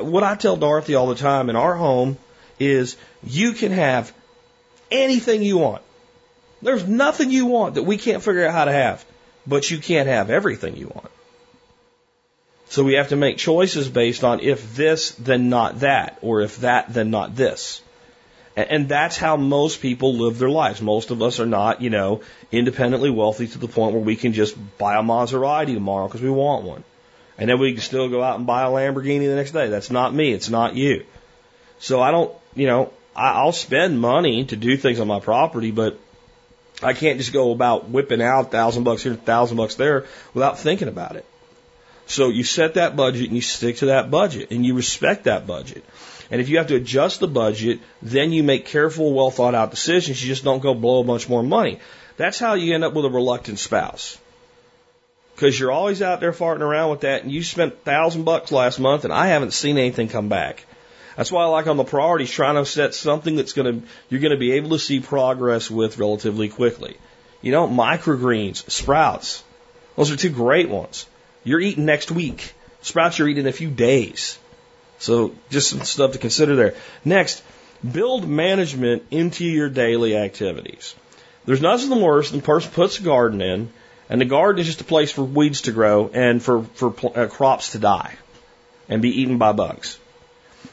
what 0.00 0.22
I 0.22 0.36
tell 0.36 0.56
Dorothy 0.56 0.94
all 0.94 1.08
the 1.08 1.16
time 1.16 1.50
in 1.50 1.56
our 1.56 1.74
home 1.74 2.16
is 2.58 2.96
you 3.22 3.52
can 3.52 3.72
have 3.72 4.14
anything 4.90 5.42
you 5.42 5.58
want. 5.58 5.82
There's 6.62 6.86
nothing 6.86 7.30
you 7.30 7.46
want 7.46 7.74
that 7.74 7.82
we 7.82 7.98
can't 7.98 8.22
figure 8.22 8.46
out 8.46 8.54
how 8.54 8.64
to 8.64 8.72
have 8.72 9.04
but 9.46 9.70
you 9.70 9.78
can't 9.78 10.08
have 10.08 10.30
everything 10.30 10.76
you 10.76 10.88
want. 10.88 11.10
So 12.68 12.82
we 12.82 12.94
have 12.94 13.10
to 13.10 13.16
make 13.16 13.36
choices 13.36 13.88
based 13.88 14.24
on 14.24 14.40
if 14.40 14.74
this, 14.74 15.12
then 15.12 15.48
not 15.48 15.80
that, 15.80 16.18
or 16.22 16.40
if 16.40 16.58
that, 16.58 16.92
then 16.92 17.10
not 17.10 17.36
this. 17.36 17.82
And 18.56 18.88
that's 18.88 19.16
how 19.16 19.36
most 19.36 19.80
people 19.80 20.14
live 20.14 20.38
their 20.38 20.50
lives. 20.50 20.80
Most 20.80 21.10
of 21.10 21.20
us 21.22 21.40
are 21.40 21.46
not, 21.46 21.82
you 21.82 21.90
know, 21.90 22.20
independently 22.52 23.10
wealthy 23.10 23.48
to 23.48 23.58
the 23.58 23.66
point 23.66 23.94
where 23.94 24.02
we 24.02 24.14
can 24.14 24.32
just 24.32 24.56
buy 24.78 24.96
a 24.96 25.02
Maserati 25.02 25.74
tomorrow 25.74 26.06
because 26.06 26.22
we 26.22 26.30
want 26.30 26.64
one. 26.64 26.84
And 27.36 27.50
then 27.50 27.58
we 27.58 27.72
can 27.72 27.82
still 27.82 28.08
go 28.08 28.22
out 28.22 28.38
and 28.38 28.46
buy 28.46 28.62
a 28.62 28.68
Lamborghini 28.68 29.26
the 29.26 29.34
next 29.34 29.50
day. 29.50 29.68
That's 29.68 29.90
not 29.90 30.14
me. 30.14 30.32
It's 30.32 30.48
not 30.48 30.76
you. 30.76 31.04
So 31.80 32.00
I 32.00 32.12
don't, 32.12 32.32
you 32.54 32.68
know, 32.68 32.92
I'll 33.16 33.52
spend 33.52 34.00
money 34.00 34.44
to 34.46 34.56
do 34.56 34.76
things 34.76 35.00
on 35.00 35.08
my 35.08 35.18
property, 35.18 35.72
but 35.72 35.98
I 36.80 36.92
can't 36.92 37.18
just 37.18 37.32
go 37.32 37.50
about 37.50 37.88
whipping 37.88 38.22
out 38.22 38.52
thousand 38.52 38.84
bucks 38.84 39.02
here, 39.02 39.14
thousand 39.14 39.56
bucks 39.56 39.74
there 39.74 40.06
without 40.32 40.60
thinking 40.60 40.88
about 40.88 41.16
it. 41.16 41.24
So 42.06 42.28
you 42.28 42.44
set 42.44 42.74
that 42.74 42.96
budget 42.96 43.26
and 43.26 43.36
you 43.36 43.42
stick 43.42 43.78
to 43.78 43.86
that 43.86 44.10
budget 44.10 44.50
and 44.50 44.64
you 44.64 44.74
respect 44.74 45.24
that 45.24 45.46
budget. 45.46 45.84
And 46.30 46.40
if 46.40 46.48
you 46.48 46.58
have 46.58 46.68
to 46.68 46.76
adjust 46.76 47.20
the 47.20 47.28
budget, 47.28 47.80
then 48.02 48.32
you 48.32 48.42
make 48.42 48.66
careful, 48.66 49.12
well 49.12 49.30
thought 49.30 49.54
out 49.54 49.70
decisions. 49.70 50.22
You 50.22 50.28
just 50.28 50.44
don't 50.44 50.62
go 50.62 50.74
blow 50.74 51.00
a 51.00 51.04
bunch 51.04 51.28
more 51.28 51.42
money. 51.42 51.80
That's 52.16 52.38
how 52.38 52.54
you 52.54 52.74
end 52.74 52.84
up 52.84 52.94
with 52.94 53.04
a 53.04 53.10
reluctant 53.10 53.58
spouse. 53.58 54.18
Because 55.34 55.58
you're 55.58 55.72
always 55.72 56.00
out 56.00 56.20
there 56.20 56.32
farting 56.32 56.60
around 56.60 56.90
with 56.90 57.00
that, 57.00 57.24
and 57.24 57.32
you 57.32 57.42
spent 57.42 57.84
thousand 57.84 58.24
bucks 58.24 58.52
last 58.52 58.78
month, 58.78 59.04
and 59.04 59.12
I 59.12 59.28
haven't 59.28 59.52
seen 59.52 59.78
anything 59.78 60.08
come 60.08 60.28
back. 60.28 60.64
That's 61.16 61.30
why 61.30 61.42
I 61.42 61.46
like 61.46 61.66
on 61.66 61.76
the 61.76 61.84
priorities 61.84 62.30
trying 62.30 62.56
to 62.56 62.64
set 62.64 62.94
something 62.94 63.36
that's 63.36 63.52
going 63.52 63.80
to 63.80 63.86
you're 64.08 64.20
going 64.20 64.32
to 64.32 64.38
be 64.38 64.52
able 64.52 64.70
to 64.70 64.78
see 64.78 65.00
progress 65.00 65.70
with 65.70 65.98
relatively 65.98 66.48
quickly. 66.48 66.96
You 67.42 67.52
know, 67.52 67.68
microgreens, 67.68 68.68
sprouts. 68.70 69.42
Those 69.96 70.10
are 70.10 70.16
two 70.16 70.30
great 70.30 70.68
ones. 70.68 71.06
You're 71.44 71.60
eating 71.60 71.84
next 71.84 72.10
week. 72.10 72.52
Sprouts 72.82 73.18
you're 73.18 73.28
eating 73.28 73.44
in 73.44 73.48
a 73.48 73.52
few 73.52 73.70
days. 73.70 74.38
So 74.98 75.34
just 75.50 75.70
some 75.70 75.82
stuff 75.82 76.12
to 76.12 76.18
consider 76.18 76.56
there. 76.56 76.74
Next, 77.04 77.42
build 77.88 78.28
management 78.28 79.04
into 79.10 79.44
your 79.44 79.68
daily 79.68 80.16
activities. 80.16 80.94
There's 81.44 81.60
nothing 81.60 82.00
worse 82.00 82.30
than 82.30 82.40
a 82.40 82.42
person 82.42 82.72
puts 82.72 82.98
a 82.98 83.02
garden 83.02 83.42
in, 83.42 83.70
and 84.08 84.20
the 84.20 84.24
garden 84.24 84.60
is 84.60 84.66
just 84.66 84.80
a 84.80 84.84
place 84.84 85.12
for 85.12 85.22
weeds 85.22 85.62
to 85.62 85.72
grow 85.72 86.08
and 86.08 86.42
for, 86.42 86.62
for 86.62 86.94
uh, 87.14 87.26
crops 87.26 87.72
to 87.72 87.78
die 87.78 88.14
and 88.88 89.02
be 89.02 89.20
eaten 89.20 89.38
by 89.38 89.52
bugs. 89.52 89.98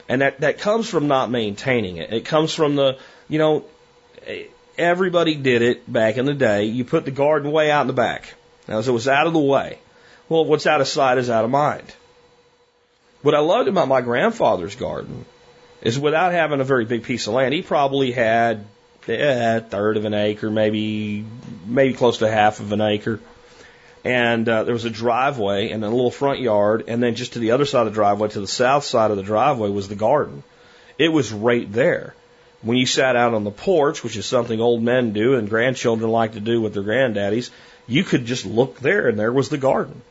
And 0.07 0.21
that, 0.21 0.41
that 0.41 0.60
comes 0.60 0.89
from 0.89 1.07
not 1.07 1.29
maintaining 1.29 1.97
it. 1.97 2.13
It 2.13 2.25
comes 2.25 2.53
from 2.53 2.75
the, 2.75 2.97
you 3.27 3.39
know, 3.39 3.65
everybody 4.77 5.36
did 5.36 5.62
it 5.62 5.91
back 5.91 6.17
in 6.17 6.25
the 6.25 6.34
day. 6.34 6.65
You 6.65 6.86
put 6.86 7.05
the 7.05 7.12
garden 7.12 7.51
way 7.51 7.69
out 7.69 7.81
in 7.81 7.88
the 7.88 7.93
back. 7.93 8.34
Now, 8.67 8.79
it 8.79 8.88
was 8.88 9.07
out 9.07 9.27
of 9.27 9.34
the 9.34 9.39
way. 9.39 9.79
Well, 10.32 10.46
what's 10.46 10.65
out 10.65 10.80
of 10.80 10.88
sight 10.88 11.17
is 11.17 11.30
out 11.30 11.44
of 11.44 11.52
mind. 11.52 11.94
What 13.22 13.36
I 13.36 13.39
loved 13.39 13.67
about 13.67 13.89
my 13.89 14.00
grandfather's 14.00 14.78
garden 14.78 15.26
is 15.82 16.00
without 16.00 16.32
having 16.32 16.62
a 16.62 16.63
very 16.63 16.86
big 16.86 17.04
piece 17.04 17.28
of 17.28 17.34
land, 17.34 17.54
he 17.54 17.62
probably 17.62 18.13
had 18.13 18.63
eh, 19.10 19.58
a 19.58 19.60
third 19.60 19.98
of 19.98 20.06
an 20.06 20.13
acre, 20.13 20.50
maybe 20.50 21.26
maybe 21.65 21.94
close 21.94 22.20
to 22.20 22.32
half 22.32 22.62
of 22.62 22.72
an 22.72 22.80
acre. 22.80 23.20
And 24.06 24.48
uh, 24.48 24.63
there 24.63 24.74
was 24.74 24.86
a 24.86 24.89
driveway 24.89 25.72
and 25.72 25.84
a 25.84 25.89
little 25.89 26.10
front 26.10 26.39
yard, 26.39 26.86
and 26.88 27.04
then 27.04 27.15
just 27.15 27.34
to 27.34 27.39
the 27.39 27.52
other 27.52 27.65
side 27.65 27.86
of 27.86 27.91
the 27.91 28.00
driveway, 28.00 28.30
to 28.30 28.39
the 28.39 28.48
south 28.48 28.86
side 28.86 29.12
of 29.12 29.17
the 29.17 29.24
driveway, 29.24 29.70
was 29.70 29.89
the 29.89 29.96
garden. 29.96 30.44
It 30.98 31.10
was 31.10 31.34
right 31.34 31.70
there. 31.70 32.15
When 32.62 32.78
you 32.78 32.86
sat 32.86 33.17
out 33.17 33.34
on 33.34 33.44
the 33.44 33.52
porch, 33.52 34.02
which 34.02 34.15
is 34.15 34.26
something 34.26 34.62
old 34.62 34.82
men 34.82 35.12
do 35.12 35.36
and 35.36 35.50
grandchildren 35.50 36.10
like 36.10 36.36
to 36.36 36.39
do 36.39 36.62
with 36.62 36.74
their 36.74 36.84
granddaddies, 36.84 37.50
you 37.86 38.06
could 38.06 38.24
just 38.24 38.46
look 38.46 38.80
there, 38.80 39.10
and 39.10 39.20
there 39.20 39.34
was 39.34 39.50
the 39.50 39.58
garden. 39.58 40.02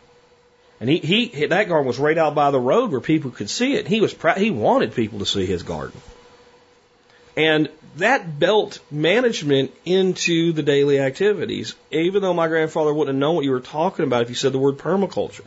And 0.81 0.89
he, 0.89 0.99
he 0.99 1.47
that 1.47 1.69
garden 1.69 1.87
was 1.87 1.99
right 1.99 2.17
out 2.17 2.35
by 2.35 2.51
the 2.51 2.59
road 2.59 2.91
where 2.91 3.01
people 3.01 3.31
could 3.31 3.51
see 3.51 3.75
it. 3.75 3.87
He 3.87 4.01
was 4.01 4.15
proud. 4.15 4.39
He 4.39 4.51
wanted 4.51 4.95
people 4.95 5.19
to 5.19 5.27
see 5.27 5.45
his 5.45 5.63
garden. 5.63 6.01
And 7.37 7.69
that 7.97 8.39
built 8.39 8.81
management 8.91 9.73
into 9.85 10.53
the 10.53 10.63
daily 10.63 10.99
activities, 10.99 11.75
even 11.91 12.23
though 12.23 12.35
my 12.35 12.49
grandfather 12.49 12.95
wouldn't 12.95 13.15
have 13.15 13.21
known 13.21 13.37
what 13.37 13.45
you 13.45 13.51
were 13.51 13.61
talking 13.61 14.05
about 14.05 14.23
if 14.23 14.31
you 14.31 14.35
said 14.35 14.53
the 14.53 14.59
word 14.59 14.79
permaculture. 14.79 15.45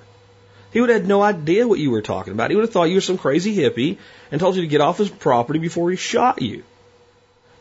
He 0.71 0.81
would 0.81 0.89
have 0.89 1.01
had 1.01 1.07
no 1.07 1.21
idea 1.21 1.67
what 1.67 1.79
you 1.79 1.91
were 1.91 2.01
talking 2.01 2.33
about. 2.33 2.49
He 2.49 2.55
would 2.55 2.65
have 2.65 2.73
thought 2.73 2.89
you 2.89 2.95
were 2.95 3.01
some 3.01 3.19
crazy 3.19 3.55
hippie 3.55 3.97
and 4.31 4.41
told 4.41 4.55
you 4.55 4.63
to 4.63 4.67
get 4.67 4.81
off 4.81 4.97
his 4.97 5.09
property 5.09 5.59
before 5.59 5.89
he 5.91 5.97
shot 5.97 6.41
you. 6.41 6.63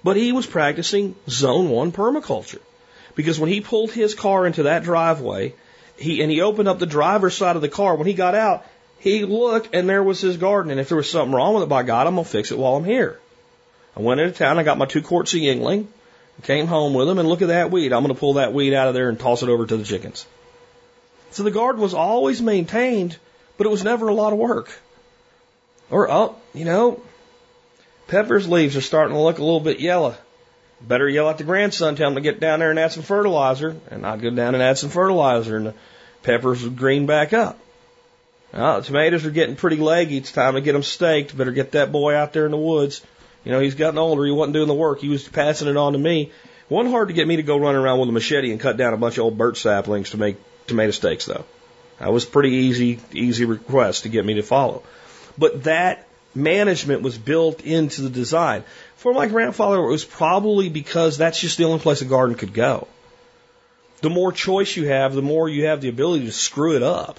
But 0.02 0.16
he 0.16 0.32
was 0.32 0.46
practicing 0.46 1.14
zone 1.28 1.68
one 1.68 1.92
permaculture. 1.92 2.60
Because 3.14 3.38
when 3.38 3.50
he 3.50 3.60
pulled 3.60 3.92
his 3.92 4.14
car 4.14 4.46
into 4.46 4.64
that 4.64 4.82
driveway, 4.82 5.54
he 5.96 6.22
and 6.22 6.30
he 6.30 6.40
opened 6.40 6.68
up 6.68 6.78
the 6.78 6.86
driver's 6.86 7.36
side 7.36 7.56
of 7.56 7.62
the 7.62 7.68
car. 7.68 7.94
When 7.96 8.06
he 8.06 8.14
got 8.14 8.34
out, 8.34 8.66
he 8.98 9.24
looked 9.24 9.74
and 9.74 9.88
there 9.88 10.02
was 10.02 10.20
his 10.20 10.36
garden. 10.36 10.70
And 10.70 10.80
if 10.80 10.88
there 10.88 10.96
was 10.96 11.10
something 11.10 11.34
wrong 11.34 11.54
with 11.54 11.64
it, 11.64 11.68
by 11.68 11.82
God, 11.82 12.06
I'm 12.06 12.14
gonna 12.14 12.24
fix 12.24 12.50
it 12.50 12.58
while 12.58 12.76
I'm 12.76 12.84
here. 12.84 13.18
I 13.96 14.00
went 14.00 14.20
into 14.20 14.36
town. 14.36 14.58
I 14.58 14.62
got 14.62 14.78
my 14.78 14.86
two 14.86 15.02
quarts 15.02 15.34
of 15.34 15.40
Yuengling, 15.40 15.86
came 16.42 16.66
home 16.66 16.94
with 16.94 17.06
them, 17.06 17.18
and 17.18 17.28
look 17.28 17.42
at 17.42 17.48
that 17.48 17.70
weed. 17.70 17.92
I'm 17.92 18.02
gonna 18.02 18.14
pull 18.14 18.34
that 18.34 18.52
weed 18.52 18.74
out 18.74 18.88
of 18.88 18.94
there 18.94 19.08
and 19.08 19.18
toss 19.18 19.42
it 19.42 19.48
over 19.48 19.66
to 19.66 19.76
the 19.76 19.84
chickens. 19.84 20.26
So 21.30 21.42
the 21.42 21.50
garden 21.50 21.80
was 21.80 21.94
always 21.94 22.42
maintained, 22.42 23.16
but 23.56 23.66
it 23.66 23.70
was 23.70 23.84
never 23.84 24.08
a 24.08 24.14
lot 24.14 24.32
of 24.32 24.38
work. 24.38 24.70
Or 25.90 26.10
oh, 26.10 26.36
you 26.54 26.64
know, 26.64 27.02
Pepper's 28.08 28.48
leaves 28.48 28.76
are 28.76 28.82
starting 28.82 29.14
to 29.14 29.20
look 29.20 29.38
a 29.38 29.44
little 29.44 29.60
bit 29.60 29.80
yellow. 29.80 30.16
Better 30.86 31.08
yell 31.08 31.30
at 31.30 31.38
the 31.38 31.44
grandson, 31.44 31.96
tell 31.96 32.08
him 32.08 32.16
to 32.16 32.20
get 32.20 32.40
down 32.40 32.58
there 32.58 32.70
and 32.70 32.78
add 32.78 32.92
some 32.92 33.02
fertilizer. 33.02 33.76
And 33.90 34.06
I'd 34.06 34.20
go 34.20 34.30
down 34.30 34.54
and 34.54 34.62
add 34.62 34.78
some 34.78 34.90
fertilizer, 34.90 35.56
and 35.56 35.66
the 35.66 35.74
peppers 36.22 36.62
would 36.62 36.76
green 36.76 37.06
back 37.06 37.32
up. 37.32 37.58
Now, 38.52 38.80
the 38.80 38.86
tomatoes 38.86 39.24
are 39.24 39.30
getting 39.30 39.56
pretty 39.56 39.76
leggy. 39.76 40.18
It's 40.18 40.32
time 40.32 40.54
to 40.54 40.60
get 40.60 40.72
them 40.72 40.82
staked. 40.82 41.36
Better 41.36 41.52
get 41.52 41.72
that 41.72 41.90
boy 41.90 42.14
out 42.14 42.32
there 42.32 42.44
in 42.44 42.50
the 42.50 42.58
woods. 42.58 43.00
You 43.44 43.52
know, 43.52 43.60
he's 43.60 43.74
gotten 43.74 43.98
older. 43.98 44.24
He 44.24 44.30
wasn't 44.30 44.54
doing 44.54 44.68
the 44.68 44.74
work. 44.74 45.00
He 45.00 45.08
was 45.08 45.26
passing 45.26 45.68
it 45.68 45.76
on 45.76 45.94
to 45.94 45.98
me. 45.98 46.30
One 46.68 46.90
hard 46.90 47.08
to 47.08 47.14
get 47.14 47.26
me 47.26 47.36
to 47.36 47.42
go 47.42 47.56
running 47.58 47.80
around 47.80 47.98
with 47.98 48.08
a 48.08 48.12
machete 48.12 48.50
and 48.50 48.60
cut 48.60 48.76
down 48.76 48.94
a 48.94 48.96
bunch 48.96 49.18
of 49.18 49.24
old 49.24 49.38
birch 49.38 49.60
saplings 49.60 50.10
to 50.10 50.16
make 50.16 50.36
tomato 50.66 50.92
stakes, 50.92 51.24
though. 51.24 51.44
That 51.98 52.12
was 52.12 52.24
pretty 52.24 52.50
easy, 52.50 52.98
easy 53.12 53.44
request 53.44 54.02
to 54.02 54.08
get 54.08 54.24
me 54.24 54.34
to 54.34 54.42
follow. 54.42 54.82
But 55.38 55.64
that 55.64 56.06
management 56.34 57.02
was 57.02 57.16
built 57.16 57.62
into 57.62 58.02
the 58.02 58.10
design. 58.10 58.64
For 59.02 59.12
my 59.12 59.26
grandfather, 59.26 59.78
it 59.78 59.90
was 59.90 60.04
probably 60.04 60.68
because 60.68 61.18
that's 61.18 61.40
just 61.40 61.58
the 61.58 61.64
only 61.64 61.80
place 61.80 62.02
a 62.02 62.04
garden 62.04 62.36
could 62.36 62.54
go. 62.54 62.86
The 64.00 64.10
more 64.10 64.30
choice 64.30 64.76
you 64.76 64.86
have, 64.86 65.12
the 65.12 65.22
more 65.22 65.48
you 65.48 65.66
have 65.66 65.80
the 65.80 65.88
ability 65.88 66.26
to 66.26 66.32
screw 66.32 66.76
it 66.76 66.84
up. 66.84 67.18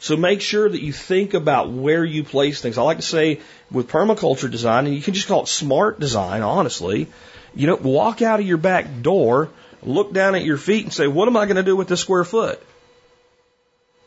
So 0.00 0.16
make 0.16 0.40
sure 0.40 0.68
that 0.68 0.82
you 0.82 0.92
think 0.92 1.34
about 1.34 1.70
where 1.70 2.04
you 2.04 2.24
place 2.24 2.60
things. 2.60 2.78
I 2.78 2.82
like 2.82 2.96
to 2.96 3.04
say 3.04 3.38
with 3.70 3.88
permaculture 3.88 4.50
design, 4.50 4.86
and 4.86 4.94
you 4.96 5.00
can 5.00 5.14
just 5.14 5.28
call 5.28 5.44
it 5.44 5.46
smart 5.46 6.00
design, 6.00 6.42
honestly, 6.42 7.06
you 7.54 7.68
know, 7.68 7.76
walk 7.76 8.20
out 8.20 8.40
of 8.40 8.46
your 8.46 8.58
back 8.58 9.00
door, 9.00 9.50
look 9.84 10.12
down 10.12 10.34
at 10.34 10.44
your 10.44 10.58
feet 10.58 10.82
and 10.82 10.92
say, 10.92 11.06
what 11.06 11.28
am 11.28 11.36
I 11.36 11.44
going 11.44 11.58
to 11.58 11.62
do 11.62 11.76
with 11.76 11.86
this 11.86 12.00
square 12.00 12.24
foot? 12.24 12.60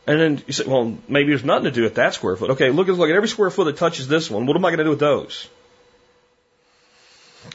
And 0.08 0.19
then 0.19 0.43
you 0.45 0.51
say, 0.51 0.65
well, 0.67 0.97
maybe 1.08 1.30
there's 1.30 1.45
nothing 1.45 1.63
to 1.63 1.71
do 1.71 1.84
with 1.84 1.95
that 1.95 2.15
square 2.15 2.36
foot. 2.36 2.49
Okay, 2.49 2.69
look 2.69 2.89
at, 2.89 2.95
look 2.95 3.10
at 3.10 3.15
every 3.15 3.30
square 3.30 3.49
foot 3.49 3.63
that 3.63 3.77
touches 3.77 4.10
this 4.10 4.30
one. 4.30 4.45
What 4.45 4.58
am 4.58 4.65
I 4.65 4.71
going 4.71 4.80
to 4.80 4.84
do 4.84 4.89
with 4.89 4.99
those? 4.99 5.47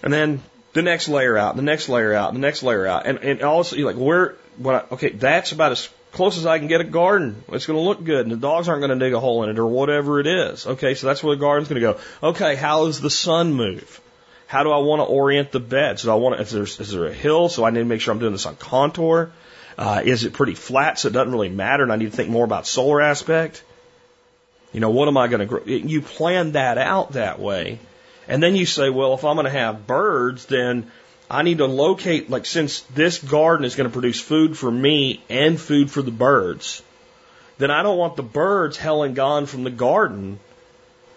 And 0.03 0.13
then 0.13 0.43
the 0.73 0.83
next 0.83 1.09
layer 1.09 1.37
out, 1.37 1.57
the 1.57 1.63
next 1.63 1.89
layer 1.89 2.13
out, 2.15 2.33
the 2.33 2.39
next 2.39 2.63
layer 2.63 2.87
out, 2.87 3.07
and 3.07 3.19
and 3.19 3.43
also 3.43 3.77
you're 3.77 3.93
like 3.93 4.01
where 4.01 4.35
what 4.57 4.75
I, 4.75 4.95
okay 4.95 5.11
that's 5.11 5.53
about 5.53 5.73
as 5.73 5.89
close 6.13 6.39
as 6.39 6.47
I 6.47 6.59
can 6.59 6.69
get 6.69 6.81
a 6.81 6.85
garden. 6.85 7.45
It's 7.53 7.67
going 7.67 7.79
to 7.79 7.83
look 7.83 8.03
good, 8.03 8.23
and 8.23 8.33
the 8.33 8.37
dogs 8.37 8.69
aren't 8.69 8.81
going 8.81 8.99
to 8.99 9.05
dig 9.05 9.13
a 9.13 9.21
hole 9.21 9.45
in 9.45 9.51
it 9.51 9.59
or 9.59 9.67
whatever 9.67 10.19
it 10.19 10.27
is. 10.27 10.67
Okay, 10.67 10.95
so 10.95 11.07
that's 11.07 11.23
where 11.23 11.37
the 11.37 11.41
garden's 11.41 11.69
going 11.69 11.81
to 11.81 11.93
go. 11.93 12.01
Okay, 12.29 12.57
how 12.57 12.87
does 12.87 13.01
the 13.01 13.11
sun 13.11 13.53
move? 13.53 14.01
How 14.47 14.63
do 14.63 14.71
I 14.71 14.79
want 14.79 15.01
to 15.01 15.05
orient 15.05 15.53
the 15.53 15.61
bed? 15.61 15.99
So 15.99 16.11
I 16.13 16.15
want 16.15 16.37
to, 16.37 16.43
if 16.43 16.51
there's, 16.51 16.81
is 16.81 16.93
there 16.93 17.07
a 17.07 17.13
hill? 17.13 17.49
So 17.49 17.65
I 17.65 17.71
need 17.71 17.81
to 17.81 17.85
make 17.85 18.01
sure 18.01 18.13
I'm 18.13 18.21
doing 18.21 18.33
this 18.33 18.47
on 18.47 18.57
contour. 18.57 19.33
Uh, 19.77 20.03
is 20.05 20.25
it 20.25 20.33
pretty 20.33 20.55
flat 20.55 20.99
so 20.99 21.09
it 21.09 21.13
doesn't 21.13 21.33
really 21.33 21.51
matter 21.51 21.83
and 21.83 21.93
I 21.93 21.97
need 21.97 22.11
to 22.11 22.17
think 22.17 22.31
more 22.31 22.45
about 22.45 22.67
solar 22.67 23.03
aspect? 23.03 23.63
You 24.73 24.81
know, 24.81 24.91
what 24.91 25.09
am 25.09 25.17
I 25.17 25.27
going 25.29 25.41
to 25.41 25.47
grow? 25.47 25.65
You 25.65 26.01
plan 26.01 26.53
that 26.53 26.79
out 26.79 27.13
that 27.13 27.41
way 27.41 27.79
and 28.29 28.43
then 28.43 28.57
you 28.57 28.67
say, 28.67 28.91
well, 28.91 29.15
if 29.15 29.25
I'm 29.25 29.37
going 29.37 29.45
to 29.45 29.51
have 29.51 29.87
birds, 29.87 30.47
then 30.47 30.91
I 31.31 31.43
need 31.43 31.59
to 31.59 31.67
locate, 31.67 32.31
like, 32.31 32.47
since 32.47 32.81
this 32.95 33.19
garden 33.19 33.65
is 33.65 33.75
going 33.75 33.89
to 33.89 33.93
produce 33.93 34.21
food 34.21 34.57
for 34.57 34.71
me 34.71 35.23
and 35.29 35.61
food 35.61 35.91
for 35.91 36.03
the 36.03 36.11
birds, 36.11 36.83
then 37.59 37.71
I 37.71 37.83
don't 37.83 37.99
want 37.99 38.17
the 38.17 38.23
birds 38.23 38.77
hell 38.77 39.03
and 39.03 39.15
gone 39.15 39.47
from 39.47 39.65
the 39.65 39.71
garden. 39.71 40.39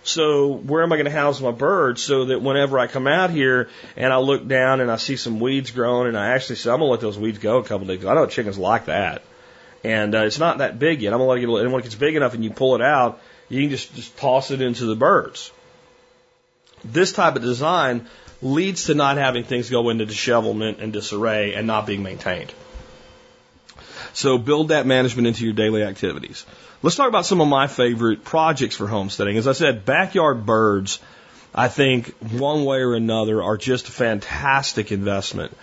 So 0.03 0.47
where 0.47 0.81
am 0.81 0.91
I 0.91 0.95
going 0.95 1.05
to 1.05 1.11
house 1.11 1.41
my 1.41 1.51
birds 1.51 2.01
so 2.01 2.25
that 2.25 2.41
whenever 2.41 2.79
I 2.79 2.87
come 2.87 3.05
out 3.05 3.29
here 3.29 3.69
and 3.97 4.11
I 4.13 4.17
look 4.17 4.47
down 4.47 4.79
and 4.79 4.89
I 4.89 4.95
see 4.95 5.17
some 5.17 5.39
weeds 5.39 5.71
growing 5.71 6.07
and 6.07 6.17
I 6.17 6.29
actually 6.29 6.55
say, 6.55 6.71
I'm 6.71 6.79
going 6.79 6.87
to 6.87 6.91
let 6.91 7.01
those 7.01 7.19
weeds 7.19 7.39
go 7.39 7.57
a 7.57 7.63
couple 7.63 7.85
days. 7.85 8.05
I 8.05 8.15
know 8.15 8.25
chickens 8.25 8.57
like 8.57 8.85
that. 8.85 9.21
And 9.83 10.15
uh, 10.15 10.23
it's 10.23 10.39
not 10.39 10.59
that 10.59 10.79
big 10.79 11.01
yet. 11.01 11.13
I'm 11.13 11.19
going 11.19 11.41
to 11.41 11.51
let 11.51 11.59
it, 11.59 11.63
and 11.63 11.73
when 11.73 11.81
it 11.81 11.83
gets 11.83 11.95
big 11.95 12.15
enough 12.15 12.33
and 12.33 12.43
you 12.43 12.49
pull 12.49 12.75
it 12.75 12.81
out, 12.81 13.21
you 13.49 13.61
can 13.61 13.69
just, 13.69 13.93
just 13.95 14.17
toss 14.17 14.51
it 14.51 14.61
into 14.61 14.85
the 14.85 14.95
birds. 14.95 15.51
This 16.83 17.11
type 17.11 17.35
of 17.35 17.41
design 17.41 18.07
leads 18.41 18.85
to 18.85 18.93
not 18.93 19.17
having 19.17 19.43
things 19.43 19.69
go 19.69 19.89
into 19.89 20.05
dishevelment 20.05 20.79
and 20.79 20.93
disarray 20.93 21.53
and 21.53 21.67
not 21.67 21.85
being 21.85 22.03
maintained. 22.03 22.53
So 24.13 24.37
build 24.37 24.69
that 24.69 24.85
management 24.85 25.27
into 25.27 25.43
your 25.43 25.53
daily 25.53 25.83
activities. 25.83 26.45
Let's 26.81 26.95
talk 26.95 27.09
about 27.09 27.25
some 27.25 27.41
of 27.41 27.47
my 27.47 27.67
favorite 27.67 28.23
projects 28.23 28.75
for 28.75 28.87
homesteading. 28.87 29.37
As 29.37 29.47
I 29.47 29.51
said, 29.51 29.85
backyard 29.85 30.45
birds, 30.45 30.99
I 31.53 31.67
think 31.67 32.15
one 32.31 32.63
way 32.63 32.77
or 32.77 32.93
another 32.93 33.43
are 33.43 33.57
just 33.57 33.87
a 33.89 33.91
fantastic 33.91 34.91
investment. 34.91 35.55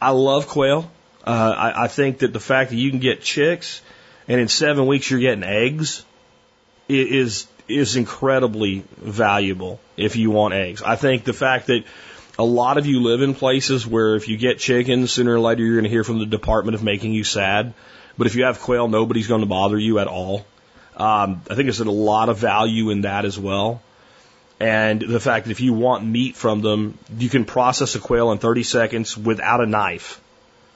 I 0.00 0.10
love 0.10 0.46
quail. 0.46 0.90
Uh, 1.26 1.54
I, 1.56 1.84
I 1.84 1.88
think 1.88 2.18
that 2.18 2.32
the 2.32 2.40
fact 2.40 2.70
that 2.70 2.76
you 2.76 2.90
can 2.90 3.00
get 3.00 3.22
chicks 3.22 3.82
and 4.28 4.40
in 4.40 4.48
seven 4.48 4.86
weeks 4.86 5.10
you're 5.10 5.20
getting 5.20 5.44
eggs 5.44 6.04
is 6.88 7.46
is 7.70 7.96
incredibly 7.96 8.84
valuable 8.96 9.80
if 9.96 10.16
you 10.16 10.30
want 10.30 10.54
eggs. 10.54 10.82
I 10.82 10.96
think 10.96 11.24
the 11.24 11.32
fact 11.32 11.66
that 11.66 11.84
a 12.38 12.44
lot 12.44 12.78
of 12.78 12.86
you 12.86 13.02
live 13.02 13.22
in 13.22 13.34
places 13.34 13.86
where 13.86 14.16
if 14.16 14.28
you 14.28 14.36
get 14.36 14.58
chickens, 14.58 15.12
sooner 15.12 15.34
or 15.34 15.40
later 15.40 15.62
you're 15.62 15.74
going 15.74 15.84
to 15.84 15.90
hear 15.90 16.04
from 16.04 16.18
the 16.18 16.26
department 16.26 16.74
of 16.74 16.82
making 16.82 17.12
you 17.12 17.24
sad. 17.24 17.74
But 18.16 18.26
if 18.26 18.34
you 18.34 18.44
have 18.44 18.60
quail, 18.60 18.88
nobody's 18.88 19.26
going 19.26 19.40
to 19.40 19.46
bother 19.46 19.78
you 19.78 19.98
at 19.98 20.06
all. 20.06 20.46
Um, 20.96 21.42
I 21.50 21.54
think 21.54 21.66
there's 21.66 21.80
a 21.80 21.90
lot 21.90 22.28
of 22.28 22.38
value 22.38 22.90
in 22.90 23.02
that 23.02 23.24
as 23.24 23.38
well. 23.38 23.82
And 24.58 25.00
the 25.00 25.20
fact 25.20 25.46
that 25.46 25.52
if 25.52 25.60
you 25.60 25.72
want 25.72 26.04
meat 26.04 26.36
from 26.36 26.60
them, 26.60 26.98
you 27.16 27.30
can 27.30 27.46
process 27.46 27.94
a 27.94 27.98
quail 27.98 28.30
in 28.32 28.38
30 28.38 28.62
seconds 28.62 29.16
without 29.16 29.62
a 29.62 29.66
knife. 29.66 30.20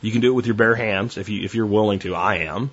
You 0.00 0.10
can 0.10 0.22
do 0.22 0.28
it 0.28 0.34
with 0.34 0.46
your 0.46 0.54
bare 0.54 0.74
hands 0.74 1.18
if 1.18 1.28
you 1.28 1.44
if 1.44 1.54
you're 1.54 1.66
willing 1.66 1.98
to. 2.00 2.14
I 2.14 2.36
am. 2.36 2.70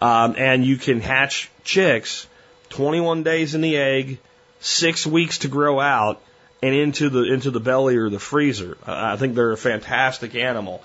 Um, 0.00 0.34
and 0.36 0.64
you 0.64 0.76
can 0.76 1.00
hatch 1.00 1.50
chicks 1.64 2.26
21 2.70 3.22
days 3.22 3.54
in 3.54 3.60
the 3.60 3.76
egg, 3.76 4.18
six 4.60 5.06
weeks 5.06 5.38
to 5.38 5.48
grow 5.48 5.80
out, 5.80 6.20
and 6.62 6.74
into 6.74 7.08
the 7.08 7.32
into 7.32 7.50
the 7.50 7.60
belly 7.60 7.96
or 7.96 8.08
the 8.08 8.18
freezer. 8.18 8.76
Uh, 8.86 9.12
I 9.12 9.16
think 9.16 9.34
they're 9.34 9.52
a 9.52 9.56
fantastic 9.56 10.34
animal. 10.34 10.82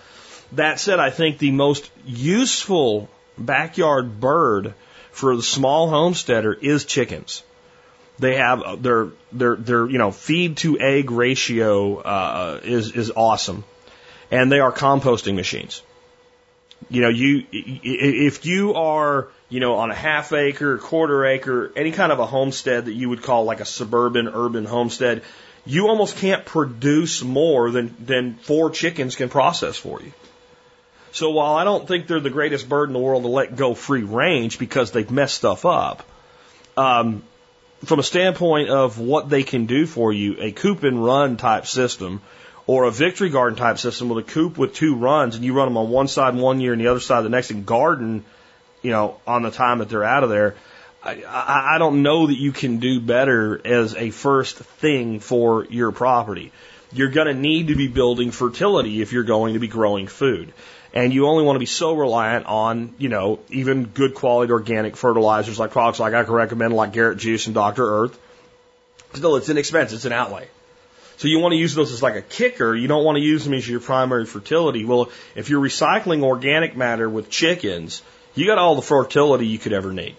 That 0.53 0.79
said, 0.79 0.99
I 0.99 1.09
think 1.11 1.37
the 1.37 1.51
most 1.51 1.89
useful 2.05 3.09
backyard 3.37 4.19
bird 4.19 4.73
for 5.11 5.35
the 5.35 5.43
small 5.43 5.89
homesteader 5.89 6.53
is 6.53 6.85
chickens. 6.85 7.43
They 8.19 8.35
have 8.35 8.83
their 8.83 9.09
their 9.31 9.55
their 9.55 9.89
you 9.89 9.97
know 9.97 10.11
feed 10.11 10.57
to 10.57 10.79
egg 10.79 11.09
ratio 11.09 11.97
uh, 11.97 12.59
is 12.63 12.91
is 12.91 13.11
awesome, 13.15 13.63
and 14.29 14.51
they 14.51 14.59
are 14.59 14.71
composting 14.71 15.35
machines. 15.35 15.81
You 16.91 16.99
know, 17.03 17.09
you 17.09 17.45
if 17.53 18.45
you 18.45 18.73
are 18.73 19.29
you 19.47 19.61
know 19.61 19.75
on 19.75 19.91
a 19.91 19.95
half 19.95 20.33
acre, 20.33 20.77
quarter 20.77 21.25
acre, 21.25 21.71
any 21.73 21.93
kind 21.93 22.11
of 22.11 22.19
a 22.19 22.25
homestead 22.25 22.85
that 22.85 22.93
you 22.93 23.07
would 23.07 23.23
call 23.23 23.45
like 23.45 23.61
a 23.61 23.65
suburban 23.65 24.27
urban 24.27 24.65
homestead, 24.65 25.23
you 25.65 25.87
almost 25.87 26.17
can't 26.17 26.43
produce 26.43 27.23
more 27.23 27.71
than 27.71 27.95
than 27.97 28.35
four 28.35 28.71
chickens 28.71 29.15
can 29.15 29.29
process 29.29 29.77
for 29.77 30.01
you. 30.01 30.11
So 31.13 31.29
while 31.29 31.55
I 31.55 31.63
don't 31.63 31.87
think 31.87 32.07
they're 32.07 32.19
the 32.19 32.29
greatest 32.29 32.67
bird 32.67 32.89
in 32.89 32.93
the 32.93 32.99
world 32.99 33.23
to 33.23 33.29
let 33.29 33.55
go 33.55 33.73
free 33.73 34.03
range 34.03 34.59
because 34.59 34.91
they've 34.91 35.09
messed 35.09 35.35
stuff 35.35 35.65
up, 35.65 36.03
um, 36.75 37.23
from 37.85 37.99
a 37.99 38.03
standpoint 38.03 38.69
of 38.69 38.99
what 38.99 39.29
they 39.29 39.43
can 39.43 39.65
do 39.65 39.85
for 39.85 40.11
you, 40.11 40.35
a 40.39 40.51
coop 40.51 40.83
and 40.83 41.03
run 41.03 41.37
type 41.37 41.67
system 41.67 42.21
or 42.71 42.85
a 42.85 42.91
victory 42.91 43.29
garden 43.29 43.57
type 43.57 43.77
system 43.77 44.07
with 44.07 44.25
a 44.25 44.31
coop 44.31 44.57
with 44.57 44.73
two 44.73 44.95
runs 44.95 45.35
and 45.35 45.43
you 45.43 45.51
run 45.51 45.67
them 45.67 45.75
on 45.75 45.89
one 45.89 46.07
side 46.07 46.33
one 46.35 46.61
year 46.61 46.71
and 46.71 46.81
the 46.81 46.87
other 46.87 47.01
side 47.01 47.19
the 47.25 47.27
next 47.27 47.51
and 47.51 47.65
garden, 47.65 48.23
you 48.81 48.91
know, 48.91 49.19
on 49.27 49.41
the 49.41 49.51
time 49.51 49.79
that 49.79 49.89
they're 49.89 50.05
out 50.05 50.23
of 50.23 50.29
there. 50.29 50.55
I, 51.03 51.73
I, 51.75 51.77
don't 51.79 52.01
know 52.01 52.27
that 52.27 52.37
you 52.37 52.53
can 52.53 52.77
do 52.77 53.01
better 53.01 53.59
as 53.67 53.93
a 53.95 54.09
first 54.09 54.55
thing 54.55 55.19
for 55.19 55.65
your 55.65 55.91
property. 55.91 56.53
You're 56.93 57.09
going 57.09 57.27
to 57.27 57.33
need 57.33 57.67
to 57.67 57.75
be 57.75 57.89
building 57.89 58.31
fertility 58.31 59.01
if 59.01 59.11
you're 59.11 59.23
going 59.23 59.55
to 59.55 59.59
be 59.59 59.67
growing 59.67 60.07
food 60.07 60.53
and 60.93 61.13
you 61.13 61.27
only 61.27 61.43
want 61.43 61.57
to 61.57 61.59
be 61.59 61.65
so 61.65 61.93
reliant 61.93 62.45
on, 62.45 62.93
you 62.97 63.09
know, 63.09 63.39
even 63.49 63.83
good 63.83 64.13
quality 64.13 64.53
organic 64.53 64.95
fertilizers 64.95 65.59
like 65.59 65.71
products 65.71 65.99
like 65.99 66.13
I 66.13 66.23
can 66.23 66.33
recommend, 66.33 66.73
like 66.73 66.93
Garrett 66.93 67.17
Juice 67.17 67.47
and 67.47 67.53
Dr. 67.53 67.85
Earth. 67.85 68.17
Still, 69.13 69.35
it's 69.35 69.49
inexpensive. 69.49 69.97
It's 69.97 70.05
an 70.05 70.13
outlay. 70.13 70.47
So 71.21 71.27
you 71.27 71.37
want 71.37 71.51
to 71.51 71.57
use 71.57 71.75
those 71.75 71.91
as 71.91 72.01
like 72.01 72.15
a 72.15 72.23
kicker. 72.23 72.75
You 72.75 72.87
don't 72.87 73.03
want 73.03 73.17
to 73.17 73.21
use 73.21 73.43
them 73.43 73.53
as 73.53 73.69
your 73.69 73.79
primary 73.79 74.25
fertility. 74.25 74.85
Well, 74.85 75.11
if 75.35 75.51
you're 75.51 75.61
recycling 75.61 76.23
organic 76.23 76.75
matter 76.75 77.07
with 77.07 77.29
chickens, 77.29 78.01
you 78.33 78.47
got 78.47 78.57
all 78.57 78.73
the 78.73 78.81
fertility 78.81 79.45
you 79.45 79.59
could 79.59 79.71
ever 79.71 79.93
need. 79.93 80.15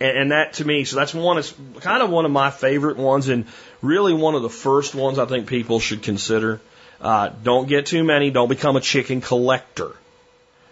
And, 0.00 0.30
that 0.30 0.52
to 0.54 0.64
me, 0.64 0.84
so 0.84 0.94
that's 0.94 1.12
one, 1.12 1.38
is 1.38 1.52
kind 1.80 2.04
of 2.04 2.10
one 2.10 2.24
of 2.24 2.30
my 2.30 2.52
favorite 2.52 2.98
ones 2.98 3.26
and 3.26 3.46
really 3.80 4.14
one 4.14 4.36
of 4.36 4.42
the 4.42 4.48
first 4.48 4.94
ones 4.94 5.18
I 5.18 5.26
think 5.26 5.48
people 5.48 5.80
should 5.80 6.02
consider 6.02 6.60
uh, 7.00 7.30
don't 7.42 7.68
get 7.68 7.86
too 7.86 8.04
many. 8.04 8.30
Don't 8.30 8.48
become 8.48 8.76
a 8.76 8.80
chicken 8.80 9.20
collector. 9.22 9.90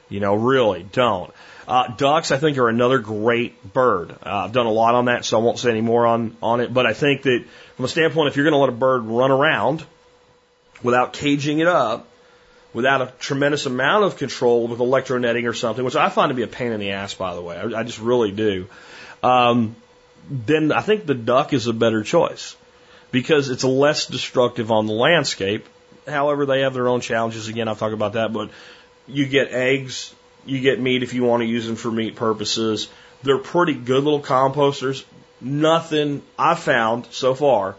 You 0.08 0.20
know, 0.20 0.36
really, 0.36 0.84
don't. 0.84 1.34
Uh, 1.68 1.88
ducks, 1.88 2.30
I 2.30 2.38
think, 2.38 2.58
are 2.58 2.68
another 2.68 2.98
great 2.98 3.72
bird. 3.72 4.10
Uh, 4.10 4.44
I've 4.44 4.52
done 4.52 4.66
a 4.66 4.72
lot 4.72 4.94
on 4.94 5.06
that, 5.06 5.24
so 5.24 5.38
I 5.38 5.42
won't 5.42 5.58
say 5.58 5.70
any 5.70 5.80
more 5.80 6.06
on, 6.06 6.36
on 6.42 6.60
it. 6.60 6.72
But 6.72 6.86
I 6.86 6.92
think 6.92 7.22
that 7.22 7.44
from 7.76 7.84
a 7.84 7.88
standpoint, 7.88 8.28
if 8.28 8.36
you're 8.36 8.44
going 8.44 8.54
to 8.54 8.58
let 8.58 8.68
a 8.68 8.72
bird 8.72 9.04
run 9.04 9.30
around 9.30 9.84
without 10.82 11.12
caging 11.12 11.60
it 11.60 11.66
up, 11.66 12.08
without 12.72 13.02
a 13.02 13.12
tremendous 13.18 13.66
amount 13.66 14.04
of 14.04 14.16
control 14.16 14.66
with 14.66 14.80
electro 14.80 15.18
netting 15.18 15.46
or 15.46 15.52
something, 15.52 15.84
which 15.84 15.96
I 15.96 16.08
find 16.08 16.30
to 16.30 16.34
be 16.34 16.42
a 16.42 16.48
pain 16.48 16.72
in 16.72 16.80
the 16.80 16.92
ass, 16.92 17.14
by 17.14 17.34
the 17.34 17.42
way, 17.42 17.56
I, 17.56 17.80
I 17.80 17.82
just 17.82 17.98
really 17.98 18.30
do, 18.30 18.68
um, 19.22 19.76
then 20.30 20.72
I 20.72 20.80
think 20.80 21.06
the 21.06 21.14
duck 21.14 21.52
is 21.52 21.66
a 21.66 21.72
better 21.72 22.02
choice 22.02 22.56
because 23.10 23.48
it's 23.48 23.64
less 23.64 24.06
destructive 24.06 24.70
on 24.70 24.86
the 24.86 24.92
landscape 24.92 25.66
However, 26.10 26.46
they 26.46 26.60
have 26.60 26.74
their 26.74 26.88
own 26.88 27.00
challenges. 27.00 27.48
Again, 27.48 27.68
I'll 27.68 27.76
talk 27.76 27.92
about 27.92 28.14
that. 28.14 28.32
But 28.32 28.50
you 29.06 29.26
get 29.26 29.50
eggs, 29.50 30.14
you 30.46 30.60
get 30.60 30.80
meat 30.80 31.02
if 31.02 31.14
you 31.14 31.24
want 31.24 31.42
to 31.42 31.46
use 31.46 31.66
them 31.66 31.76
for 31.76 31.90
meat 31.90 32.16
purposes. 32.16 32.88
They're 33.22 33.38
pretty 33.38 33.74
good 33.74 34.02
little 34.04 34.22
composters. 34.22 35.04
Nothing 35.40 36.22
I've 36.38 36.58
found 36.58 37.06
so 37.10 37.34
far 37.34 37.76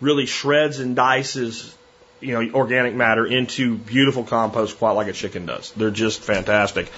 really 0.00 0.26
shreds 0.26 0.80
and 0.80 0.96
dices, 0.96 1.74
you 2.20 2.32
know, 2.32 2.54
organic 2.54 2.94
matter 2.94 3.26
into 3.26 3.76
beautiful 3.76 4.24
compost 4.24 4.78
quite 4.78 4.92
like 4.92 5.08
a 5.08 5.12
chicken 5.12 5.46
does. 5.46 5.72
They're 5.72 5.90
just 5.90 6.20
fantastic. 6.20 6.90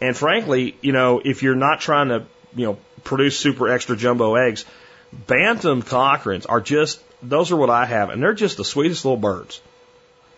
And 0.00 0.16
frankly, 0.16 0.76
you 0.80 0.92
know, 0.92 1.20
if 1.24 1.42
you're 1.42 1.54
not 1.54 1.80
trying 1.80 2.08
to, 2.08 2.26
you 2.54 2.66
know, 2.66 2.78
produce 3.02 3.38
super 3.38 3.68
extra 3.68 3.96
jumbo 3.96 4.34
eggs, 4.34 4.64
bantam 5.12 5.82
Cochins 5.82 6.46
are 6.46 6.60
just 6.60 7.00
those 7.22 7.52
are 7.52 7.56
what 7.56 7.70
I 7.70 7.86
have, 7.86 8.10
and 8.10 8.22
they're 8.22 8.34
just 8.34 8.56
the 8.56 8.64
sweetest 8.64 9.04
little 9.04 9.16
birds. 9.16 9.60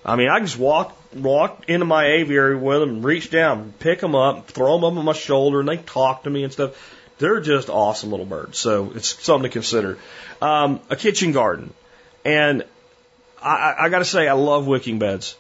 I 0.05 0.17
mean, 0.17 0.29
I 0.29 0.41
just 0.41 0.59
walk 0.59 0.97
walk 1.23 1.65
into 1.69 1.85
my 1.85 2.07
aviary 2.07 2.57
with 2.57 2.81
them, 2.81 3.05
reach 3.05 3.31
down, 3.31 3.73
pick 3.79 4.01
them 4.01 4.15
up, 4.15 4.49
throw 4.49 4.77
them 4.77 4.85
up 4.85 4.99
on 4.99 5.05
my 5.05 5.13
shoulder, 5.13 5.61
and 5.61 5.69
they 5.69 5.79
talk 5.79 6.25
to 6.25 6.31
me 6.31 6.45
and 6.45 6.53
stuff. 6.53 6.93
They're 7.19 7.41
just 7.41 7.71
awesome 7.71 8.11
little 8.11 8.27
birds. 8.27 8.59
So 8.59 8.93
it's 8.95 9.23
something 9.23 9.49
to 9.49 9.53
consider. 9.53 9.99
Um, 10.43 10.81
a 10.91 10.97
kitchen 10.97 11.33
garden, 11.33 11.73
and 12.25 12.65
I, 13.43 13.75
I 13.79 13.89
got 13.89 14.01
to 14.01 14.05
say, 14.05 14.29
I 14.29 14.35
love 14.35 14.67
wicking 14.67 14.99
beds. 14.99 15.37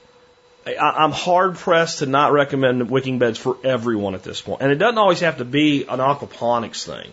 I, 0.66 0.76
I'm 0.76 1.12
hard 1.12 1.56
pressed 1.56 1.98
to 1.98 2.06
not 2.06 2.32
recommend 2.32 2.90
wicking 2.90 3.18
beds 3.18 3.38
for 3.38 3.56
everyone 3.62 4.14
at 4.14 4.22
this 4.22 4.40
point. 4.40 4.60
point, 4.60 4.62
and 4.62 4.72
it 4.72 4.76
doesn't 4.76 4.98
always 4.98 5.20
have 5.20 5.38
to 5.38 5.44
be 5.44 5.84
an 5.84 5.98
aquaponics 5.98 6.84
thing. 6.84 7.10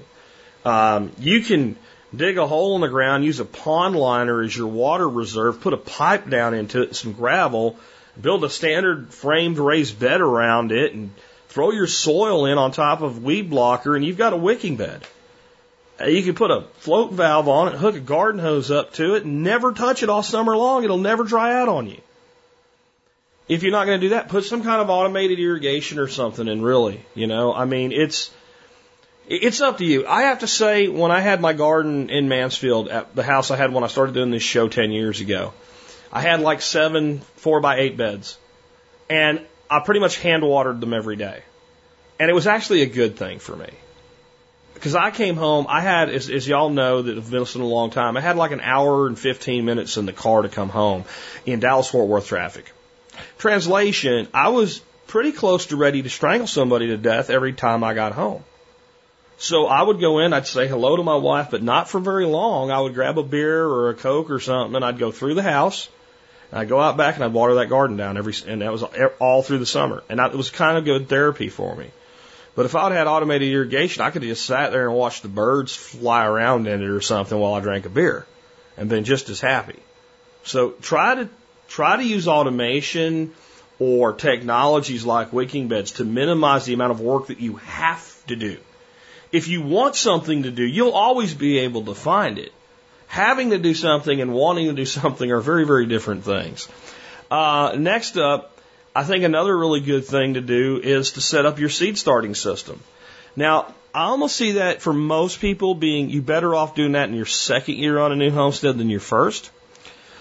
Um, 0.65 1.12
you 1.19 1.41
can 1.41 1.76
dig 2.15 2.38
a 2.38 2.47
hole 2.47 2.76
in 2.76 2.82
the 2.82 2.88
ground, 2.88 3.26
use 3.26 3.39
a 3.39 3.45
pond 3.45 3.95
liner 3.95 4.41
as 4.41 4.56
your 4.56 4.67
water 4.67 5.08
reserve, 5.08 5.62
put 5.62 5.73
a 5.73 5.78
pipe 5.78 6.30
down 6.30 6.54
into 6.54 6.84
it, 6.84 6.95
some 6.95 7.13
gravel, 7.13 7.78
build 8.19 8.43
a 8.43 8.49
standard 8.49 9.13
framed 9.13 9.58
raised 9.58 9.99
bed 9.99 10.21
around 10.21 10.71
it, 10.71 10.93
and 10.93 11.12
throw 11.49 11.71
your 11.71 11.88
soil 11.88 12.45
in 12.45 12.58
on 12.58 12.71
top 12.71 13.02
of 13.02 13.23
weed 13.23 13.49
blocker, 13.49 13.95
and 13.95 14.04
you've 14.04 14.17
got 14.17 14.34
a 14.34 14.38
wicking 14.38 14.76
bed. 14.76 15.06
Uh, 16.02 16.06
you 16.06 16.23
can 16.23 16.34
put 16.34 16.52
a 16.52 16.62
float 16.78 17.13
valve 17.13 17.47
on 17.47 17.67
it, 17.67 17.78
hook 17.78 17.95
a 17.95 17.99
garden 17.99 18.39
hose 18.39 18.71
up 18.71 18.93
to 18.93 19.15
it, 19.15 19.23
and 19.23 19.43
never 19.43 19.71
touch 19.71 20.04
it 20.04 20.10
all 20.10 20.23
summer 20.23 20.58
long. 20.58 20.84
It'll 20.84 20.97
never 20.97 21.23
dry 21.23 21.60
out 21.60 21.69
on 21.69 21.88
you. 21.88 22.02
If 23.47 23.62
you're 23.62 23.71
not 23.71 23.86
going 23.86 23.99
to 23.99 24.06
do 24.06 24.10
that, 24.10 24.30
put 24.30 24.45
some 24.45 24.63
kind 24.63 24.82
of 24.82 24.89
automated 24.89 25.39
irrigation 25.39 25.99
or 25.99 26.08
something 26.08 26.47
in, 26.47 26.62
really. 26.62 27.06
You 27.13 27.28
know, 27.28 27.54
I 27.54 27.65
mean, 27.65 27.91
it's 27.91 28.32
it's 29.28 29.62
up 29.62 29.78
to 29.78 29.86
you. 29.86 30.08
I 30.08 30.23
have 30.23 30.39
to 30.39 30.47
say, 30.47 30.88
when 30.88 31.12
I 31.12 31.19
had 31.19 31.39
my 31.39 31.54
garden 31.54 32.10
in 32.10 32.28
Mansfield 32.28 32.89
at 32.89 33.15
the 33.15 33.23
house 33.23 33.52
I 33.52 33.58
had 33.58 33.71
when 33.71 33.84
I 33.84 33.88
started 33.88 34.15
doing 34.15 34.32
this 34.32 34.43
show 34.43 34.67
10 34.67 34.91
years 34.91 35.21
ago, 35.21 35.54
I 36.13 36.21
had 36.21 36.41
like 36.41 36.62
seven 36.62 37.19
four 37.38 37.60
by 37.60 37.80
eight 37.80 37.97
beds. 37.97 38.38
And 39.10 39.41
I 39.69 39.80
pretty 39.80 39.99
much 39.99 40.19
hand 40.19 40.43
watered 40.43 40.80
them 40.80 40.93
every 40.93 41.15
day. 41.15 41.41
And 42.19 42.30
it 42.30 42.34
was 42.34 42.45
actually 42.45 42.84
a 42.84 42.86
good 42.86 43.17
thing 43.17 43.39
for 43.39 43.56
me. 43.56 43.69
Because 44.76 44.93
I 44.95 45.10
came 45.10 45.36
home, 45.36 45.65
I 45.67 45.82
had, 45.82 46.10
as, 46.10 46.30
as 46.30 46.47
y'all 46.47 46.69
know 46.69 47.02
that 47.02 47.15
have 47.15 47.32
been 47.32 47.39
listening 47.39 47.65
a 47.65 47.69
long 47.69 47.89
time, 47.89 48.15
I 48.15 48.21
had 48.21 48.36
like 48.36 48.52
an 48.52 48.62
hour 48.62 49.08
and 49.08 49.17
15 49.17 49.65
minutes 49.65 49.97
in 49.97 50.06
the 50.06 50.13
car 50.13 50.43
to 50.43 50.49
come 50.49 50.69
home 50.69 51.06
in 51.45 51.60
Dallas 51.60 51.89
Fort 51.89 52.08
Worth 52.08 52.28
traffic. 52.28 52.71
Translation, 53.39 54.28
I 54.34 54.49
was 54.49 54.82
pretty 55.08 55.32
close 55.32 55.67
to 55.67 55.78
ready 55.78 56.04
to 56.04 56.10
strangle 56.10 56.47
somebody 56.47 56.88
to 56.88 56.97
death 56.97 57.30
every 57.30 57.54
time 57.54 57.84
I 57.84 57.93
got 57.93 58.13
home. 58.13 58.43
So 59.38 59.65
I 59.65 59.82
would 59.82 59.99
go 59.99 60.19
in, 60.19 60.32
I'd 60.32 60.47
say 60.47 60.67
hello 60.67 60.95
to 60.95 61.04
my 61.04 61.15
wife, 61.15 61.49
but 61.49 61.63
not 61.63 61.89
for 61.89 61.99
very 61.99 62.26
long. 62.26 62.69
I 62.69 62.80
would 62.80 62.93
grab 62.93 63.17
a 63.17 63.23
beer 63.23 63.63
or 63.65 63.89
a 63.89 63.95
Coke 63.95 64.30
or 64.30 64.39
something, 64.39 64.76
and 64.76 64.86
I'd 64.86 64.99
go 64.99 65.12
through 65.12 65.34
the 65.34 65.43
house. 65.43 65.89
And 66.54 66.60
I'd 66.60 66.70
go 66.70 66.80
out 66.80 66.98
back 66.98 67.16
and 67.16 67.24
I'd 67.24 67.34
water 67.34 67.56
that 67.56 67.70
garden 67.70 67.98
down 67.98 68.16
every, 68.16 68.36
and 68.48 68.62
that 68.62 68.72
was 68.72 68.84
all 69.18 69.42
through 69.42 69.58
the 69.58 69.66
summer. 69.66 70.04
And 70.08 70.22
I, 70.22 70.28
it 70.28 70.36
was 70.36 70.52
kind 70.52 70.78
of 70.78 70.86
good 70.86 71.10
therapy 71.10 71.50
for 71.50 71.76
me. 71.76 71.89
But 72.54 72.68
if 72.68 72.76
I'd 72.76 72.92
had 72.92 73.08
automated 73.08 73.52
irrigation, 73.52 74.04
I 74.04 74.12
could 74.12 74.22
have 74.22 74.30
just 74.30 74.46
sat 74.46 74.72
there 74.72 74.88
and 74.88 74.96
watched 74.96 75.24
the 75.24 75.30
birds 75.30 75.76
fly 75.76 76.28
around 76.28 76.68
in 76.68 76.84
it 76.84 76.89
or 76.89 77.02
something 77.02 77.36
while 77.36 77.56
I 77.56 77.60
drank 77.60 77.88
a 77.88 77.89
beer 77.89 78.28
and 78.78 78.88
been 78.88 79.04
just 79.04 79.30
as 79.30 79.42
happy. 79.42 79.80
So 80.44 80.76
try 80.80 81.16
to, 81.16 81.30
try 81.70 81.98
to 81.98 82.04
use 82.04 82.28
automation 82.28 83.34
or 83.80 84.13
technologies 84.13 85.04
like 85.04 85.34
wicking 85.34 85.70
beds 85.70 85.94
to 85.94 86.06
minimize 86.06 86.66
the 86.66 86.76
amount 86.76 86.92
of 86.92 87.02
work 87.02 87.28
that 87.28 87.39
you 87.39 87.56
have 87.56 88.26
to 88.28 88.36
do 88.36 88.60
if 89.34 89.48
you 89.48 89.63
want 89.63 89.96
something 89.96 90.44
to 90.44 90.52
do, 90.52 90.63
you'll 90.63 90.92
always 90.92 91.34
be 91.34 91.60
able 91.60 91.86
to 91.86 91.96
find 91.96 92.38
it. 92.38 92.54
Having 93.13 93.52
to 93.52 93.60
do 93.60 93.76
something 93.76 94.21
and 94.21 94.34
wanting 94.34 94.65
to 94.69 94.73
do 94.73 94.86
something 94.86 95.32
are 95.32 95.39
very, 95.39 95.67
very 95.67 95.86
different 95.86 96.23
things. 96.23 96.67
Uh, 97.30 97.76
next 97.78 98.17
up, 98.17 98.58
I 98.95 99.04
think 99.04 99.23
another 99.23 99.56
really 99.56 99.82
good 99.82 100.06
thing 100.06 100.34
to 100.34 100.41
do 100.41 100.82
is 100.84 101.12
to 101.12 101.21
set 101.21 101.45
up 101.45 101.60
your 101.60 101.69
seed 101.69 101.99
starting 101.99 102.34
system. 102.34 102.82
Now, 103.36 103.76
I 103.93 104.06
almost 104.06 104.36
see 104.36 104.54
that 104.54 104.82
for 104.82 104.93
most 104.93 105.39
people 105.39 105.76
being 105.76 106.10
you 106.10 106.23
better 106.23 106.56
off 106.56 106.73
doing 106.73 106.93
that 106.93 107.08
in 107.08 107.13
your 107.13 107.28
second 107.28 107.76
year 107.76 107.99
on 107.99 108.12
a 108.12 108.15
new 108.15 108.32
homestead 108.32 108.80
than 108.80 108.89
your 108.89 108.99
first. 108.99 109.52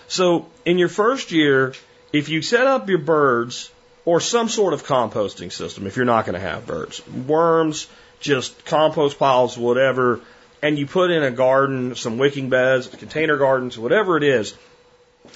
So 0.09 0.45
in 0.67 0.77
your 0.77 0.91
first 0.91 1.33
year, 1.33 1.73
if 2.13 2.29
you 2.29 2.43
set 2.43 2.67
up 2.67 2.91
your 2.91 2.99
birds 2.99 3.71
or 4.05 4.21
some 4.21 4.51
sort 4.51 4.75
of 4.75 4.85
composting 4.85 5.51
system, 5.51 5.87
if 5.87 5.97
you're 5.97 6.05
not 6.05 6.27
going 6.27 6.35
to 6.35 6.47
have 6.47 6.67
birds, 6.67 7.01
worms, 7.09 7.89
just 8.21 8.67
compost 8.67 9.19
piles, 9.19 9.57
whatever, 9.57 10.21
and 10.63 10.79
you 10.79 10.87
put 10.87 11.11
in 11.11 11.23
a 11.25 11.31
garden, 11.31 11.97
some 11.97 12.19
wicking 12.19 12.49
beds, 12.49 12.87
container 12.87 13.37
gardens, 13.37 13.77
whatever 13.77 14.17
it 14.17 14.23
is, 14.23 14.55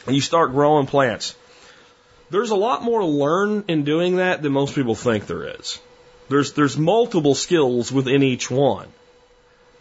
and 0.07 0.15
you 0.15 0.23
start 0.23 0.53
growing 0.53 0.87
plants. 0.87 1.35
There's 2.31 2.51
a 2.51 2.57
lot 2.57 2.83
more 2.83 3.01
to 3.01 3.07
learn 3.07 3.65
in 3.69 3.85
doing 3.85 4.17
that 4.17 4.43
than 4.43 4.53
most 4.53 4.75
people 4.75 4.95
think 4.95 5.27
there 5.27 5.45
is. 5.59 5.79
There's, 6.29 6.53
there's 6.53 6.77
multiple 6.77 7.35
skills 7.35 7.93
within 7.93 8.23
each 8.23 8.51
one. 8.51 8.89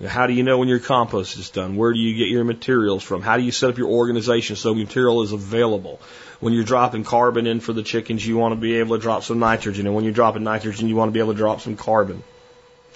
How 0.06 0.28
do 0.28 0.34
you 0.34 0.44
know 0.44 0.58
when 0.58 0.68
your 0.68 0.80
compost 0.80 1.38
is 1.38 1.50
done? 1.50 1.78
Where 1.78 1.94
do 1.94 2.00
you 2.00 2.18
get 2.18 2.28
your 2.28 2.44
materials 2.44 3.02
from? 3.02 3.22
How 3.22 3.38
do 3.38 3.44
you 3.44 3.52
set 3.52 3.70
up 3.70 3.78
your 3.78 3.88
organization 3.88 4.58
so 4.58 4.76
material 4.76 5.22
is 5.22 5.32
available? 5.32 6.02
When 6.42 6.54
you're 6.54 6.66
dropping 6.66 7.06
carbon 7.06 7.48
in 7.48 7.62
for 7.62 7.72
the 7.72 7.82
chickens, 7.82 8.28
you 8.28 8.36
want 8.38 8.52
to 8.52 8.60
be 8.60 8.76
able 8.76 8.98
to 8.98 9.02
drop 9.02 9.24
some 9.24 9.40
nitrogen. 9.40 9.86
And 9.86 9.96
when 9.96 10.04
you're 10.04 10.14
dropping 10.14 10.44
nitrogen, 10.44 10.90
you 10.90 10.96
want 10.96 11.10
to 11.10 11.14
be 11.14 11.20
able 11.20 11.32
to 11.32 11.38
drop 11.38 11.62
some 11.62 11.78
carbon. 11.78 12.24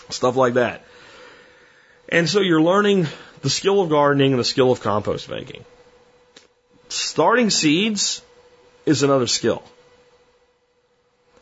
Stuff 0.09 0.35
like 0.35 0.55
that. 0.55 0.83
And 2.11 2.27
so 2.29 2.41
you're 2.41 2.61
learning 2.61 3.07
the 3.41 3.49
skill 3.49 3.81
of 3.81 3.89
gardening 3.89 4.31
and 4.31 4.39
the 4.39 4.45
skill 4.45 4.71
of 4.71 4.81
compost 4.81 5.29
making. 5.29 5.63
Starting 6.89 7.49
seeds 7.49 8.21
is 8.85 9.03
another 9.03 9.27
skill. 9.27 9.63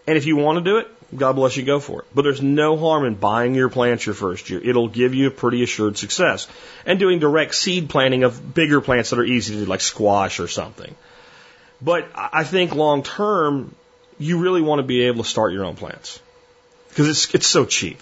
And 0.05 0.17
if 0.17 0.25
you 0.25 0.35
want 0.35 0.57
to 0.57 0.63
do 0.63 0.77
it, 0.77 0.87
God 1.15 1.33
bless 1.33 1.55
you, 1.55 1.63
go 1.63 1.79
for 1.79 2.01
it. 2.01 2.07
But 2.13 2.23
there's 2.23 2.41
no 2.41 2.77
harm 2.77 3.05
in 3.05 3.15
buying 3.15 3.55
your 3.55 3.69
plants 3.69 4.05
your 4.05 4.15
first 4.15 4.49
year. 4.49 4.59
It'll 4.61 4.89
give 4.89 5.13
you 5.13 5.27
a 5.27 5.31
pretty 5.31 5.63
assured 5.63 5.97
success. 5.97 6.47
And 6.85 6.99
doing 6.99 7.19
direct 7.19 7.55
seed 7.55 7.89
planting 7.89 8.23
of 8.23 8.53
bigger 8.53 8.81
plants 8.81 9.11
that 9.11 9.19
are 9.19 9.23
easy 9.23 9.53
to 9.53 9.61
do, 9.61 9.65
like 9.65 9.81
squash 9.81 10.41
or 10.41 10.49
something. 10.49 10.93
But 11.81 12.09
I 12.13 12.43
think 12.43 12.75
long 12.75 13.03
term, 13.03 13.73
you 14.19 14.39
really 14.39 14.61
want 14.61 14.79
to 14.79 14.83
be 14.83 15.03
able 15.03 15.23
to 15.23 15.29
start 15.29 15.53
your 15.53 15.63
own 15.63 15.75
plants. 15.75 16.19
Because 16.89 17.07
it's, 17.07 17.33
it's 17.33 17.47
so 17.47 17.65
cheap. 17.65 18.01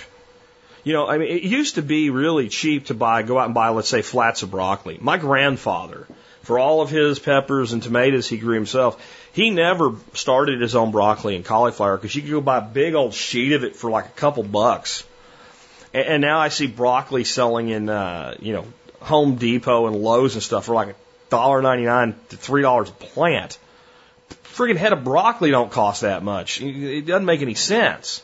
You 0.85 0.93
know, 0.93 1.07
I 1.07 1.17
mean, 1.17 1.29
it 1.29 1.41
used 1.41 1.75
to 1.75 1.81
be 1.81 2.11
really 2.11 2.47
cheap 2.47 2.85
to 2.85 2.93
buy, 2.93 3.23
go 3.23 3.39
out 3.39 3.45
and 3.45 3.55
buy, 3.55 3.69
let's 3.69 3.89
say, 3.89 4.03
flats 4.03 4.43
of 4.43 4.51
broccoli. 4.51 4.99
My 5.01 5.17
grandfather, 5.17 6.07
for 6.43 6.59
all 6.59 6.81
of 6.81 6.91
his 6.91 7.17
peppers 7.17 7.73
and 7.73 7.81
tomatoes 7.81 8.29
he 8.29 8.37
grew 8.37 8.53
himself, 8.53 9.03
he 9.33 9.49
never 9.49 9.95
started 10.13 10.61
his 10.61 10.75
own 10.75 10.91
broccoli 10.91 11.35
and 11.35 11.43
cauliflower 11.43 11.97
because 11.97 12.15
you 12.15 12.21
could 12.21 12.29
go 12.29 12.39
buy 12.39 12.59
a 12.59 12.61
big 12.61 12.93
old 12.93 13.15
sheet 13.15 13.53
of 13.53 13.63
it 13.63 13.75
for 13.75 13.89
like 13.89 14.05
a 14.05 14.09
couple 14.09 14.43
bucks. 14.43 15.03
And, 15.91 16.07
and 16.07 16.21
now 16.21 16.37
I 16.37 16.49
see 16.49 16.67
broccoli 16.67 17.23
selling 17.23 17.69
in, 17.69 17.89
uh, 17.89 18.35
you 18.39 18.53
know, 18.53 18.65
Home 19.01 19.37
Depot 19.37 19.87
and 19.87 19.95
Lowe's 19.95 20.35
and 20.35 20.43
stuff 20.43 20.65
for 20.65 20.75
like 20.75 20.89
a 20.89 20.95
dollar 21.31 21.63
ninety 21.63 21.85
nine 21.85 22.15
to 22.29 22.37
three 22.37 22.61
dollars 22.61 22.89
a 22.89 22.93
plant. 22.93 23.57
Friggin' 24.43 24.77
head 24.77 24.93
of 24.93 25.03
broccoli 25.03 25.49
don't 25.49 25.71
cost 25.71 26.01
that 26.01 26.23
much. 26.23 26.61
It 26.61 27.07
doesn't 27.07 27.25
make 27.25 27.41
any 27.41 27.55
sense. 27.55 28.21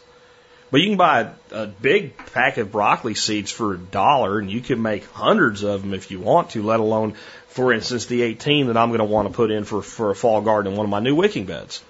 But 0.72 0.80
you 0.80 0.88
can 0.88 0.98
buy 0.98 1.22
a, 1.52 1.64
a 1.64 1.68
big 1.68 2.18
pack 2.18 2.58
of 2.58 2.72
broccoli 2.72 3.14
seeds 3.14 3.52
for 3.52 3.74
a 3.74 3.78
dollar, 3.78 4.40
and 4.40 4.50
you 4.50 4.62
can 4.62 4.82
make 4.82 5.06
hundreds 5.12 5.64
of 5.64 5.82
them 5.82 5.94
if 5.94 6.10
you 6.12 6.20
want 6.22 6.52
to. 6.52 6.64
Let 6.64 6.80
alone, 6.80 7.16
for 7.50 7.74
instance, 7.74 8.06
the 8.06 8.22
18 8.22 8.68
that 8.68 8.78
I'm 8.78 8.90
going 8.90 9.00
to 9.00 9.06
want 9.06 9.28
to 9.28 9.34
put 9.34 9.52
in 9.52 9.66
for 9.66 9.82
for 9.82 10.12
a 10.12 10.16
fall 10.16 10.42
garden 10.42 10.72
in 10.72 10.78
one 10.78 10.86
of 10.86 10.90
my 10.90 11.02
new 11.02 11.14
wicking 11.14 11.46
beds. 11.46 11.84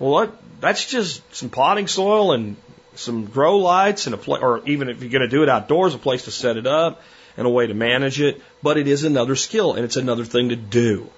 Well, 0.00 0.10
what, 0.10 0.60
that's 0.60 0.84
just 0.84 1.22
some 1.34 1.50
potting 1.50 1.86
soil 1.86 2.32
and 2.32 2.56
some 2.96 3.26
grow 3.26 3.58
lights 3.58 4.06
and 4.06 4.14
a 4.14 4.18
pla- 4.18 4.40
or 4.40 4.66
even 4.66 4.88
if 4.88 5.00
you're 5.02 5.10
going 5.10 5.22
to 5.22 5.28
do 5.28 5.42
it 5.44 5.48
outdoors, 5.48 5.94
a 5.94 5.98
place 5.98 6.24
to 6.24 6.32
set 6.32 6.56
it 6.56 6.66
up 6.66 7.02
and 7.36 7.46
a 7.46 7.50
way 7.50 7.66
to 7.68 7.74
manage 7.74 8.20
it. 8.20 8.42
But 8.62 8.76
it 8.76 8.88
is 8.88 9.04
another 9.04 9.36
skill 9.36 9.74
and 9.74 9.84
it's 9.84 9.96
another 9.96 10.24
thing 10.24 10.48
to 10.48 10.56
do. 10.56 11.08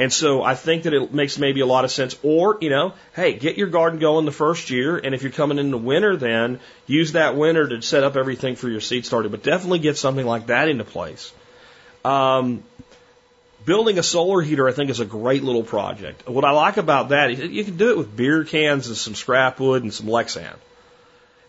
And 0.00 0.10
so 0.10 0.42
I 0.42 0.54
think 0.54 0.84
that 0.84 0.94
it 0.94 1.12
makes 1.12 1.38
maybe 1.38 1.60
a 1.60 1.66
lot 1.66 1.84
of 1.84 1.90
sense. 1.90 2.16
Or, 2.22 2.56
you 2.62 2.70
know, 2.70 2.94
hey, 3.14 3.34
get 3.34 3.58
your 3.58 3.68
garden 3.68 3.98
going 3.98 4.24
the 4.24 4.32
first 4.32 4.70
year. 4.70 4.96
And 4.96 5.14
if 5.14 5.22
you're 5.22 5.30
coming 5.30 5.58
in 5.58 5.70
the 5.70 5.76
winter, 5.76 6.16
then 6.16 6.58
use 6.86 7.12
that 7.12 7.36
winter 7.36 7.68
to 7.68 7.82
set 7.82 8.02
up 8.02 8.16
everything 8.16 8.56
for 8.56 8.70
your 8.70 8.80
seed 8.80 9.04
starter. 9.04 9.28
But 9.28 9.42
definitely 9.42 9.80
get 9.80 9.98
something 9.98 10.24
like 10.24 10.46
that 10.46 10.70
into 10.70 10.84
place. 10.84 11.34
Um, 12.02 12.64
building 13.66 13.98
a 13.98 14.02
solar 14.02 14.40
heater, 14.40 14.66
I 14.66 14.72
think, 14.72 14.88
is 14.88 15.00
a 15.00 15.04
great 15.04 15.44
little 15.44 15.64
project. 15.64 16.26
What 16.26 16.46
I 16.46 16.52
like 16.52 16.78
about 16.78 17.10
that 17.10 17.32
is 17.32 17.50
you 17.50 17.62
can 17.62 17.76
do 17.76 17.90
it 17.90 17.98
with 17.98 18.16
beer 18.16 18.44
cans 18.44 18.88
and 18.88 18.96
some 18.96 19.14
scrap 19.14 19.60
wood 19.60 19.82
and 19.82 19.92
some 19.92 20.06
Lexan. 20.06 20.56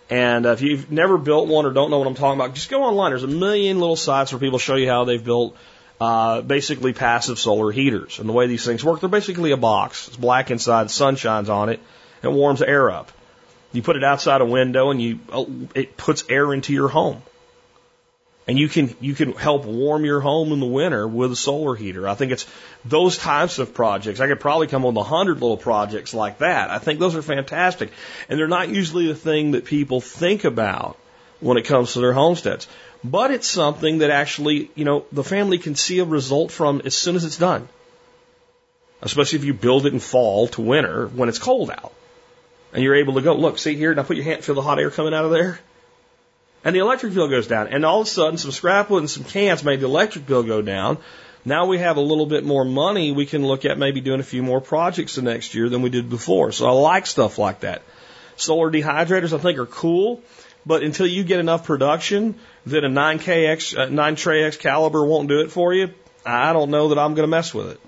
And 0.10 0.46
if 0.46 0.62
you've 0.62 0.92
never 0.92 1.18
built 1.18 1.48
one 1.48 1.66
or 1.66 1.72
don't 1.72 1.90
know 1.90 2.00
what 2.00 2.08
I'm 2.08 2.16
talking 2.16 2.38
about, 2.38 2.54
just 2.54 2.70
go 2.70 2.84
online. 2.84 3.12
There's 3.12 3.24
a 3.24 3.28
million 3.28 3.80
little 3.80 3.96
sites 3.96 4.34
where 4.34 4.42
people 4.42 4.60
show 4.60 4.76
you 4.76 4.90
how 4.90 5.06
they've 5.06 5.24
built 5.24 5.56
uh, 6.02 6.42
basically 6.42 6.94
passive 6.94 7.38
solar 7.38 7.72
heaters. 7.72 8.18
And 8.18 8.28
the 8.28 8.34
way 8.34 8.48
these 8.48 8.66
things 8.66 8.84
work, 8.84 9.02
they're 9.02 9.08
basically 9.08 9.52
a 9.52 9.58
box. 9.58 10.08
It's 10.08 10.18
black 10.18 10.50
inside, 10.50 10.90
sun 10.90 11.16
shines 11.16 11.48
on 11.48 11.70
it, 11.70 11.80
and 12.24 12.34
it 12.34 12.36
warms 12.36 12.64
air 12.64 12.90
up. 12.90 13.12
You 13.72 13.84
put 13.84 13.98
it 13.98 14.04
outside 14.04 14.42
a 14.42 14.46
window, 14.46 14.90
and 14.90 15.00
you 15.00 15.20
uh, 15.32 15.46
it 15.76 15.98
puts 15.98 16.24
air 16.28 16.56
into 16.56 16.74
your 16.74 16.88
home. 16.88 17.22
And 18.48 18.58
you 18.58 18.68
can 18.68 18.96
you 19.00 19.14
can 19.14 19.34
help 19.34 19.66
warm 19.66 20.04
your 20.04 20.20
home 20.20 20.52
in 20.52 20.60
the 20.60 20.66
winter 20.66 21.08
with 21.08 21.32
a 21.34 21.36
solar 21.36 21.76
heater. 21.76 22.08
I 22.08 22.16
think 22.16 22.32
it's 22.32 22.48
those 22.84 23.20
types 23.20 23.60
of 23.60 23.76
projects. 23.76 24.20
I 24.20 24.28
could 24.28 24.40
probably 24.40 24.66
come 24.66 24.82
with 24.82 24.98
a 24.98 25.04
hundred 25.04 25.36
little 25.36 25.56
projects 25.56 26.16
like 26.16 26.40
that. 26.40 26.72
I 26.72 26.80
think 26.80 27.00
those 27.00 27.16
are 27.16 27.22
fantastic, 27.22 27.92
and 28.28 28.40
they're 28.40 28.48
not 28.48 28.70
usually 28.70 29.06
the 29.06 29.16
thing 29.16 29.52
that 29.52 29.66
people 29.66 30.02
think 30.02 30.46
about 30.46 30.98
when 31.42 31.58
it 31.58 31.66
comes 31.66 31.94
to 31.94 32.00
their 32.00 32.14
homesteads 32.14 32.68
but 33.04 33.32
it's 33.32 33.48
something 33.48 34.00
that 34.00 34.12
actually, 34.12 34.70
you 34.76 34.86
know, 34.86 35.06
the 35.12 35.24
family 35.24 35.58
can 35.58 35.76
see 35.76 36.00
a 36.00 36.06
result 36.06 36.52
from 36.52 36.82
as 36.86 36.96
soon 36.96 37.16
as 37.16 37.24
it's 37.26 37.38
done. 37.38 37.68
Especially 39.02 39.40
if 39.40 39.46
you 39.46 39.54
build 39.54 39.86
it 39.86 39.94
in 39.94 40.00
fall 40.00 40.48
to 40.50 40.62
winter 40.62 41.08
when 41.08 41.28
it's 41.28 41.40
cold 41.40 41.72
out. 41.72 41.94
And 42.74 42.84
you're 42.84 42.96
able 42.96 43.16
to 43.16 43.22
go, 43.22 43.34
look, 43.34 43.58
see 43.58 43.76
here, 43.76 43.94
now 43.96 44.04
put 44.04 44.16
your 44.16 44.26
hand, 44.26 44.44
feel 44.44 44.56
the 44.56 44.62
hot 44.62 44.80
air 44.80 44.92
coming 44.92 45.14
out 45.14 45.26
of 45.26 45.32
there? 45.32 45.60
And 46.64 46.76
the 46.76 46.80
electric 46.80 47.14
bill 47.14 47.28
goes 47.28 47.48
down. 47.48 47.68
And 47.68 47.84
all 47.84 48.02
of 48.02 48.08
a 48.08 48.10
sudden, 48.10 48.38
some 48.38 48.52
scrap 48.52 48.90
wood 48.90 49.00
and 49.00 49.10
some 49.10 49.24
cans 49.24 49.64
made 49.64 49.80
the 49.80 49.88
electric 49.88 50.28
bill 50.28 50.44
go 50.44 50.62
down. 50.62 51.00
Now 51.44 51.66
we 51.66 51.80
have 51.80 51.98
a 51.98 52.02
little 52.02 52.28
bit 52.28 52.46
more 52.46 52.64
money. 52.64 53.12
We 53.12 53.26
can 53.26 53.46
look 53.46 53.66
at 53.66 53.80
maybe 53.80 54.00
doing 54.00 54.20
a 54.20 54.24
few 54.24 54.44
more 54.44 54.62
projects 54.62 55.16
the 55.16 55.24
next 55.24 55.56
year 55.56 55.70
than 55.70 55.82
we 55.82 55.90
did 55.90 56.08
before. 56.08 56.52
So 56.52 56.68
I 56.68 56.72
like 56.72 57.08
stuff 57.08 57.40
like 57.40 57.62
that. 57.62 57.82
Solar 58.36 58.72
dehydrators, 58.72 59.34
I 59.34 59.40
think, 59.40 59.58
are 59.58 59.66
cool. 59.66 60.22
But 60.66 60.84
until 60.84 61.08
you 61.08 61.24
get 61.24 61.40
enough 61.40 61.66
production 61.66 62.36
that 62.68 62.84
a 62.84 62.88
9KX, 62.88 63.78
uh, 63.78 63.90
9 63.90 64.16
Tray 64.16 64.44
Excalibur 64.44 65.04
won't 65.04 65.28
do 65.28 65.42
it 65.42 65.52
for 65.52 65.74
you, 65.74 65.94
I 66.26 66.54
don't 66.54 66.70
know 66.70 66.90
that 66.90 67.00
I'm 67.00 67.16
going 67.16 67.24
to 67.24 67.32
mess 67.32 67.54
with 67.54 67.72
it. 67.72 67.80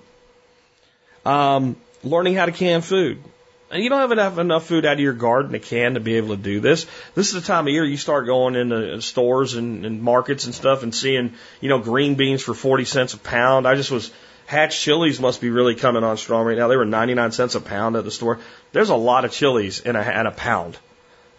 Um, 1.25 1.75
learning 2.03 2.36
how 2.36 2.45
to 2.45 2.51
can 2.51 2.81
food. 2.81 3.23
And 3.69 3.83
you 3.83 3.89
don't 3.89 4.01
have 4.01 4.12
enough, 4.12 4.38
enough 4.38 4.67
food 4.67 4.86
out 4.86 4.93
of 4.93 4.99
your 4.99 5.13
garden 5.13 5.53
to 5.53 5.59
can 5.59 5.95
to 5.95 5.99
be 5.99 6.17
able 6.17 6.29
to 6.29 6.41
do 6.41 6.59
this. 6.59 6.86
This 7.15 7.27
is 7.27 7.33
the 7.33 7.41
time 7.41 7.65
of 7.65 7.73
year 7.73 7.83
you 7.83 7.97
start 7.97 8.27
going 8.27 8.55
into 8.55 9.01
stores 9.01 9.55
and, 9.55 9.83
and 9.83 10.01
markets 10.01 10.45
and 10.45 10.53
stuff 10.53 10.83
and 10.83 10.93
seeing, 10.93 11.33
you 11.59 11.69
know, 11.69 11.79
green 11.79 12.13
beans 12.13 12.43
for 12.43 12.53
40 12.53 12.86
cents 12.86 13.13
a 13.15 13.17
pound. 13.17 13.67
I 13.67 13.73
just 13.73 13.89
was, 13.89 14.12
Hatch 14.45 14.79
chilies 14.79 15.19
must 15.19 15.41
be 15.41 15.49
really 15.49 15.73
coming 15.73 16.03
on 16.03 16.17
strong 16.17 16.45
right 16.45 16.57
now. 16.57 16.67
They 16.67 16.77
were 16.77 16.86
99 16.86 17.31
cents 17.31 17.55
a 17.55 17.62
pound 17.62 17.95
at 17.95 18.03
the 18.03 18.12
store. 18.12 18.39
There's 18.73 18.89
a 18.89 18.95
lot 18.95 19.25
of 19.25 19.31
chilies 19.31 19.79
in 19.79 19.95
a, 19.95 20.01
in 20.01 20.27
a 20.27 20.31
pound. 20.31 20.77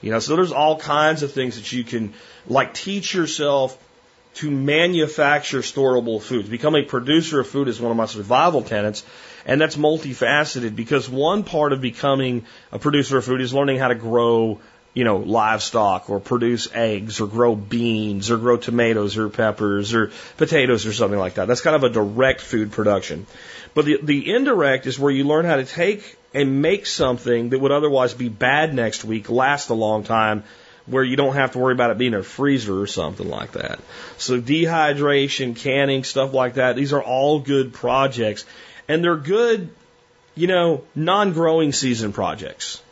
You 0.05 0.11
know, 0.11 0.19
so 0.19 0.37
there's 0.37 0.53
all 0.53 0.77
kinds 0.79 1.23
of 1.23 1.33
things 1.33 1.57
that 1.57 1.73
you 1.73 1.83
can 1.83 2.13
like 2.47 2.75
teach 2.75 3.15
yourself 3.15 3.79
to 4.35 4.51
manufacture 4.51 5.61
storable 5.61 6.21
foods. 6.21 6.47
Become 6.47 6.77
a 6.77 6.83
producer 6.83 7.41
of 7.41 7.49
food 7.49 7.69
is 7.69 7.81
one 7.81 7.91
of 7.91 7.97
my 7.97 8.05
survival 8.05 8.61
tenets, 8.61 9.03
and 9.47 9.59
that's 9.59 9.77
multifaceted 9.77 10.77
because 10.77 11.09
one 11.09 11.43
part 11.43 11.73
of 11.73 11.81
becoming 11.81 12.45
a 12.71 12.79
producer 12.79 13.17
of 13.17 13.25
food 13.25 13.41
is 13.41 13.55
learning 13.55 13.79
how 13.79 13.89
to 13.89 13.95
grow, 13.95 14.61
you 14.95 15.03
know, 15.03 15.17
livestock 15.17 16.09
or 16.09 16.21
produce 16.21 16.69
eggs 16.73 17.21
or 17.21 17.27
grow 17.27 17.57
beans 17.57 18.31
or 18.31 18.37
grow 18.37 18.57
tomatoes 18.57 19.19
or 19.19 19.29
peppers 19.29 19.93
or 19.93 20.13
potatoes 20.37 20.87
or 20.87 20.93
something 20.93 21.19
like 21.19 21.35
that. 21.35 21.49
That's 21.49 21.61
kind 21.61 21.77
of 21.77 21.83
a 21.83 21.91
direct 21.91 22.41
food 22.41 22.71
production. 22.71 23.27
But 23.75 23.87
the, 23.87 23.99
the 24.01 24.33
indirect 24.33 24.87
is 24.87 24.99
where 24.99 25.11
you 25.11 25.25
learn 25.25 25.45
how 25.45 25.57
to 25.57 25.65
take 25.65 26.17
and 26.33 26.63
make 26.63 26.87
something 26.87 27.51
that 27.51 27.59
would 27.59 27.73
otherwise 27.73 28.15
be 28.15 28.29
bad 28.29 28.73
next 28.73 29.05
week 29.05 29.29
last 29.29 29.69
a 29.69 29.75
long 29.75 30.05
time 30.05 30.45
where 30.87 31.03
you 31.03 31.17
don't 31.17 31.35
have 31.35 31.53
to 31.53 31.59
worry 31.59 31.73
about 31.73 31.91
it 31.91 31.99
being 31.99 32.15
a 32.15 32.23
freezer 32.23 32.81
or 32.81 32.87
something 32.87 33.29
like 33.29 33.53
that. 33.53 33.81
So 34.19 34.41
dehydration, 34.41 35.57
canning, 35.57 36.05
stuff 36.05 36.33
like 36.33 36.55
that, 36.55 36.77
these 36.77 36.93
are 36.93 37.03
all 37.03 37.41
good 37.41 37.73
projects. 37.73 38.45
And 38.87 39.03
they're 39.03 39.17
good, 39.17 39.71
you 40.35 40.47
know, 40.47 40.85
non-growing 40.95 41.73
season 41.73 42.13
projects. 42.13 42.83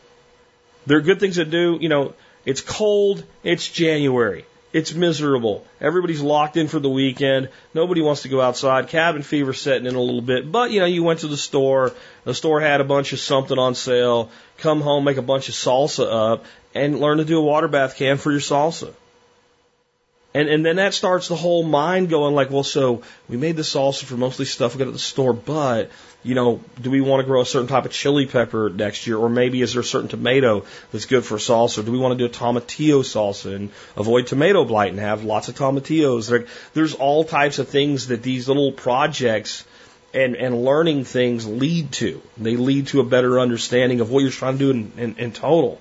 They're 0.87 1.01
good 1.01 1.21
things 1.21 1.37
to 1.37 1.45
do, 1.45 1.79
you 1.81 1.89
know, 1.89 2.15
it's 2.45 2.61
cold, 2.61 3.25
it's 3.45 3.69
January. 3.69 4.45
It's 4.73 4.95
miserable. 4.95 5.67
Everybody's 5.83 6.23
locked 6.23 6.57
in 6.57 6.67
for 6.67 6.79
the 6.79 6.89
weekend. 6.89 7.51
Nobody 7.75 8.01
wants 8.01 8.23
to 8.23 8.29
go 8.29 8.41
outside. 8.41 8.89
Cabin 8.89 9.23
fever 9.23 9.53
setting 9.53 9.87
in 9.87 9.95
a 9.95 10.01
little 10.01 10.23
bit. 10.23 10.51
But, 10.51 10.71
you 10.71 10.81
know, 10.81 10.87
you 10.87 11.03
went 11.03 11.21
to 11.21 11.29
the 11.29 11.37
store. 11.37 11.93
The 12.25 12.33
store 12.33 12.61
had 12.61 12.81
a 12.81 12.85
bunch 12.85 13.13
of 13.13 13.21
something 13.21 13.59
on 13.59 13.75
sale. 13.75 14.31
Come 14.59 14.81
home, 14.81 15.05
make 15.05 15.19
a 15.19 15.23
bunch 15.23 15.51
of 15.51 15.55
salsa 15.55 16.33
up, 16.33 16.47
and 16.75 17.01
learn 17.01 17.19
to 17.19 17.25
do 17.25 17.39
a 17.39 17.43
water 17.43 17.69
bath 17.69 17.97
can 17.97 18.17
for 18.17 18.31
your 18.31 18.41
salsa. 18.41 18.95
And, 20.35 20.49
and 20.49 20.65
then 20.65 20.77
that 20.77 20.95
starts 20.95 21.29
the 21.29 21.37
whole 21.37 21.63
mind 21.63 22.09
going 22.09 22.35
like, 22.35 22.51
well, 22.51 22.63
so 22.63 23.03
we 23.29 23.37
made 23.37 23.57
the 23.57 23.63
salsa 23.63 24.05
for 24.05 24.17
mostly 24.17 24.47
stuff 24.47 24.75
we 24.75 24.79
got 24.79 24.87
at 24.87 24.95
the 24.95 24.99
store, 24.99 25.35
but, 25.35 25.91
you 26.23 26.35
know, 26.35 26.63
do 26.81 26.91
we 26.91 27.03
want 27.03 27.21
to 27.21 27.27
grow 27.27 27.43
a 27.43 27.47
certain 27.47 27.69
type 27.69 27.85
of 27.85 27.93
chili 27.93 28.25
pepper 28.25 28.71
next 28.71 29.07
year? 29.07 29.19
Or 29.19 29.29
maybe 29.29 29.61
is 29.61 29.75
there 29.75 29.83
a 29.83 29.85
certain 29.85 30.09
tomato 30.09 30.65
that's 30.91 31.05
good 31.05 31.27
for 31.27 31.37
salsa? 31.37 31.85
Do 31.85 31.93
we 31.93 31.99
want 31.99 32.19
to 32.19 32.19
do 32.19 32.33
a 32.33 32.35
tomatillo 32.35 33.03
salsa 33.03 33.55
and 33.55 33.71
avoid 33.95 34.27
tomato 34.27 34.65
blight 34.65 34.91
and 34.91 35.01
have 35.01 35.23
lots 35.23 35.49
of 35.49 35.55
tomatillos? 35.55 36.31
There, 36.31 36.47
there's 36.73 36.95
all 36.95 37.25
types 37.25 37.59
of 37.59 37.69
things 37.69 38.07
that 38.07 38.23
these 38.23 38.49
little 38.49 38.73
projects 38.73 39.67
and, 40.15 40.35
and 40.35 40.65
learning 40.65 41.05
things 41.05 41.47
lead 41.47 41.93
to. 41.93 42.23
They 42.39 42.57
lead 42.57 42.87
to 42.89 43.01
a 43.01 43.05
better 43.05 43.39
understanding 43.39 44.01
of 44.01 44.11
what 44.11 44.21
you're 44.21 44.31
trying 44.31 44.59
to 44.59 44.59
do 44.59 44.71
in, 44.71 44.93
in, 44.97 45.17
in 45.17 45.33
total. 45.33 45.79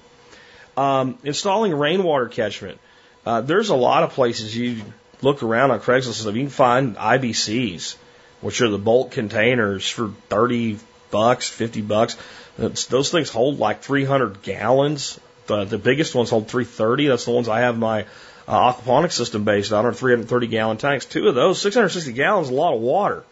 Um, 0.75 1.17
installing 1.23 1.73
rainwater 1.73 2.27
catchment. 2.27 2.79
Uh, 3.25 3.41
there's 3.41 3.69
a 3.69 3.75
lot 3.75 4.03
of 4.03 4.11
places 4.11 4.55
you 4.55 4.81
look 5.21 5.43
around 5.43 5.71
on 5.71 5.79
Craigslist 5.79 6.25
and. 6.25 6.35
You 6.35 6.43
can 6.43 6.49
find 6.49 6.95
IBCs, 6.95 7.95
which 8.41 8.61
are 8.61 8.69
the 8.69 8.77
bulk 8.77 9.11
containers 9.11 9.87
for 9.87 10.09
30 10.29 10.79
bucks, 11.11 11.47
50 11.47 11.81
bucks. 11.81 12.17
It's, 12.57 12.85
those 12.85 13.11
things 13.11 13.29
hold 13.29 13.59
like 13.59 13.81
300 13.81 14.41
gallons. 14.41 15.19
The, 15.47 15.65
the 15.65 15.77
biggest 15.77 16.15
ones 16.15 16.29
hold 16.29 16.47
330. 16.47 17.07
That's 17.07 17.25
the 17.25 17.31
ones 17.31 17.47
I 17.47 17.61
have 17.61 17.77
my 17.77 18.05
uh, 18.47 18.73
aquaponics 18.73 19.13
system 19.13 19.43
based 19.43 19.71
on, 19.71 19.85
are 19.85 19.93
330 19.93 20.47
gallon 20.47 20.77
tanks. 20.77 21.05
Two 21.05 21.27
of 21.27 21.35
those, 21.35 21.61
660 21.61 22.13
gallons, 22.13 22.49
a 22.49 22.53
lot 22.53 22.73
of 22.73 22.81
water. 22.81 23.23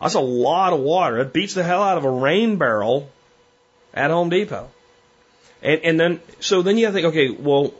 That's 0.00 0.14
a 0.14 0.20
lot 0.20 0.72
of 0.72 0.80
water. 0.80 1.18
It 1.20 1.32
beats 1.32 1.54
the 1.54 1.62
hell 1.62 1.82
out 1.82 1.96
of 1.96 2.04
a 2.04 2.10
rain 2.10 2.56
barrel 2.56 3.08
at 3.94 4.10
Home 4.10 4.28
Depot. 4.28 4.68
And, 5.62 5.80
and 5.82 6.00
then, 6.00 6.20
so 6.40 6.62
then 6.62 6.76
you 6.76 6.86
have 6.86 6.94
to 6.94 7.00
think, 7.00 7.06
okay, 7.14 7.30
well, 7.30 7.72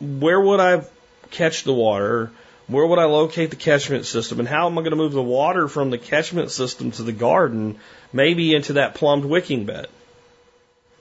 where 0.00 0.40
would 0.40 0.60
I 0.60 0.84
catch 1.30 1.64
the 1.64 1.72
water? 1.72 2.30
Where 2.66 2.86
would 2.86 2.98
I 2.98 3.04
locate 3.04 3.50
the 3.50 3.56
catchment 3.56 4.06
system? 4.06 4.38
And 4.38 4.48
how 4.48 4.66
am 4.66 4.78
I 4.78 4.82
going 4.82 4.90
to 4.90 4.96
move 4.96 5.12
the 5.12 5.22
water 5.22 5.68
from 5.68 5.90
the 5.90 5.98
catchment 5.98 6.50
system 6.50 6.92
to 6.92 7.02
the 7.02 7.12
garden, 7.12 7.78
maybe 8.12 8.54
into 8.54 8.74
that 8.74 8.94
plumbed 8.94 9.24
wicking 9.24 9.64
bed? 9.64 9.88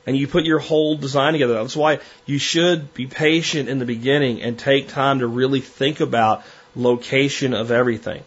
And 0.08 0.18
you 0.18 0.28
put 0.28 0.46
your 0.46 0.60
whole 0.60 0.96
design 0.96 1.34
together. 1.34 1.54
That's 1.54 1.76
why 1.76 2.00
you 2.26 2.40
should 2.40 2.94
be 2.94 3.06
patient 3.06 3.70
in 3.70 3.78
the 3.78 3.86
beginning 3.86 4.42
and 4.42 4.58
take 4.58 4.88
time 4.88 5.20
to 5.20 5.28
really 5.28 5.62
think 5.62 6.00
about 6.00 6.44
location 6.76 7.54
of 7.54 7.72
everything 7.72 8.24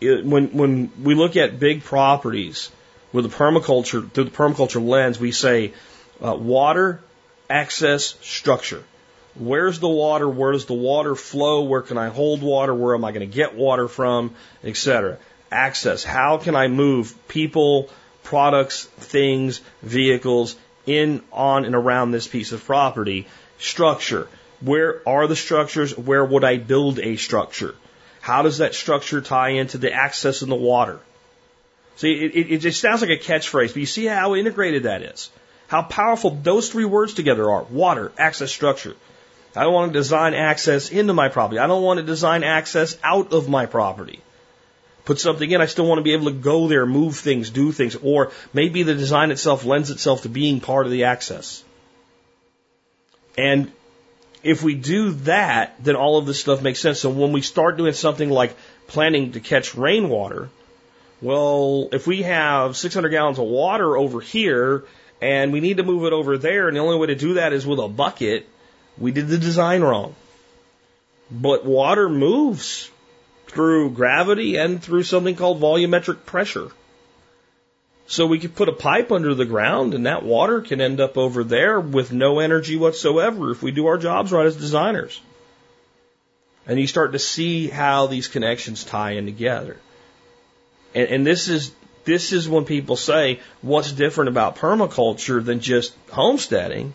it, 0.00 0.24
when 0.24 0.48
when 0.48 0.90
we 1.02 1.14
look 1.14 1.36
at 1.36 1.58
big 1.58 1.84
properties 1.84 2.70
with 3.12 3.30
the 3.30 3.36
permaculture 3.36 4.10
through 4.10 4.24
the 4.24 4.30
permaculture 4.30 4.86
lens, 4.86 5.18
we 5.18 5.32
say 5.32 5.72
uh, 6.22 6.34
water, 6.34 7.00
access, 7.48 8.16
structure. 8.22 8.82
Where's 9.38 9.78
the 9.78 9.88
water? 9.88 10.28
Where 10.28 10.52
does 10.52 10.66
the 10.66 10.74
water 10.74 11.14
flow? 11.14 11.62
Where 11.62 11.82
can 11.82 11.96
I 11.96 12.08
hold 12.08 12.42
water? 12.42 12.74
Where 12.74 12.94
am 12.94 13.04
I 13.04 13.12
going 13.12 13.28
to 13.28 13.34
get 13.34 13.54
water 13.54 13.88
from? 13.88 14.34
Etc. 14.64 15.18
Access. 15.50 16.04
How 16.04 16.38
can 16.38 16.56
I 16.56 16.68
move 16.68 17.14
people, 17.28 17.88
products, 18.24 18.84
things, 18.84 19.60
vehicles 19.82 20.56
in, 20.86 21.22
on, 21.32 21.64
and 21.64 21.74
around 21.74 22.10
this 22.10 22.26
piece 22.26 22.52
of 22.52 22.64
property? 22.64 23.28
Structure. 23.58 24.28
Where 24.60 25.02
are 25.08 25.26
the 25.28 25.36
structures? 25.36 25.96
Where 25.96 26.24
would 26.24 26.44
I 26.44 26.56
build 26.56 26.98
a 26.98 27.16
structure? 27.16 27.74
How 28.20 28.42
does 28.42 28.58
that 28.58 28.74
structure 28.74 29.20
tie 29.20 29.50
into 29.50 29.78
the 29.78 29.92
access 29.92 30.42
in 30.42 30.48
the 30.48 30.56
water? 30.56 30.98
See, 31.96 32.12
it, 32.12 32.36
it, 32.36 32.64
it 32.64 32.74
sounds 32.74 33.00
like 33.00 33.10
a 33.10 33.16
catchphrase, 33.16 33.68
but 33.68 33.76
you 33.76 33.86
see 33.86 34.06
how 34.06 34.34
integrated 34.34 34.82
that 34.84 35.02
is. 35.02 35.30
How 35.68 35.82
powerful 35.82 36.30
those 36.30 36.70
three 36.70 36.84
words 36.84 37.14
together 37.14 37.50
are. 37.50 37.62
Water, 37.64 38.10
access, 38.18 38.50
structure. 38.50 38.94
I 39.56 39.62
don't 39.62 39.72
want 39.72 39.92
to 39.92 39.98
design 39.98 40.34
access 40.34 40.90
into 40.90 41.14
my 41.14 41.28
property. 41.28 41.58
I 41.58 41.66
don't 41.66 41.82
want 41.82 41.98
to 41.98 42.06
design 42.06 42.44
access 42.44 42.96
out 43.02 43.32
of 43.32 43.48
my 43.48 43.66
property. 43.66 44.20
Put 45.04 45.18
something 45.18 45.50
in, 45.50 45.60
I 45.60 45.66
still 45.66 45.86
want 45.86 45.98
to 45.98 46.02
be 46.02 46.12
able 46.12 46.26
to 46.26 46.32
go 46.32 46.68
there, 46.68 46.84
move 46.84 47.16
things, 47.16 47.48
do 47.48 47.72
things, 47.72 47.96
or 47.96 48.30
maybe 48.52 48.82
the 48.82 48.94
design 48.94 49.30
itself 49.30 49.64
lends 49.64 49.90
itself 49.90 50.22
to 50.22 50.28
being 50.28 50.60
part 50.60 50.84
of 50.84 50.92
the 50.92 51.04
access. 51.04 51.64
And 53.36 53.72
if 54.42 54.62
we 54.62 54.74
do 54.74 55.12
that, 55.12 55.82
then 55.82 55.96
all 55.96 56.18
of 56.18 56.26
this 56.26 56.40
stuff 56.40 56.60
makes 56.60 56.80
sense. 56.80 57.00
So 57.00 57.10
when 57.10 57.32
we 57.32 57.40
start 57.40 57.76
doing 57.76 57.94
something 57.94 58.28
like 58.28 58.54
planning 58.86 59.32
to 59.32 59.40
catch 59.40 59.74
rainwater, 59.74 60.50
well, 61.20 61.88
if 61.92 62.06
we 62.06 62.22
have 62.22 62.76
600 62.76 63.08
gallons 63.08 63.38
of 63.38 63.46
water 63.46 63.96
over 63.96 64.20
here 64.20 64.84
and 65.20 65.52
we 65.52 65.60
need 65.60 65.78
to 65.78 65.82
move 65.82 66.04
it 66.04 66.12
over 66.12 66.38
there, 66.38 66.68
and 66.68 66.76
the 66.76 66.80
only 66.80 66.98
way 66.98 67.08
to 67.08 67.16
do 67.16 67.34
that 67.34 67.52
is 67.52 67.66
with 67.66 67.80
a 67.80 67.88
bucket, 67.88 68.46
we 69.00 69.12
did 69.12 69.28
the 69.28 69.38
design 69.38 69.82
wrong. 69.82 70.14
But 71.30 71.64
water 71.64 72.08
moves 72.08 72.90
through 73.46 73.90
gravity 73.90 74.56
and 74.56 74.82
through 74.82 75.02
something 75.02 75.36
called 75.36 75.60
volumetric 75.60 76.24
pressure. 76.24 76.70
So 78.06 78.26
we 78.26 78.38
could 78.38 78.54
put 78.54 78.70
a 78.70 78.72
pipe 78.72 79.12
under 79.12 79.34
the 79.34 79.44
ground 79.44 79.92
and 79.92 80.06
that 80.06 80.22
water 80.22 80.62
can 80.62 80.80
end 80.80 81.00
up 81.00 81.18
over 81.18 81.44
there 81.44 81.78
with 81.78 82.10
no 82.10 82.38
energy 82.38 82.76
whatsoever 82.76 83.50
if 83.50 83.62
we 83.62 83.70
do 83.70 83.86
our 83.86 83.98
jobs 83.98 84.32
right 84.32 84.46
as 84.46 84.56
designers. 84.56 85.20
And 86.66 86.80
you 86.80 86.86
start 86.86 87.12
to 87.12 87.18
see 87.18 87.68
how 87.68 88.06
these 88.06 88.28
connections 88.28 88.84
tie 88.84 89.12
in 89.12 89.26
together. 89.26 89.76
And, 90.94 91.08
and 91.08 91.26
this 91.26 91.48
is 91.48 91.72
this 92.04 92.32
is 92.32 92.48
when 92.48 92.64
people 92.64 92.96
say 92.96 93.40
what's 93.60 93.92
different 93.92 94.28
about 94.28 94.56
permaculture 94.56 95.44
than 95.44 95.60
just 95.60 95.94
homesteading. 96.10 96.94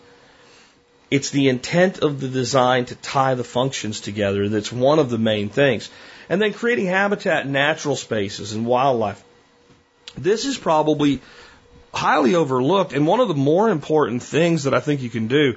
It's 1.10 1.30
the 1.30 1.48
intent 1.48 1.98
of 1.98 2.20
the 2.20 2.28
design 2.28 2.86
to 2.86 2.94
tie 2.94 3.34
the 3.34 3.44
functions 3.44 4.00
together 4.00 4.48
that's 4.48 4.72
one 4.72 4.98
of 4.98 5.10
the 5.10 5.18
main 5.18 5.48
things. 5.48 5.90
And 6.28 6.40
then 6.40 6.52
creating 6.52 6.86
habitat, 6.86 7.46
natural 7.46 7.96
spaces, 7.96 8.52
and 8.52 8.66
wildlife. 8.66 9.22
This 10.16 10.46
is 10.46 10.56
probably 10.56 11.20
highly 11.92 12.34
overlooked 12.34 12.92
and 12.92 13.06
one 13.06 13.20
of 13.20 13.28
the 13.28 13.34
more 13.34 13.68
important 13.68 14.22
things 14.22 14.64
that 14.64 14.74
I 14.74 14.80
think 14.80 15.02
you 15.02 15.10
can 15.10 15.28
do. 15.28 15.56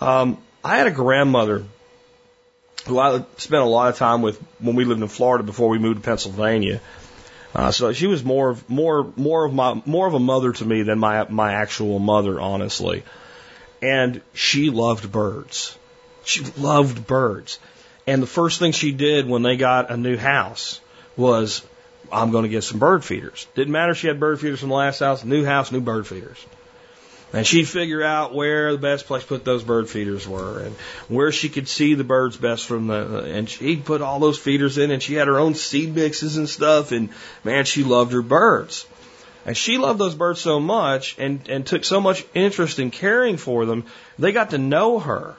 Um, 0.00 0.38
I 0.62 0.76
had 0.76 0.86
a 0.86 0.90
grandmother 0.90 1.64
who 2.86 2.98
I 2.98 3.24
spent 3.36 3.62
a 3.62 3.66
lot 3.66 3.90
of 3.90 3.96
time 3.96 4.22
with 4.22 4.38
when 4.58 4.76
we 4.76 4.84
lived 4.84 5.00
in 5.00 5.08
Florida 5.08 5.44
before 5.44 5.68
we 5.68 5.78
moved 5.78 6.02
to 6.02 6.04
Pennsylvania. 6.04 6.80
Uh, 7.54 7.70
so 7.70 7.92
she 7.92 8.06
was 8.06 8.22
more 8.22 8.50
of 8.50 8.68
more 8.68 9.12
more 9.16 9.44
of 9.44 9.54
my 9.54 9.80
more 9.86 10.06
of 10.06 10.14
a 10.14 10.18
mother 10.18 10.52
to 10.52 10.64
me 10.64 10.82
than 10.82 10.98
my 10.98 11.24
my 11.28 11.54
actual 11.54 11.98
mother, 11.98 12.38
honestly. 12.40 13.02
And 13.80 14.22
she 14.34 14.70
loved 14.70 15.10
birds. 15.10 15.76
She 16.24 16.44
loved 16.56 17.06
birds. 17.06 17.58
And 18.06 18.22
the 18.22 18.26
first 18.26 18.58
thing 18.58 18.72
she 18.72 18.92
did 18.92 19.28
when 19.28 19.42
they 19.42 19.56
got 19.56 19.90
a 19.90 19.96
new 19.96 20.16
house 20.16 20.80
was 21.16 21.62
I'm 22.10 22.30
going 22.30 22.44
to 22.44 22.48
get 22.48 22.64
some 22.64 22.78
bird 22.78 23.04
feeders. 23.04 23.46
Didn't 23.54 23.72
matter 23.72 23.92
if 23.92 23.98
she 23.98 24.08
had 24.08 24.20
bird 24.20 24.40
feeders 24.40 24.60
from 24.60 24.70
the 24.70 24.74
last 24.74 25.00
house, 25.00 25.24
new 25.24 25.44
house, 25.44 25.70
new 25.70 25.80
bird 25.80 26.06
feeders. 26.06 26.44
And 27.32 27.46
she'd 27.46 27.68
figure 27.68 28.02
out 28.02 28.34
where 28.34 28.72
the 28.72 28.78
best 28.78 29.06
place 29.06 29.22
to 29.22 29.28
put 29.28 29.44
those 29.44 29.62
bird 29.62 29.90
feeders 29.90 30.26
were 30.26 30.60
and 30.60 30.74
where 31.08 31.30
she 31.30 31.50
could 31.50 31.68
see 31.68 31.92
the 31.92 32.04
birds 32.04 32.38
best 32.38 32.64
from 32.64 32.86
the, 32.86 33.24
and 33.24 33.50
she'd 33.50 33.84
put 33.84 34.00
all 34.00 34.18
those 34.18 34.38
feeders 34.38 34.78
in 34.78 34.90
and 34.90 35.02
she 35.02 35.14
had 35.14 35.28
her 35.28 35.38
own 35.38 35.54
seed 35.54 35.94
mixes 35.94 36.38
and 36.38 36.48
stuff 36.48 36.90
and 36.90 37.10
man, 37.44 37.66
she 37.66 37.84
loved 37.84 38.12
her 38.12 38.22
birds. 38.22 38.86
And 39.48 39.56
she 39.56 39.78
loved 39.78 39.98
those 39.98 40.14
birds 40.14 40.42
so 40.42 40.60
much 40.60 41.16
and, 41.18 41.48
and 41.48 41.66
took 41.66 41.82
so 41.82 42.02
much 42.02 42.22
interest 42.34 42.78
in 42.78 42.90
caring 42.90 43.38
for 43.38 43.64
them, 43.64 43.86
they 44.18 44.32
got 44.32 44.50
to 44.50 44.58
know 44.58 44.98
her. 44.98 45.36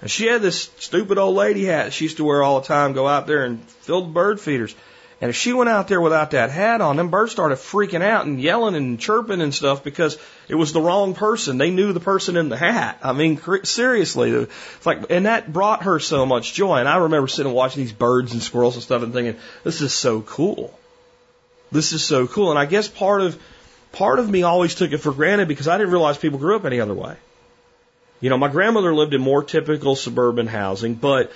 And 0.00 0.08
she 0.08 0.26
had 0.26 0.40
this 0.40 0.70
stupid 0.78 1.18
old 1.18 1.34
lady 1.34 1.64
hat 1.64 1.92
she 1.92 2.04
used 2.04 2.18
to 2.18 2.24
wear 2.24 2.44
all 2.44 2.60
the 2.60 2.68
time, 2.68 2.92
go 2.92 3.08
out 3.08 3.26
there 3.26 3.42
and 3.42 3.60
fill 3.64 4.02
the 4.02 4.12
bird 4.12 4.38
feeders. 4.38 4.72
And 5.20 5.30
if 5.30 5.34
she 5.34 5.52
went 5.52 5.68
out 5.68 5.88
there 5.88 6.00
without 6.00 6.30
that 6.30 6.50
hat 6.50 6.80
on, 6.80 6.94
them 6.94 7.10
birds 7.10 7.32
started 7.32 7.58
freaking 7.58 8.02
out 8.02 8.26
and 8.26 8.40
yelling 8.40 8.76
and 8.76 9.00
chirping 9.00 9.40
and 9.40 9.52
stuff 9.52 9.82
because 9.82 10.16
it 10.46 10.54
was 10.54 10.72
the 10.72 10.80
wrong 10.80 11.14
person. 11.14 11.58
They 11.58 11.70
knew 11.72 11.92
the 11.92 11.98
person 11.98 12.36
in 12.36 12.48
the 12.48 12.56
hat. 12.56 13.00
I 13.02 13.14
mean, 13.14 13.40
seriously, 13.64 14.30
it's 14.30 14.86
like, 14.86 15.10
and 15.10 15.26
that 15.26 15.52
brought 15.52 15.82
her 15.82 15.98
so 15.98 16.24
much 16.24 16.54
joy. 16.54 16.76
And 16.76 16.88
I 16.88 16.98
remember 16.98 17.26
sitting 17.26 17.50
and 17.50 17.56
watching 17.56 17.82
these 17.82 17.92
birds 17.92 18.32
and 18.32 18.40
squirrels 18.40 18.76
and 18.76 18.82
stuff 18.84 19.02
and 19.02 19.12
thinking, 19.12 19.40
this 19.64 19.80
is 19.80 19.92
so 19.92 20.20
cool. 20.20 20.78
This 21.70 21.92
is 21.92 22.04
so 22.04 22.26
cool. 22.26 22.50
And 22.50 22.58
I 22.58 22.66
guess 22.66 22.88
part 22.88 23.20
of, 23.20 23.40
part 23.92 24.18
of 24.18 24.28
me 24.28 24.42
always 24.42 24.74
took 24.74 24.92
it 24.92 24.98
for 24.98 25.12
granted 25.12 25.48
because 25.48 25.68
I 25.68 25.78
didn't 25.78 25.92
realize 25.92 26.18
people 26.18 26.38
grew 26.38 26.56
up 26.56 26.64
any 26.64 26.80
other 26.80 26.94
way. 26.94 27.16
You 28.20 28.30
know, 28.30 28.38
my 28.38 28.48
grandmother 28.48 28.94
lived 28.94 29.14
in 29.14 29.20
more 29.20 29.44
typical 29.44 29.94
suburban 29.94 30.48
housing, 30.48 30.94
but 30.94 31.32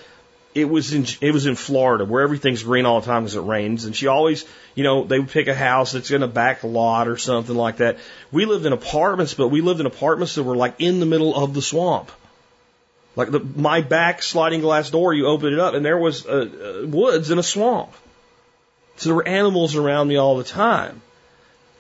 it 0.55 0.65
was 0.67 0.93
in 0.93 1.07
it 1.21 1.33
was 1.33 1.47
in 1.47 1.55
Florida 1.55 2.05
where 2.05 2.23
everything's 2.23 2.63
green 2.63 2.85
all 2.85 3.01
the 3.01 3.07
time 3.07 3.23
because 3.23 3.37
it 3.37 3.41
rains, 3.41 3.85
and 3.85 3.97
she 3.97 4.07
always, 4.07 4.45
you 4.75 4.85
know, 4.85 5.05
they 5.05 5.19
would 5.19 5.31
pick 5.31 5.49
a 5.49 5.55
house 5.55 5.93
that's 5.93 6.11
in 6.11 6.23
a 6.23 6.29
back 6.29 6.63
lot 6.65 7.09
or 7.09 7.17
something 7.17 7.57
like 7.57 7.79
that. 7.79 7.99
We 8.31 8.45
lived 8.45 8.67
in 8.67 8.73
apartments, 8.73 9.35
but 9.35 9.49
we 9.49 9.61
lived 9.61 9.81
in 9.81 9.87
apartments 9.87 10.35
that 10.35 10.43
were 10.43 10.57
like 10.57 10.75
in 10.79 11.01
the 11.01 11.07
middle 11.07 11.35
of 11.35 11.55
the 11.55 11.63
swamp. 11.63 12.11
Like 13.17 13.31
the, 13.31 13.41
my 13.41 13.83
back 13.83 14.23
sliding 14.23 14.61
glass 14.61 14.91
door, 14.91 15.15
you 15.15 15.27
open 15.27 15.53
it 15.53 15.59
up, 15.59 15.75
and 15.75 15.85
there 15.85 15.99
was 15.99 16.27
uh, 16.27 16.83
uh, 16.83 16.87
woods 16.87 17.31
in 17.31 17.39
a 17.39 17.43
swamp. 17.43 17.93
So 19.03 19.09
there 19.09 19.17
were 19.17 19.27
animals 19.27 19.75
around 19.75 20.07
me 20.07 20.15
all 20.15 20.37
the 20.37 20.45
time. 20.45 21.03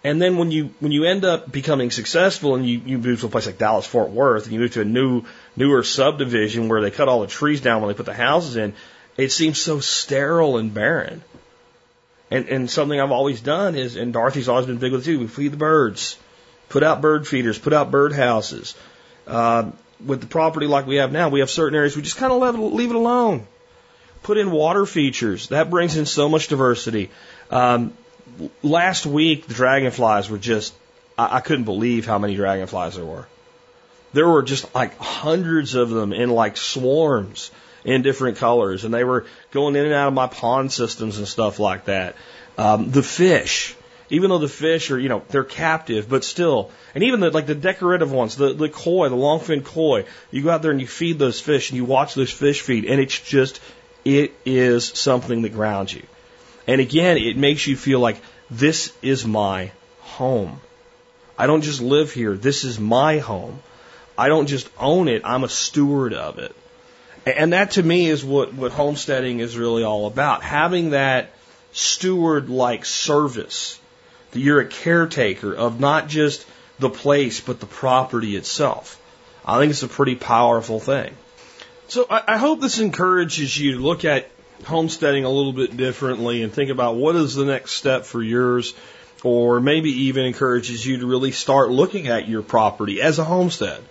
And 0.02 0.20
then 0.20 0.38
when 0.38 0.50
you 0.50 0.74
when 0.80 0.90
you 0.90 1.04
end 1.04 1.24
up 1.24 1.52
becoming 1.52 1.92
successful 1.92 2.56
and 2.56 2.68
you, 2.68 2.80
you 2.84 2.98
move 2.98 3.20
to 3.20 3.26
a 3.26 3.28
place 3.28 3.46
like 3.46 3.58
Dallas 3.58 3.86
Fort 3.86 4.10
Worth 4.10 4.44
and 4.44 4.52
you 4.52 4.58
move 4.58 4.72
to 4.72 4.80
a 4.80 4.84
new 4.84 5.22
newer 5.54 5.84
subdivision 5.84 6.68
where 6.68 6.80
they 6.80 6.90
cut 6.90 7.06
all 7.06 7.20
the 7.20 7.28
trees 7.28 7.60
down 7.60 7.80
when 7.80 7.86
they 7.86 7.94
put 7.94 8.06
the 8.06 8.12
houses 8.12 8.56
in, 8.56 8.74
it 9.16 9.30
seems 9.30 9.60
so 9.60 9.78
sterile 9.78 10.56
and 10.56 10.74
barren. 10.74 11.22
And 12.28 12.48
and 12.48 12.68
something 12.68 12.98
I've 12.98 13.12
always 13.12 13.40
done 13.40 13.76
is 13.76 13.94
and 13.94 14.12
Dorothy's 14.12 14.48
always 14.48 14.66
been 14.66 14.78
big 14.78 14.90
with 14.90 15.04
too, 15.04 15.20
we 15.20 15.28
feed 15.28 15.52
the 15.52 15.56
birds. 15.56 16.18
Put 16.70 16.82
out 16.82 17.02
bird 17.02 17.28
feeders, 17.28 17.56
put 17.56 17.72
out 17.72 17.92
bird 17.92 18.12
houses. 18.12 18.74
Uh, 19.28 19.70
with 20.04 20.22
the 20.22 20.26
property 20.26 20.66
like 20.66 20.88
we 20.88 20.96
have 20.96 21.12
now, 21.12 21.28
we 21.28 21.38
have 21.38 21.50
certain 21.50 21.76
areas 21.76 21.94
we 21.94 22.02
just 22.02 22.16
kind 22.16 22.32
of 22.32 22.42
leave, 22.42 22.72
leave 22.72 22.90
it 22.90 22.96
alone. 22.96 23.46
Put 24.22 24.38
in 24.38 24.50
water 24.50 24.86
features. 24.86 25.48
That 25.48 25.70
brings 25.70 25.96
in 25.96 26.06
so 26.06 26.28
much 26.28 26.48
diversity. 26.48 27.10
Um, 27.50 27.92
last 28.62 29.04
week, 29.06 29.46
the 29.46 29.54
dragonflies 29.54 30.30
were 30.30 30.38
just, 30.38 30.74
I, 31.18 31.36
I 31.36 31.40
couldn't 31.40 31.64
believe 31.64 32.06
how 32.06 32.18
many 32.18 32.36
dragonflies 32.36 32.96
there 32.96 33.04
were. 33.04 33.26
There 34.12 34.28
were 34.28 34.42
just 34.42 34.74
like 34.74 34.96
hundreds 34.98 35.74
of 35.74 35.90
them 35.90 36.12
in 36.12 36.30
like 36.30 36.56
swarms 36.56 37.50
in 37.84 38.02
different 38.02 38.38
colors, 38.38 38.84
and 38.84 38.94
they 38.94 39.04
were 39.04 39.26
going 39.50 39.74
in 39.74 39.86
and 39.86 39.94
out 39.94 40.08
of 40.08 40.14
my 40.14 40.26
pond 40.26 40.70
systems 40.70 41.18
and 41.18 41.26
stuff 41.26 41.58
like 41.58 41.86
that. 41.86 42.14
Um, 42.56 42.90
the 42.90 43.02
fish, 43.02 43.74
even 44.10 44.30
though 44.30 44.38
the 44.38 44.48
fish 44.48 44.90
are, 44.90 44.98
you 44.98 45.08
know, 45.08 45.22
they're 45.30 45.42
captive, 45.42 46.08
but 46.08 46.22
still, 46.22 46.70
and 46.94 47.02
even 47.02 47.20
the, 47.20 47.30
like 47.30 47.46
the 47.46 47.54
decorative 47.54 48.12
ones, 48.12 48.36
the, 48.36 48.52
the 48.52 48.68
koi, 48.68 49.08
the 49.08 49.16
longfin 49.16 49.64
koi, 49.64 50.04
you 50.30 50.42
go 50.42 50.50
out 50.50 50.62
there 50.62 50.70
and 50.70 50.80
you 50.80 50.86
feed 50.86 51.18
those 51.18 51.40
fish 51.40 51.70
and 51.70 51.76
you 51.76 51.84
watch 51.84 52.14
those 52.14 52.30
fish 52.30 52.60
feed 52.60 52.84
and 52.84 53.00
it's 53.00 53.18
just, 53.18 53.60
it 54.04 54.34
is 54.44 54.86
something 54.86 55.42
that 55.42 55.50
grounds 55.50 55.92
you. 55.92 56.02
And 56.66 56.80
again, 56.80 57.16
it 57.16 57.36
makes 57.36 57.66
you 57.66 57.76
feel 57.76 58.00
like 58.00 58.20
this 58.50 58.92
is 59.02 59.26
my 59.26 59.72
home. 60.00 60.60
I 61.38 61.46
don't 61.46 61.62
just 61.62 61.80
live 61.80 62.12
here. 62.12 62.36
This 62.36 62.64
is 62.64 62.78
my 62.78 63.18
home. 63.18 63.62
I 64.16 64.28
don't 64.28 64.46
just 64.46 64.68
own 64.78 65.08
it. 65.08 65.22
I'm 65.24 65.44
a 65.44 65.48
steward 65.48 66.12
of 66.14 66.38
it. 66.38 66.54
And 67.24 67.52
that 67.52 67.72
to 67.72 67.82
me 67.82 68.06
is 68.06 68.24
what, 68.24 68.52
what 68.52 68.72
homesteading 68.72 69.40
is 69.40 69.56
really 69.56 69.84
all 69.84 70.06
about. 70.06 70.42
Having 70.42 70.90
that 70.90 71.30
steward 71.72 72.50
like 72.50 72.84
service. 72.84 73.78
That 74.32 74.40
you're 74.40 74.60
a 74.60 74.66
caretaker 74.66 75.54
of 75.54 75.80
not 75.80 76.08
just 76.08 76.46
the 76.78 76.90
place, 76.90 77.40
but 77.40 77.60
the 77.60 77.66
property 77.66 78.36
itself. 78.36 79.00
I 79.44 79.58
think 79.58 79.70
it's 79.70 79.82
a 79.82 79.88
pretty 79.88 80.16
powerful 80.16 80.80
thing. 80.80 81.14
So 81.92 82.06
I, 82.08 82.22
I 82.26 82.36
hope 82.38 82.62
this 82.62 82.78
encourages 82.78 83.54
you 83.58 83.72
to 83.72 83.78
look 83.78 84.06
at 84.06 84.30
homesteading 84.64 85.26
a 85.26 85.28
little 85.28 85.52
bit 85.52 85.76
differently 85.76 86.42
and 86.42 86.50
think 86.50 86.70
about 86.70 86.96
what 86.96 87.16
is 87.16 87.34
the 87.34 87.44
next 87.44 87.72
step 87.72 88.06
for 88.06 88.22
yours, 88.22 88.72
or 89.22 89.60
maybe 89.60 89.90
even 90.04 90.24
encourages 90.24 90.86
you 90.86 91.00
to 91.00 91.06
really 91.06 91.32
start 91.32 91.68
looking 91.68 92.08
at 92.08 92.26
your 92.26 92.40
property 92.40 93.02
as 93.02 93.18
a 93.18 93.24
homestead. 93.24 93.84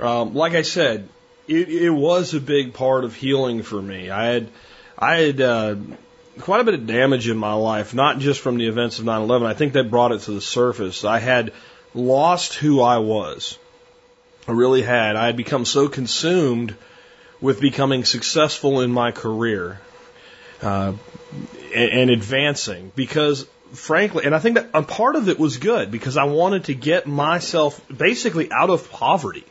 Um, 0.00 0.34
like 0.34 0.54
I 0.54 0.62
said, 0.62 1.08
it, 1.46 1.68
it 1.68 1.90
was 1.90 2.34
a 2.34 2.40
big 2.40 2.74
part 2.74 3.04
of 3.04 3.14
healing 3.14 3.62
for 3.62 3.80
me. 3.80 4.10
I 4.10 4.26
had, 4.26 4.48
I 4.98 5.14
had 5.18 5.40
uh, 5.40 5.76
quite 6.40 6.62
a 6.62 6.64
bit 6.64 6.74
of 6.74 6.84
damage 6.88 7.28
in 7.28 7.36
my 7.36 7.54
life, 7.54 7.94
not 7.94 8.18
just 8.18 8.40
from 8.40 8.56
the 8.56 8.66
events 8.66 8.98
of 8.98 9.04
9/11. 9.04 9.46
I 9.46 9.54
think 9.54 9.74
that 9.74 9.88
brought 9.88 10.10
it 10.10 10.22
to 10.22 10.32
the 10.32 10.40
surface. 10.40 11.04
I 11.04 11.20
had 11.20 11.52
lost 11.94 12.54
who 12.54 12.82
I 12.82 12.98
was. 12.98 13.56
I 14.48 14.50
really 14.50 14.82
had. 14.82 15.14
I 15.14 15.26
had 15.26 15.36
become 15.36 15.64
so 15.64 15.88
consumed 15.88 16.74
with 17.44 17.60
becoming 17.60 18.04
successful 18.06 18.80
in 18.80 18.90
my 18.90 19.10
career 19.10 19.78
uh, 20.62 20.94
and, 21.74 21.90
and 21.90 22.10
advancing 22.10 22.90
because 22.96 23.46
frankly, 23.72 24.24
and 24.24 24.34
I 24.34 24.38
think 24.38 24.54
that 24.54 24.70
a 24.72 24.82
part 24.82 25.14
of 25.14 25.28
it 25.28 25.38
was 25.38 25.58
good 25.58 25.90
because 25.90 26.16
I 26.16 26.24
wanted 26.24 26.64
to 26.64 26.74
get 26.74 27.06
myself 27.06 27.78
basically 27.94 28.50
out 28.50 28.70
of 28.70 28.90
poverty 28.90 29.44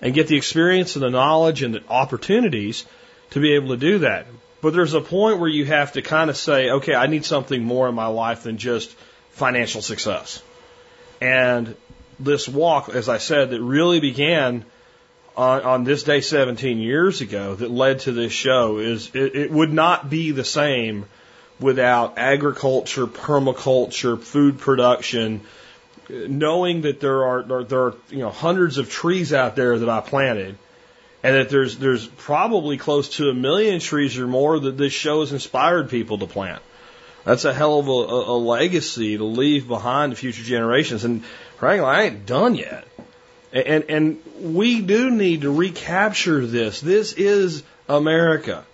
and 0.00 0.12
get 0.12 0.26
the 0.26 0.36
experience 0.36 0.96
and 0.96 1.04
the 1.04 1.10
knowledge 1.10 1.62
and 1.62 1.72
the 1.72 1.84
opportunities 1.88 2.84
to 3.30 3.38
be 3.38 3.54
able 3.54 3.68
to 3.68 3.76
do 3.76 3.98
that. 4.00 4.26
But 4.60 4.72
there's 4.72 4.94
a 4.94 5.00
point 5.00 5.38
where 5.38 5.48
you 5.48 5.64
have 5.66 5.92
to 5.92 6.02
kind 6.02 6.30
of 6.30 6.36
say, 6.36 6.68
okay, 6.68 6.96
I 6.96 7.06
need 7.06 7.24
something 7.24 7.62
more 7.62 7.88
in 7.88 7.94
my 7.94 8.08
life 8.08 8.42
than 8.42 8.58
just 8.58 8.90
financial 9.30 9.82
success. 9.82 10.42
And 11.20 11.76
this 12.18 12.48
walk, 12.48 12.88
as 12.88 13.08
I 13.08 13.18
said, 13.18 13.50
that 13.50 13.62
really 13.62 14.00
began 14.00 14.64
on, 15.36 15.62
on 15.62 15.84
this 15.84 16.02
day 16.02 16.20
17 16.20 16.78
years 16.78 17.20
ago 17.20 17.54
that 17.54 17.70
led 17.70 18.00
to 18.00 18.12
this 18.12 18.32
show 18.32 18.78
is 18.78 19.10
it, 19.14 19.34
it 19.34 19.50
would 19.50 19.72
not 19.72 20.10
be 20.10 20.30
the 20.30 20.44
same 20.44 21.06
without 21.60 22.18
agriculture, 22.18 23.06
permaculture, 23.06 24.20
food 24.20 24.58
production, 24.58 25.40
knowing 26.08 26.82
that 26.82 27.00
there 27.00 27.24
are 27.24 27.42
there, 27.42 27.64
there 27.64 27.80
are 27.80 27.94
you 28.10 28.18
know 28.18 28.30
hundreds 28.30 28.78
of 28.78 28.90
trees 28.90 29.32
out 29.32 29.56
there 29.56 29.78
that 29.78 29.88
I 29.88 30.00
planted, 30.00 30.58
and 31.22 31.36
that 31.36 31.48
there's 31.48 31.78
there's 31.78 32.06
probably 32.06 32.76
close 32.76 33.16
to 33.16 33.30
a 33.30 33.34
million 33.34 33.80
trees 33.80 34.18
or 34.18 34.26
more 34.26 34.58
that 34.58 34.76
this 34.76 34.92
show 34.92 35.20
has 35.20 35.32
inspired 35.32 35.88
people 35.88 36.18
to 36.18 36.26
plant. 36.26 36.62
That's 37.24 37.44
a 37.44 37.54
hell 37.54 37.78
of 37.78 37.86
a, 37.86 37.90
a, 37.90 38.36
a 38.36 38.38
legacy 38.38 39.16
to 39.16 39.24
leave 39.24 39.68
behind 39.68 40.12
to 40.12 40.16
future 40.16 40.42
generations. 40.42 41.04
And 41.04 41.24
frankly, 41.56 41.86
I 41.86 42.02
ain't 42.02 42.26
done 42.26 42.56
yet. 42.56 42.84
And, 43.52 43.84
and 43.88 44.22
we 44.40 44.80
do 44.80 45.10
need 45.10 45.42
to 45.42 45.54
recapture 45.54 46.46
this. 46.46 46.80
This 46.80 47.12
is 47.12 47.62
America. 47.88 48.64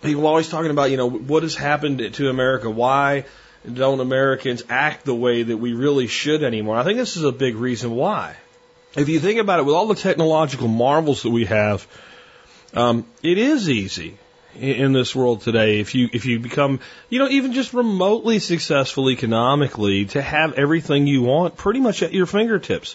People 0.00 0.24
are 0.24 0.28
always 0.28 0.48
talking 0.48 0.70
about, 0.70 0.90
you 0.90 0.96
know, 0.96 1.10
what 1.10 1.42
has 1.42 1.56
happened 1.56 2.14
to 2.14 2.28
America? 2.28 2.70
Why 2.70 3.24
don't 3.72 4.00
Americans 4.00 4.62
act 4.68 5.04
the 5.04 5.14
way 5.14 5.42
that 5.42 5.56
we 5.56 5.72
really 5.72 6.06
should 6.06 6.42
anymore? 6.42 6.76
I 6.76 6.84
think 6.84 6.98
this 6.98 7.16
is 7.16 7.24
a 7.24 7.32
big 7.32 7.56
reason 7.56 7.92
why. 7.92 8.36
If 8.96 9.08
you 9.08 9.18
think 9.18 9.40
about 9.40 9.58
it, 9.58 9.64
with 9.64 9.74
all 9.74 9.88
the 9.88 9.96
technological 9.96 10.68
marvels 10.68 11.22
that 11.22 11.30
we 11.30 11.46
have, 11.46 11.86
um, 12.74 13.06
it 13.22 13.38
is 13.38 13.68
easy 13.68 14.18
in 14.56 14.92
this 14.92 15.16
world 15.16 15.40
today 15.40 15.80
if 15.80 15.96
you 15.96 16.08
if 16.12 16.26
you 16.26 16.38
become 16.38 16.78
you 17.08 17.18
know 17.18 17.28
even 17.28 17.52
just 17.52 17.74
remotely 17.74 18.38
successful 18.38 19.10
economically 19.10 20.04
to 20.04 20.22
have 20.22 20.52
everything 20.52 21.08
you 21.08 21.22
want 21.22 21.56
pretty 21.56 21.80
much 21.80 22.04
at 22.04 22.12
your 22.12 22.26
fingertips 22.26 22.94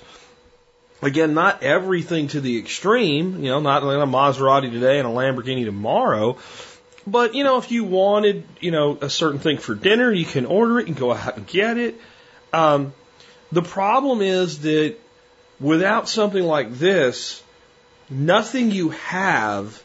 again 1.01 1.33
not 1.33 1.63
everything 1.63 2.27
to 2.27 2.41
the 2.41 2.57
extreme 2.57 3.43
you 3.43 3.49
know 3.49 3.59
not 3.59 3.83
like 3.83 3.97
a 3.97 4.07
Maserati 4.07 4.71
today 4.71 4.99
and 4.99 5.07
a 5.07 5.11
Lamborghini 5.11 5.65
tomorrow 5.65 6.37
but 7.07 7.35
you 7.35 7.43
know 7.43 7.57
if 7.57 7.71
you 7.71 7.83
wanted 7.83 8.43
you 8.59 8.71
know 8.71 8.97
a 9.01 9.09
certain 9.09 9.39
thing 9.39 9.57
for 9.57 9.75
dinner 9.75 10.11
you 10.11 10.25
can 10.25 10.45
order 10.45 10.79
it 10.79 10.87
and 10.87 10.95
go 10.95 11.13
out 11.13 11.37
and 11.37 11.47
get 11.47 11.77
it 11.77 11.99
um, 12.51 12.93
the 13.51 13.61
problem 13.61 14.21
is 14.21 14.59
that 14.59 14.95
without 15.59 16.09
something 16.09 16.43
like 16.43 16.73
this 16.73 17.43
nothing 18.09 18.71
you 18.71 18.89
have 18.89 19.83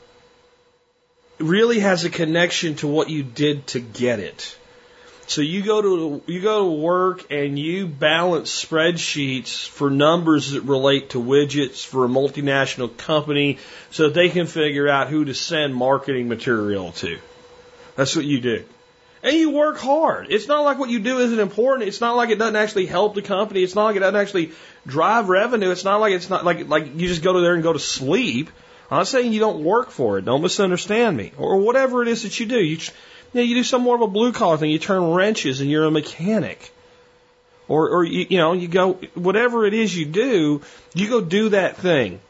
really 1.38 1.80
has 1.80 2.04
a 2.04 2.10
connection 2.10 2.76
to 2.76 2.88
what 2.88 3.10
you 3.10 3.22
did 3.22 3.66
to 3.68 3.80
get 3.80 4.20
it. 4.20 4.56
So 5.26 5.40
you 5.40 5.62
go 5.62 5.80
to 5.80 6.22
you 6.26 6.40
go 6.40 6.64
to 6.64 6.70
work 6.70 7.30
and 7.30 7.58
you 7.58 7.86
balance 7.86 8.64
spreadsheets 8.64 9.66
for 9.66 9.90
numbers 9.90 10.52
that 10.52 10.62
relate 10.62 11.10
to 11.10 11.22
widgets 11.22 11.84
for 11.84 12.04
a 12.04 12.08
multinational 12.08 12.94
company 12.96 13.58
so 13.90 14.04
that 14.04 14.14
they 14.14 14.28
can 14.28 14.46
figure 14.46 14.88
out 14.88 15.08
who 15.08 15.24
to 15.24 15.34
send 15.34 15.74
marketing 15.74 16.28
material 16.28 16.92
to. 16.92 17.18
That's 17.96 18.14
what 18.14 18.24
you 18.24 18.40
do. 18.40 18.64
And 19.22 19.34
you 19.34 19.50
work 19.50 19.78
hard. 19.78 20.26
It's 20.28 20.48
not 20.48 20.64
like 20.64 20.78
what 20.78 20.90
you 20.90 20.98
do 20.98 21.18
isn't 21.18 21.40
important. 21.40 21.88
It's 21.88 22.02
not 22.02 22.14
like 22.14 22.28
it 22.28 22.38
doesn't 22.38 22.56
actually 22.56 22.84
help 22.84 23.14
the 23.14 23.22
company. 23.22 23.62
It's 23.62 23.74
not 23.74 23.84
like 23.84 23.96
it 23.96 24.00
doesn't 24.00 24.20
actually 24.20 24.52
drive 24.86 25.30
revenue. 25.30 25.70
It's 25.70 25.84
not 25.84 26.00
like 26.00 26.12
it's 26.12 26.28
not 26.28 26.44
like 26.44 26.68
like 26.68 26.94
you 26.94 27.08
just 27.08 27.22
go 27.22 27.32
to 27.32 27.40
there 27.40 27.54
and 27.54 27.62
go 27.62 27.72
to 27.72 27.78
sleep. 27.78 28.50
I'm 28.90 28.98
not 28.98 29.08
saying 29.08 29.32
you 29.32 29.40
don't 29.40 29.64
work 29.64 29.90
for 29.90 30.18
it. 30.18 30.26
Don't 30.26 30.42
misunderstand 30.42 31.16
me. 31.16 31.32
Or 31.38 31.56
whatever 31.56 32.02
it 32.02 32.08
is 32.08 32.22
that 32.24 32.38
you 32.38 32.44
do. 32.44 32.62
You, 32.62 32.78
you, 33.34 33.40
know, 33.40 33.46
you 33.46 33.54
do 33.56 33.64
some 33.64 33.82
more 33.82 33.96
of 33.96 34.02
a 34.02 34.06
blue 34.06 34.32
collar 34.32 34.56
thing. 34.56 34.70
You 34.70 34.78
turn 34.78 35.10
wrenches 35.10 35.60
and 35.60 35.68
you're 35.68 35.84
a 35.84 35.90
mechanic. 35.90 36.72
Or, 37.66 37.88
or 37.88 38.04
you, 38.04 38.26
you 38.30 38.38
know, 38.38 38.52
you 38.52 38.68
go, 38.68 38.94
whatever 39.14 39.66
it 39.66 39.74
is 39.74 39.96
you 39.96 40.06
do, 40.06 40.62
you 40.94 41.08
go 41.08 41.20
do 41.20 41.48
that 41.50 41.76
thing. 41.76 42.20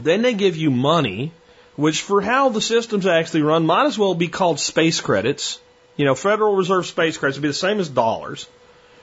Then 0.00 0.22
they 0.22 0.34
give 0.34 0.56
you 0.56 0.70
money, 0.70 1.32
which 1.76 2.02
for 2.02 2.20
how 2.20 2.50
the 2.50 2.60
systems 2.60 3.06
actually 3.06 3.42
run 3.42 3.66
might 3.66 3.86
as 3.86 3.98
well 3.98 4.14
be 4.14 4.28
called 4.28 4.60
space 4.60 5.00
credits. 5.00 5.60
You 5.96 6.04
know, 6.04 6.14
Federal 6.14 6.54
Reserve 6.54 6.86
space 6.86 7.18
credits 7.18 7.38
would 7.38 7.42
be 7.42 7.48
the 7.48 7.54
same 7.54 7.80
as 7.80 7.88
dollars. 7.88 8.46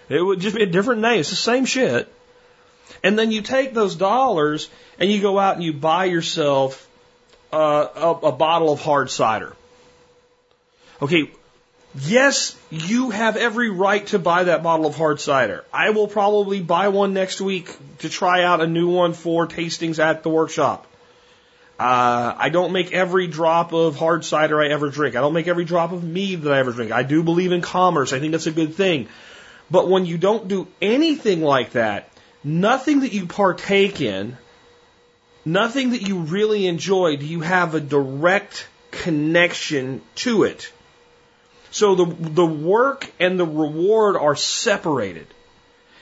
It 0.08 0.22
would 0.22 0.39
just 0.39 0.56
be 0.56 0.64
a 0.64 0.68
different 0.68 1.02
name. 1.02 1.20
It's 1.20 1.30
the 1.30 1.36
same 1.36 1.66
shit. 1.66 2.12
And 3.04 3.20
then 3.20 3.32
you 3.32 3.41
take 3.41 3.74
those 3.74 3.96
dollars 3.96 4.70
and 4.98 5.12
you 5.12 5.22
go 5.22 5.38
out 5.38 5.56
and 5.56 5.64
you 5.64 5.74
buy 5.74 6.06
yourself 6.06 6.88
uh, 7.52 7.88
a, 7.96 8.28
a 8.28 8.32
bottle 8.32 8.72
of 8.72 8.80
hard 8.80 9.10
cider. 9.10 9.56
Okay, 11.02 11.30
yes, 12.00 12.56
you 12.70 13.10
have 13.10 13.36
every 13.36 13.70
right 13.70 14.06
to 14.08 14.20
buy 14.20 14.46
that 14.46 14.64
bottle 14.64 14.86
of 14.86 14.96
hard 14.96 15.20
cider. 15.20 15.66
I 15.74 15.89
will 15.89 16.08
probably 16.08 16.62
buy 16.62 16.88
one 16.88 17.14
next 17.14 17.41
week 17.41 17.76
to 18.00 18.10
try 18.10 18.43
out 18.43 18.62
a 18.62 18.68
new 18.68 18.89
one 18.89 19.14
for 19.14 19.46
tastings 19.46 20.00
at 20.00 20.24
the 20.24 20.30
workshop. 20.30 20.88
Uh, 21.78 22.34
I 22.38 22.48
don't 22.48 22.72
make 22.72 22.93
every 22.93 23.28
drop 23.28 23.74
of 23.74 23.98
hard 23.98 24.24
cider 24.24 24.62
I 24.62 24.70
ever 24.70 24.89
drink. 24.89 25.18
I 25.18 25.22
don't 25.22 25.34
make 25.34 25.50
every 25.50 25.66
drop 25.66 25.91
of 25.91 26.02
mead 26.02 26.43
that 26.43 26.54
I 26.54 26.60
ever 26.60 26.72
drink. 26.72 26.93
I 26.93 27.04
do 27.04 27.22
believe 27.22 27.52
in 27.52 27.62
commerce. 27.62 28.14
I 28.14 28.20
think 28.20 28.32
that's 28.32 28.48
a 28.48 28.52
good 28.52 28.76
thing. 28.76 29.10
But 29.70 29.89
when 29.89 30.06
you 30.06 30.18
don't 30.18 30.48
do 30.48 30.70
anything 30.82 31.41
like 31.41 31.72
that, 31.72 32.10
nothing 32.41 33.02
that 33.02 33.12
you 33.12 33.26
partake 33.26 34.00
in, 34.00 34.38
nothing 35.43 35.89
that 35.89 36.04
you 36.04 36.20
really 36.20 36.68
enjoy, 36.68 37.18
do 37.18 37.26
you 37.26 37.41
have 37.41 37.76
a 37.76 37.82
direct 37.82 38.70
connection 38.91 40.02
to 40.16 40.43
it. 40.43 40.72
So 41.76 41.93
the, 41.93 42.05
the 42.05 42.45
work 42.45 43.11
and 43.19 43.38
the 43.38 43.45
reward 43.45 44.15
are 44.15 44.38
separated. 44.38 45.28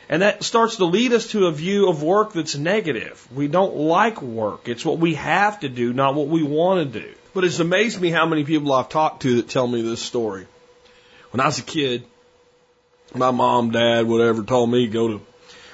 And 0.07 0.21
that 0.21 0.43
starts 0.43 0.75
to 0.75 0.85
lead 0.85 1.13
us 1.13 1.29
to 1.29 1.47
a 1.47 1.51
view 1.51 1.89
of 1.89 2.03
work 2.03 2.33
that's 2.33 2.55
negative. 2.55 3.27
We 3.33 3.47
don't 3.47 3.75
like 3.75 4.21
work. 4.21 4.69
It's 4.69 4.85
what 4.85 4.99
we 4.99 5.15
have 5.15 5.61
to 5.61 5.69
do, 5.69 5.91
not 5.91 6.13
what 6.13 6.27
we 6.27 6.43
want 6.43 6.93
to 6.93 6.99
do. 6.99 7.11
But 7.33 7.43
it's 7.43 7.57
amazed 7.57 7.99
me 7.99 8.11
how 8.11 8.27
many 8.27 8.43
people 8.43 8.71
I've 8.71 8.89
talked 8.89 9.23
to 9.23 9.37
that 9.37 9.49
tell 9.49 9.65
me 9.65 9.81
this 9.81 9.99
story. 9.99 10.45
When 11.31 11.41
I 11.41 11.47
was 11.47 11.57
a 11.57 11.63
kid, 11.63 12.03
my 13.15 13.31
mom, 13.31 13.71
dad, 13.71 14.05
whatever, 14.05 14.43
told 14.43 14.69
me 14.69 14.85
go 14.85 15.07
to 15.07 15.21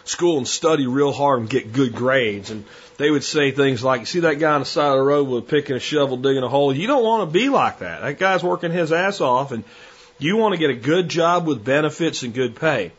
school 0.06 0.38
and 0.38 0.47
study 0.47 0.88
real 0.88 1.12
hard 1.12 1.41
and 1.41 1.50
get 1.50 1.74
good 1.74 1.93
grades. 1.93 2.52
And 2.52 2.64
they 3.00 3.10
would 3.10 3.24
say 3.24 3.52
things 3.52 3.82
like, 3.82 4.06
see 4.06 4.20
that 4.20 4.39
guy 4.39 4.52
on 4.52 4.60
the 4.60 4.66
side 4.66 4.91
of 4.91 4.97
the 4.97 5.04
road 5.04 5.30
with 5.30 5.47
picking 5.47 5.78
a 5.78 5.80
shovel, 5.80 6.18
digging 6.18 6.43
a 6.43 6.50
hole? 6.50 6.76
You 6.76 6.86
don't 6.86 7.04
want 7.04 7.30
to 7.30 7.34
be 7.34 7.47
like 7.47 7.80
that. 7.80 8.02
That 8.02 8.20
guy's 8.20 8.43
working 8.43 8.72
his 8.72 8.91
ass 8.91 9.22
off 9.22 9.54
and 9.54 9.64
you 10.20 10.36
want 10.36 10.54
to 10.54 10.60
get 10.60 10.70
a 10.70 10.76
good 10.76 11.08
job 11.08 11.47
with 11.47 11.64
benefits 11.64 12.24
and 12.24 12.34
good 12.34 12.58
pay. 12.58 12.91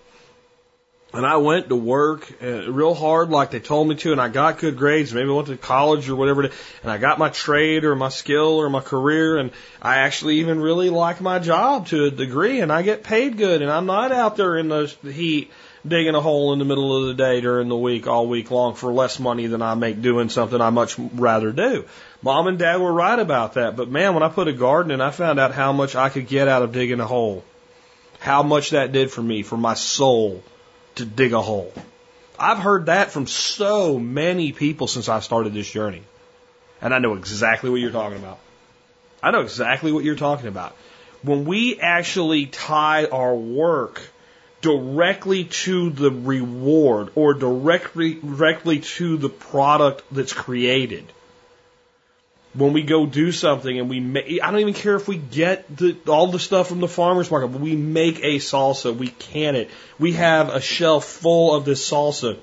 And 1.13 1.27
I 1.27 1.37
went 1.37 1.69
to 1.69 1.77
work 1.77 2.33
uh, 2.43 2.71
real 2.73 2.95
hard 2.95 3.29
like 3.29 3.51
they 3.51 3.61
told 3.61 3.89
me 3.89 3.97
to, 3.97 4.13
and 4.13 4.21
I 4.21 4.29
got 4.29 4.59
good 4.59 4.79
grades. 4.79 5.13
Maybe 5.13 5.29
I 5.29 5.33
went 5.33 5.49
to 5.49 5.57
college 5.59 6.09
or 6.09 6.17
whatever, 6.17 6.45
and 6.45 6.91
I 6.91 6.99
got 6.99 7.19
my 7.19 7.29
trade 7.29 7.85
or 7.85 7.95
my 7.95 8.11
skill 8.11 8.59
or 8.59 8.71
my 8.71 8.81
career, 8.81 9.37
and 9.37 9.51
I 9.83 9.97
actually 9.97 10.37
even 10.37 10.61
really 10.61 10.89
like 10.89 11.21
my 11.21 11.41
job 11.41 11.89
to 11.89 12.05
a 12.05 12.11
degree, 12.13 12.61
and 12.61 12.73
I 12.73 12.83
get 12.83 13.03
paid 13.03 13.37
good, 13.37 13.61
and 13.61 13.73
I'm 13.73 13.87
not 13.87 14.13
out 14.13 14.37
there 14.37 14.57
in 14.57 14.69
the 14.69 14.87
heat 15.03 15.51
digging 15.87 16.15
a 16.15 16.21
hole 16.21 16.53
in 16.53 16.59
the 16.59 16.65
middle 16.65 16.97
of 16.97 17.09
the 17.09 17.23
day 17.23 17.41
during 17.41 17.69
the 17.69 17.77
week 17.77 18.07
all 18.07 18.27
week 18.27 18.51
long 18.51 18.75
for 18.75 18.93
less 18.93 19.19
money 19.19 19.47
than 19.47 19.63
I 19.63 19.75
make 19.75 20.03
doing 20.03 20.29
something 20.29 20.61
I 20.61 20.71
much 20.71 20.99
rather 20.99 21.53
do. 21.53 21.87
Mom 22.23 22.47
and 22.47 22.59
dad 22.59 22.81
were 22.81 22.93
right 22.93 23.19
about 23.19 23.55
that, 23.55 23.77
but 23.77 23.89
man, 23.89 24.15
when 24.15 24.23
I 24.23 24.29
put 24.29 24.49
a 24.49 24.53
garden 24.53 24.93
in, 24.93 25.01
I 25.01 25.11
found 25.11 25.41
out 25.41 25.53
how 25.53 25.73
much 25.73 25.97
I 25.97 26.11
could 26.11 26.27
get 26.27 26.49
out 26.49 26.63
of 26.63 26.73
digging 26.73 27.01
a 27.01 27.07
hole. 27.07 27.45
How 28.19 28.43
much 28.43 28.71
that 28.71 28.93
did 28.93 29.11
for 29.11 29.23
me, 29.23 29.43
for 29.43 29.57
my 29.57 29.75
soul, 29.75 30.43
to 30.97 31.07
dig 31.07 31.33
a 31.33 31.41
hole. 31.41 31.73
I've 32.39 32.59
heard 32.59 32.87
that 32.87 33.11
from 33.11 33.27
so 33.27 33.99
many 33.99 34.53
people 34.53 34.87
since 34.87 35.09
I 35.09 35.21
started 35.21 35.55
this 35.55 35.71
journey. 35.71 36.03
And 36.83 36.95
I 36.95 36.99
know 36.99 37.15
exactly 37.15 37.71
what 37.71 37.81
you're 37.81 37.91
talking 37.91 38.19
about. 38.19 38.39
I 39.23 39.31
know 39.31 39.41
exactly 39.41 39.93
what 39.93 40.05
you're 40.05 40.17
talking 40.17 40.49
about. 40.49 40.75
When 41.23 41.45
we 41.45 41.79
actually 41.79 42.47
tie 42.47 43.05
our 43.05 43.35
work 43.35 44.01
directly 44.61 45.45
to 45.45 45.91
the 45.91 46.11
reward 46.11 47.11
or 47.15 47.35
directly 47.35 48.15
directly 48.15 48.81
to 48.81 49.17
the 49.17 49.29
product 49.29 50.03
that's 50.13 50.33
created. 50.33 51.05
When 52.53 52.73
we 52.73 52.83
go 52.83 53.07
do 53.07 53.31
something 53.31 53.79
and 53.79 53.89
we 53.89 54.01
make, 54.01 54.43
I 54.43 54.51
don't 54.51 54.61
even 54.61 54.75
care 54.75 54.97
if 54.97 55.07
we 55.07 55.17
get 55.17 55.77
the, 55.77 55.97
all 56.09 56.27
the 56.27 56.41
stuff 56.41 56.69
from 56.69 56.81
the 56.81 56.89
farmer's 56.89 57.31
market, 57.31 57.49
but 57.49 57.61
we 57.61 57.77
make 57.77 58.19
a 58.19 58.37
salsa, 58.39 58.95
we 58.95 59.09
can 59.09 59.55
it. 59.55 59.71
We 59.99 60.15
have 60.15 60.49
a 60.49 60.61
shelf 60.61 61.05
full 61.05 61.55
of 61.55 61.65
this 61.65 61.89
salsa 61.89 62.39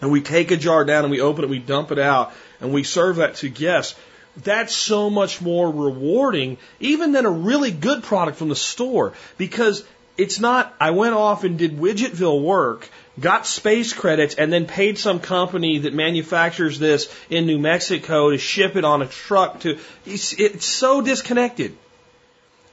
and 0.00 0.10
we 0.10 0.20
take 0.20 0.50
a 0.50 0.56
jar 0.56 0.84
down 0.84 1.04
and 1.04 1.10
we 1.10 1.20
open 1.20 1.44
it, 1.44 1.50
we 1.50 1.60
dump 1.60 1.92
it 1.92 1.98
out 1.98 2.32
and 2.60 2.72
we 2.72 2.82
serve 2.82 3.16
that 3.16 3.36
to 3.36 3.48
guests. 3.48 3.98
That's 4.36 4.74
so 4.74 5.10
much 5.10 5.40
more 5.40 5.70
rewarding 5.70 6.58
even 6.80 7.12
than 7.12 7.24
a 7.24 7.30
really 7.30 7.70
good 7.70 8.02
product 8.02 8.36
from 8.36 8.48
the 8.48 8.56
store 8.56 9.12
because 9.38 9.84
it's 10.20 10.38
not, 10.38 10.74
I 10.78 10.90
went 10.90 11.14
off 11.14 11.44
and 11.44 11.58
did 11.58 11.78
Widgetville 11.78 12.42
work, 12.42 12.86
got 13.18 13.46
space 13.46 13.94
credits, 13.94 14.34
and 14.34 14.52
then 14.52 14.66
paid 14.66 14.98
some 14.98 15.18
company 15.18 15.78
that 15.78 15.94
manufactures 15.94 16.78
this 16.78 17.10
in 17.30 17.46
New 17.46 17.58
Mexico 17.58 18.30
to 18.30 18.36
ship 18.36 18.76
it 18.76 18.84
on 18.84 19.00
a 19.00 19.06
truck 19.06 19.60
to, 19.60 19.78
it's, 20.04 20.34
it's 20.38 20.66
so 20.66 21.00
disconnected. 21.00 21.74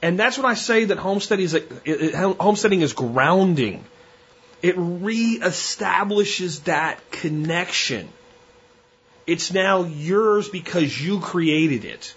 And 0.02 0.18
that's 0.18 0.36
when 0.36 0.44
I 0.44 0.52
say 0.54 0.84
that 0.84 0.98
is, 0.98 1.56
homesteading 2.38 2.82
is 2.82 2.92
grounding. 2.92 3.82
It 4.60 4.76
reestablishes 4.76 6.64
that 6.64 7.10
connection. 7.10 8.10
It's 9.26 9.54
now 9.54 9.84
yours 9.84 10.50
because 10.50 11.00
you 11.00 11.20
created 11.20 11.86
it. 11.86 12.14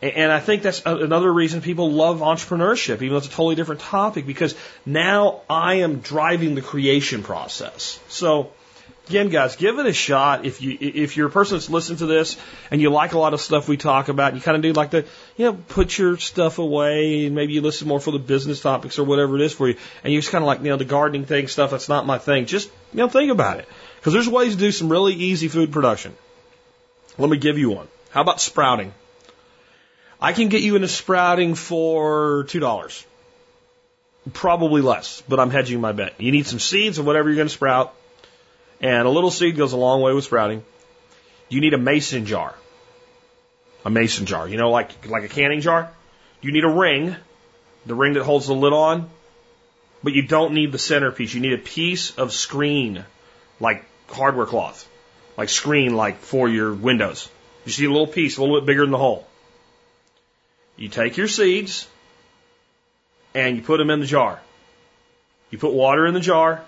And 0.00 0.30
I 0.30 0.38
think 0.38 0.62
that's 0.62 0.82
another 0.86 1.32
reason 1.32 1.60
people 1.60 1.90
love 1.90 2.20
entrepreneurship, 2.20 3.02
even 3.02 3.10
though 3.10 3.16
it's 3.16 3.26
a 3.26 3.30
totally 3.30 3.56
different 3.56 3.80
topic, 3.80 4.26
because 4.26 4.54
now 4.86 5.40
I 5.50 5.76
am 5.76 5.98
driving 5.98 6.54
the 6.54 6.62
creation 6.62 7.24
process. 7.24 7.98
So, 8.08 8.52
again, 9.08 9.28
guys, 9.28 9.56
give 9.56 9.80
it 9.80 9.86
a 9.86 9.92
shot. 9.92 10.44
If 10.44 10.62
you 10.62 10.78
if 10.80 11.16
you're 11.16 11.26
a 11.26 11.30
person 11.30 11.56
that's 11.56 11.68
listening 11.68 11.98
to 11.98 12.06
this 12.06 12.36
and 12.70 12.80
you 12.80 12.90
like 12.90 13.12
a 13.12 13.18
lot 13.18 13.34
of 13.34 13.40
stuff 13.40 13.68
we 13.68 13.76
talk 13.76 14.08
about, 14.08 14.36
you 14.36 14.40
kind 14.40 14.56
of 14.56 14.62
do 14.62 14.72
like 14.72 14.92
to, 14.92 15.04
you 15.36 15.46
know, 15.46 15.54
put 15.54 15.98
your 15.98 16.16
stuff 16.16 16.58
away, 16.60 17.28
maybe 17.28 17.54
you 17.54 17.60
listen 17.60 17.88
more 17.88 17.98
for 17.98 18.12
the 18.12 18.20
business 18.20 18.60
topics 18.60 19.00
or 19.00 19.04
whatever 19.04 19.34
it 19.34 19.42
is 19.42 19.52
for 19.52 19.68
you, 19.68 19.76
and 20.04 20.12
you 20.12 20.20
just 20.20 20.30
kind 20.30 20.44
of 20.44 20.46
like, 20.46 20.60
you 20.60 20.68
know, 20.68 20.76
the 20.76 20.84
gardening 20.84 21.24
thing 21.24 21.48
stuff. 21.48 21.72
That's 21.72 21.88
not 21.88 22.06
my 22.06 22.18
thing. 22.18 22.46
Just 22.46 22.70
you 22.92 22.98
know, 22.98 23.08
think 23.08 23.32
about 23.32 23.58
it, 23.58 23.66
because 23.96 24.12
there's 24.12 24.28
ways 24.28 24.54
to 24.54 24.60
do 24.60 24.70
some 24.70 24.90
really 24.90 25.14
easy 25.14 25.48
food 25.48 25.72
production. 25.72 26.14
Let 27.18 27.28
me 27.30 27.36
give 27.36 27.58
you 27.58 27.70
one. 27.70 27.88
How 28.10 28.20
about 28.20 28.40
sprouting? 28.40 28.92
I 30.20 30.32
can 30.32 30.48
get 30.48 30.62
you 30.62 30.74
into 30.74 30.88
sprouting 30.88 31.54
for 31.54 32.44
$2. 32.44 33.04
Probably 34.32 34.82
less, 34.82 35.22
but 35.28 35.38
I'm 35.38 35.50
hedging 35.50 35.80
my 35.80 35.92
bet. 35.92 36.20
You 36.20 36.32
need 36.32 36.46
some 36.46 36.58
seeds 36.58 36.98
of 36.98 37.06
whatever 37.06 37.28
you're 37.28 37.36
going 37.36 37.48
to 37.48 37.54
sprout, 37.54 37.94
and 38.80 39.06
a 39.06 39.10
little 39.10 39.30
seed 39.30 39.56
goes 39.56 39.72
a 39.72 39.76
long 39.76 40.02
way 40.02 40.12
with 40.12 40.24
sprouting. 40.24 40.64
You 41.48 41.60
need 41.60 41.72
a 41.72 41.78
mason 41.78 42.26
jar. 42.26 42.54
A 43.84 43.90
mason 43.90 44.26
jar, 44.26 44.48
you 44.48 44.56
know, 44.56 44.70
like, 44.70 45.06
like 45.06 45.22
a 45.22 45.28
canning 45.28 45.60
jar. 45.60 45.90
You 46.40 46.50
need 46.52 46.64
a 46.64 46.68
ring, 46.68 47.14
the 47.86 47.94
ring 47.94 48.14
that 48.14 48.24
holds 48.24 48.48
the 48.48 48.54
lid 48.54 48.72
on, 48.72 49.08
but 50.02 50.14
you 50.14 50.26
don't 50.26 50.52
need 50.52 50.72
the 50.72 50.78
centerpiece. 50.78 51.32
You 51.32 51.40
need 51.40 51.52
a 51.52 51.58
piece 51.58 52.10
of 52.18 52.32
screen, 52.32 53.04
like 53.60 53.84
hardware 54.08 54.46
cloth, 54.46 54.88
like 55.36 55.48
screen, 55.48 55.96
like 55.96 56.18
for 56.18 56.48
your 56.48 56.74
windows. 56.74 57.30
You 57.64 57.72
see 57.72 57.84
a 57.84 57.90
little 57.90 58.08
piece, 58.08 58.36
a 58.36 58.40
little 58.40 58.60
bit 58.60 58.66
bigger 58.66 58.82
than 58.82 58.90
the 58.90 58.98
hole. 58.98 59.27
You 60.78 60.88
take 60.88 61.16
your 61.16 61.28
seeds 61.28 61.88
and 63.34 63.56
you 63.56 63.62
put 63.62 63.78
them 63.78 63.90
in 63.90 64.00
the 64.00 64.06
jar. 64.06 64.40
You 65.50 65.58
put 65.58 65.72
water 65.72 66.06
in 66.06 66.14
the 66.14 66.20
jar, 66.20 66.62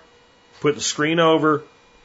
put 0.59 0.75
the 0.75 0.81
screen 0.81 1.19
over, 1.19 1.63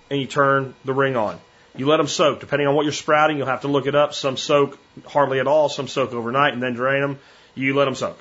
and 0.09 0.21
you 0.21 0.27
turn 0.27 0.75
the 0.85 0.95
ring 0.95 1.17
on. 1.17 1.41
You 1.75 1.87
let 1.87 1.97
them 1.99 2.07
soak. 2.07 2.41
Depending 2.41 2.69
on 2.69 2.75
what 2.75 2.85
you're 2.85 2.93
sprouting, 2.93 3.37
you'll 3.37 3.47
have 3.47 3.63
to 3.63 3.69
look 3.69 3.87
it 3.87 3.95
up. 3.95 4.15
Some 4.15 4.37
soak 4.37 4.79
hardly 5.07 5.41
at 5.41 5.47
all, 5.47 5.69
some 5.69 5.89
soak 5.89 6.13
overnight 6.13 6.55
and 6.55 6.63
then 6.63 6.75
drain 6.75 7.03
them. 7.03 7.19
You 7.55 7.75
let 7.75 7.87
them 7.87 7.97
soak. 7.97 8.19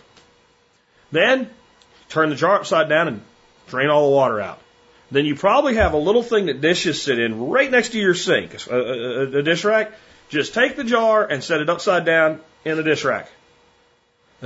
Then 1.12 1.50
turn 2.10 2.30
the 2.30 2.36
jar 2.36 2.56
upside 2.56 2.90
down 2.90 3.08
and 3.08 3.22
drain 3.68 3.90
all 3.90 4.10
the 4.10 4.16
water 4.16 4.42
out. 4.42 4.60
Then 5.12 5.26
you 5.26 5.36
probably 5.36 5.76
have 5.76 5.94
a 5.94 5.98
little 5.98 6.24
thing 6.24 6.48
that 6.48 6.60
dishes 6.60 7.02
sit 7.02 7.20
in 7.20 7.48
right 7.48 7.70
next 7.70 7.90
to 7.90 8.00
your 8.00 8.16
sink, 8.16 8.68
a, 8.68 8.76
a, 8.76 9.38
a 9.38 9.44
dish 9.44 9.64
rack. 9.64 9.92
Just 10.30 10.56
take 10.56 10.76
the 10.76 10.84
jar 10.84 11.24
and 11.26 11.44
set 11.44 11.62
it 11.62 11.70
upside 11.70 12.04
down 12.04 12.42
in 12.66 12.78
the 12.78 12.84
dish 12.84 13.06
rack. 13.06 13.30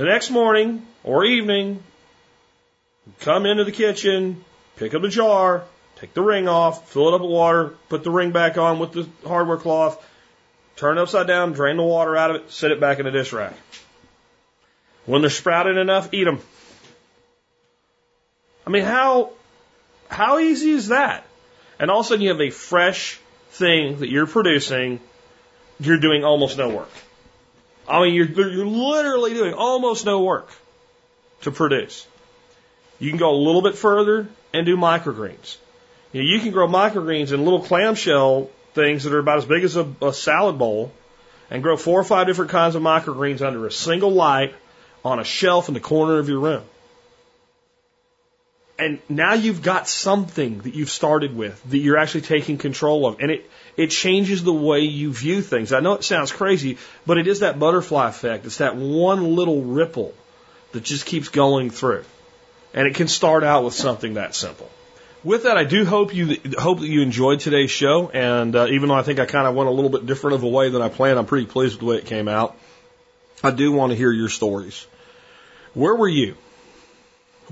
The 0.00 0.06
next 0.06 0.30
morning 0.30 0.86
or 1.04 1.26
evening, 1.26 1.82
come 3.18 3.44
into 3.44 3.64
the 3.64 3.70
kitchen, 3.70 4.42
pick 4.76 4.94
up 4.94 5.02
a 5.02 5.10
jar, 5.10 5.64
take 5.96 6.14
the 6.14 6.22
ring 6.22 6.48
off, 6.48 6.88
fill 6.88 7.08
it 7.08 7.14
up 7.14 7.20
with 7.20 7.30
water, 7.30 7.74
put 7.90 8.02
the 8.02 8.10
ring 8.10 8.30
back 8.30 8.56
on 8.56 8.78
with 8.78 8.92
the 8.92 9.06
hardware 9.28 9.58
cloth, 9.58 10.02
turn 10.76 10.96
it 10.96 11.02
upside 11.02 11.26
down, 11.26 11.52
drain 11.52 11.76
the 11.76 11.82
water 11.82 12.16
out 12.16 12.30
of 12.30 12.36
it, 12.36 12.50
set 12.50 12.70
it 12.70 12.80
back 12.80 12.98
in 12.98 13.04
the 13.04 13.10
dish 13.10 13.30
rack. 13.34 13.52
When 15.04 15.20
they're 15.20 15.28
sprouted 15.28 15.76
enough, 15.76 16.14
eat 16.14 16.24
them. 16.24 16.40
I 18.66 18.70
mean, 18.70 18.84
how, 18.84 19.32
how 20.08 20.38
easy 20.38 20.70
is 20.70 20.88
that? 20.88 21.26
And 21.78 21.90
all 21.90 22.00
of 22.00 22.06
a 22.06 22.08
sudden 22.08 22.22
you 22.22 22.30
have 22.30 22.40
a 22.40 22.48
fresh 22.48 23.20
thing 23.50 23.98
that 23.98 24.08
you're 24.08 24.26
producing, 24.26 24.98
you're 25.78 26.00
doing 26.00 26.24
almost 26.24 26.56
no 26.56 26.70
work. 26.70 26.88
I 27.90 28.02
mean, 28.02 28.14
you're, 28.14 28.28
you're 28.28 28.66
literally 28.66 29.34
doing 29.34 29.52
almost 29.52 30.06
no 30.06 30.22
work 30.22 30.48
to 31.42 31.50
produce. 31.50 32.06
You 33.00 33.10
can 33.10 33.18
go 33.18 33.30
a 33.34 33.36
little 33.36 33.62
bit 33.62 33.76
further 33.76 34.28
and 34.54 34.64
do 34.64 34.76
microgreens. 34.76 35.56
You, 36.12 36.22
know, 36.22 36.28
you 36.28 36.40
can 36.40 36.52
grow 36.52 36.68
microgreens 36.68 37.32
in 37.32 37.44
little 37.44 37.62
clamshell 37.62 38.50
things 38.74 39.04
that 39.04 39.12
are 39.12 39.18
about 39.18 39.38
as 39.38 39.44
big 39.44 39.64
as 39.64 39.76
a, 39.76 39.92
a 40.02 40.12
salad 40.12 40.56
bowl 40.56 40.92
and 41.50 41.62
grow 41.62 41.76
four 41.76 41.98
or 41.98 42.04
five 42.04 42.28
different 42.28 42.52
kinds 42.52 42.76
of 42.76 42.82
microgreens 42.82 43.42
under 43.42 43.66
a 43.66 43.72
single 43.72 44.12
light 44.12 44.54
on 45.04 45.18
a 45.18 45.24
shelf 45.24 45.66
in 45.66 45.74
the 45.74 45.80
corner 45.80 46.18
of 46.18 46.28
your 46.28 46.38
room. 46.38 46.62
And 48.80 48.98
now 49.10 49.34
you've 49.34 49.60
got 49.60 49.88
something 49.88 50.60
that 50.60 50.74
you've 50.74 50.88
started 50.88 51.36
with 51.36 51.62
that 51.70 51.76
you're 51.76 51.98
actually 51.98 52.22
taking 52.22 52.56
control 52.56 53.06
of. 53.06 53.20
And 53.20 53.30
it, 53.30 53.50
it 53.76 53.88
changes 53.88 54.42
the 54.42 54.54
way 54.54 54.80
you 54.80 55.12
view 55.12 55.42
things. 55.42 55.74
I 55.74 55.80
know 55.80 55.92
it 55.92 56.02
sounds 56.02 56.32
crazy, 56.32 56.78
but 57.04 57.18
it 57.18 57.26
is 57.26 57.40
that 57.40 57.58
butterfly 57.58 58.08
effect. 58.08 58.46
It's 58.46 58.56
that 58.56 58.76
one 58.76 59.36
little 59.36 59.62
ripple 59.62 60.14
that 60.72 60.82
just 60.82 61.04
keeps 61.04 61.28
going 61.28 61.68
through. 61.68 62.04
And 62.72 62.88
it 62.88 62.94
can 62.94 63.06
start 63.06 63.44
out 63.44 63.64
with 63.64 63.74
something 63.74 64.14
that 64.14 64.34
simple. 64.34 64.70
With 65.22 65.42
that, 65.42 65.58
I 65.58 65.64
do 65.64 65.84
hope 65.84 66.14
you 66.14 66.38
hope 66.56 66.80
that 66.80 66.88
you 66.88 67.02
enjoyed 67.02 67.40
today's 67.40 67.70
show. 67.70 68.08
And 68.08 68.56
uh, 68.56 68.68
even 68.68 68.88
though 68.88 68.94
I 68.94 69.02
think 69.02 69.18
I 69.18 69.26
kind 69.26 69.46
of 69.46 69.54
went 69.54 69.68
a 69.68 69.72
little 69.72 69.90
bit 69.90 70.06
different 70.06 70.36
of 70.36 70.42
a 70.42 70.48
way 70.48 70.70
than 70.70 70.80
I 70.80 70.88
planned, 70.88 71.18
I'm 71.18 71.26
pretty 71.26 71.46
pleased 71.46 71.74
with 71.74 71.80
the 71.80 71.86
way 71.86 71.96
it 71.96 72.06
came 72.06 72.28
out. 72.28 72.56
I 73.44 73.50
do 73.50 73.72
want 73.72 73.92
to 73.92 73.96
hear 73.96 74.10
your 74.10 74.30
stories. 74.30 74.86
Where 75.74 75.94
were 75.94 76.08
you? 76.08 76.36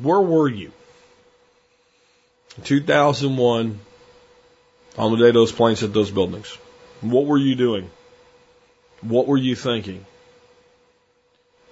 Where 0.00 0.20
were 0.20 0.48
you? 0.48 0.72
2001, 2.64 3.80
on 4.96 5.12
the 5.12 5.18
day 5.18 5.30
those 5.30 5.52
planes 5.52 5.80
hit 5.80 5.92
those 5.92 6.10
buildings. 6.10 6.56
What 7.00 7.26
were 7.26 7.38
you 7.38 7.54
doing? 7.54 7.90
What 9.00 9.26
were 9.26 9.36
you 9.36 9.54
thinking? 9.54 10.04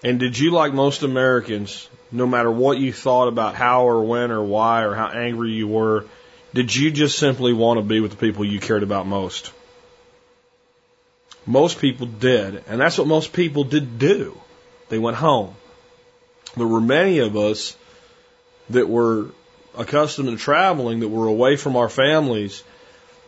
And 0.04 0.20
did 0.20 0.38
you, 0.38 0.50
like 0.50 0.72
most 0.72 1.02
Americans, 1.02 1.88
no 2.12 2.26
matter 2.26 2.50
what 2.50 2.78
you 2.78 2.92
thought 2.92 3.28
about 3.28 3.54
how 3.54 3.88
or 3.88 4.04
when 4.04 4.30
or 4.30 4.44
why 4.44 4.82
or 4.82 4.94
how 4.94 5.08
angry 5.08 5.52
you 5.52 5.66
were, 5.66 6.04
did 6.54 6.74
you 6.74 6.90
just 6.90 7.18
simply 7.18 7.52
want 7.52 7.78
to 7.78 7.82
be 7.82 8.00
with 8.00 8.12
the 8.12 8.16
people 8.16 8.44
you 8.44 8.60
cared 8.60 8.82
about 8.82 9.06
most? 9.06 9.52
Most 11.44 11.80
people 11.80 12.06
did, 12.06 12.64
and 12.68 12.80
that's 12.80 12.98
what 12.98 13.06
most 13.06 13.32
people 13.32 13.64
did 13.64 13.98
do. 13.98 14.40
They 14.88 14.98
went 14.98 15.16
home. 15.16 15.54
There 16.56 16.66
were 16.66 16.80
many 16.80 17.18
of 17.18 17.36
us 17.36 17.76
that 18.70 18.88
were 18.88 19.26
accustomed 19.76 20.28
to 20.30 20.36
traveling, 20.36 21.00
that 21.00 21.08
we're 21.08 21.26
away 21.26 21.56
from 21.56 21.76
our 21.76 21.88
families, 21.88 22.62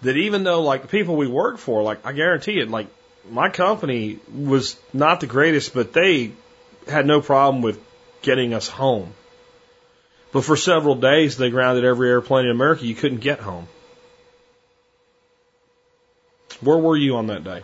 that 0.02 0.16
even 0.16 0.44
though 0.44 0.62
like 0.62 0.82
the 0.82 0.88
people 0.88 1.16
we 1.16 1.26
work 1.26 1.58
for, 1.58 1.82
like 1.82 2.04
I 2.06 2.12
guarantee 2.12 2.60
it, 2.60 2.70
like 2.70 2.86
my 3.30 3.48
company 3.50 4.18
was 4.32 4.78
not 4.92 5.20
the 5.20 5.26
greatest, 5.26 5.74
but 5.74 5.92
they 5.92 6.32
had 6.86 7.06
no 7.06 7.20
problem 7.20 7.62
with 7.62 7.80
getting 8.22 8.54
us 8.54 8.68
home. 8.68 9.12
But 10.32 10.44
for 10.44 10.56
several 10.56 10.94
days, 10.94 11.36
they 11.36 11.50
grounded 11.50 11.84
every 11.84 12.10
airplane 12.10 12.44
in 12.46 12.50
America. 12.50 12.84
You 12.84 12.94
couldn't 12.94 13.20
get 13.20 13.40
home. 13.40 13.66
Where 16.60 16.76
were 16.76 16.96
you 16.96 17.16
on 17.16 17.28
that 17.28 17.44
day? 17.44 17.62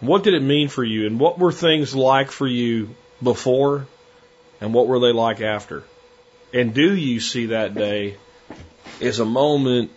What 0.00 0.24
did 0.24 0.34
it 0.34 0.42
mean 0.42 0.68
for 0.68 0.82
you? 0.82 1.06
And 1.06 1.20
what 1.20 1.38
were 1.38 1.52
things 1.52 1.94
like 1.94 2.30
for 2.30 2.46
you 2.46 2.94
before? 3.22 3.86
And 4.60 4.74
what 4.74 4.86
were 4.86 4.98
they 4.98 5.12
like 5.12 5.40
after? 5.40 5.84
And 6.52 6.74
do 6.74 6.94
you 6.94 7.20
see 7.20 7.46
that 7.46 7.74
day 7.74 8.16
as 9.00 9.18
a 9.18 9.24
moment 9.24 9.90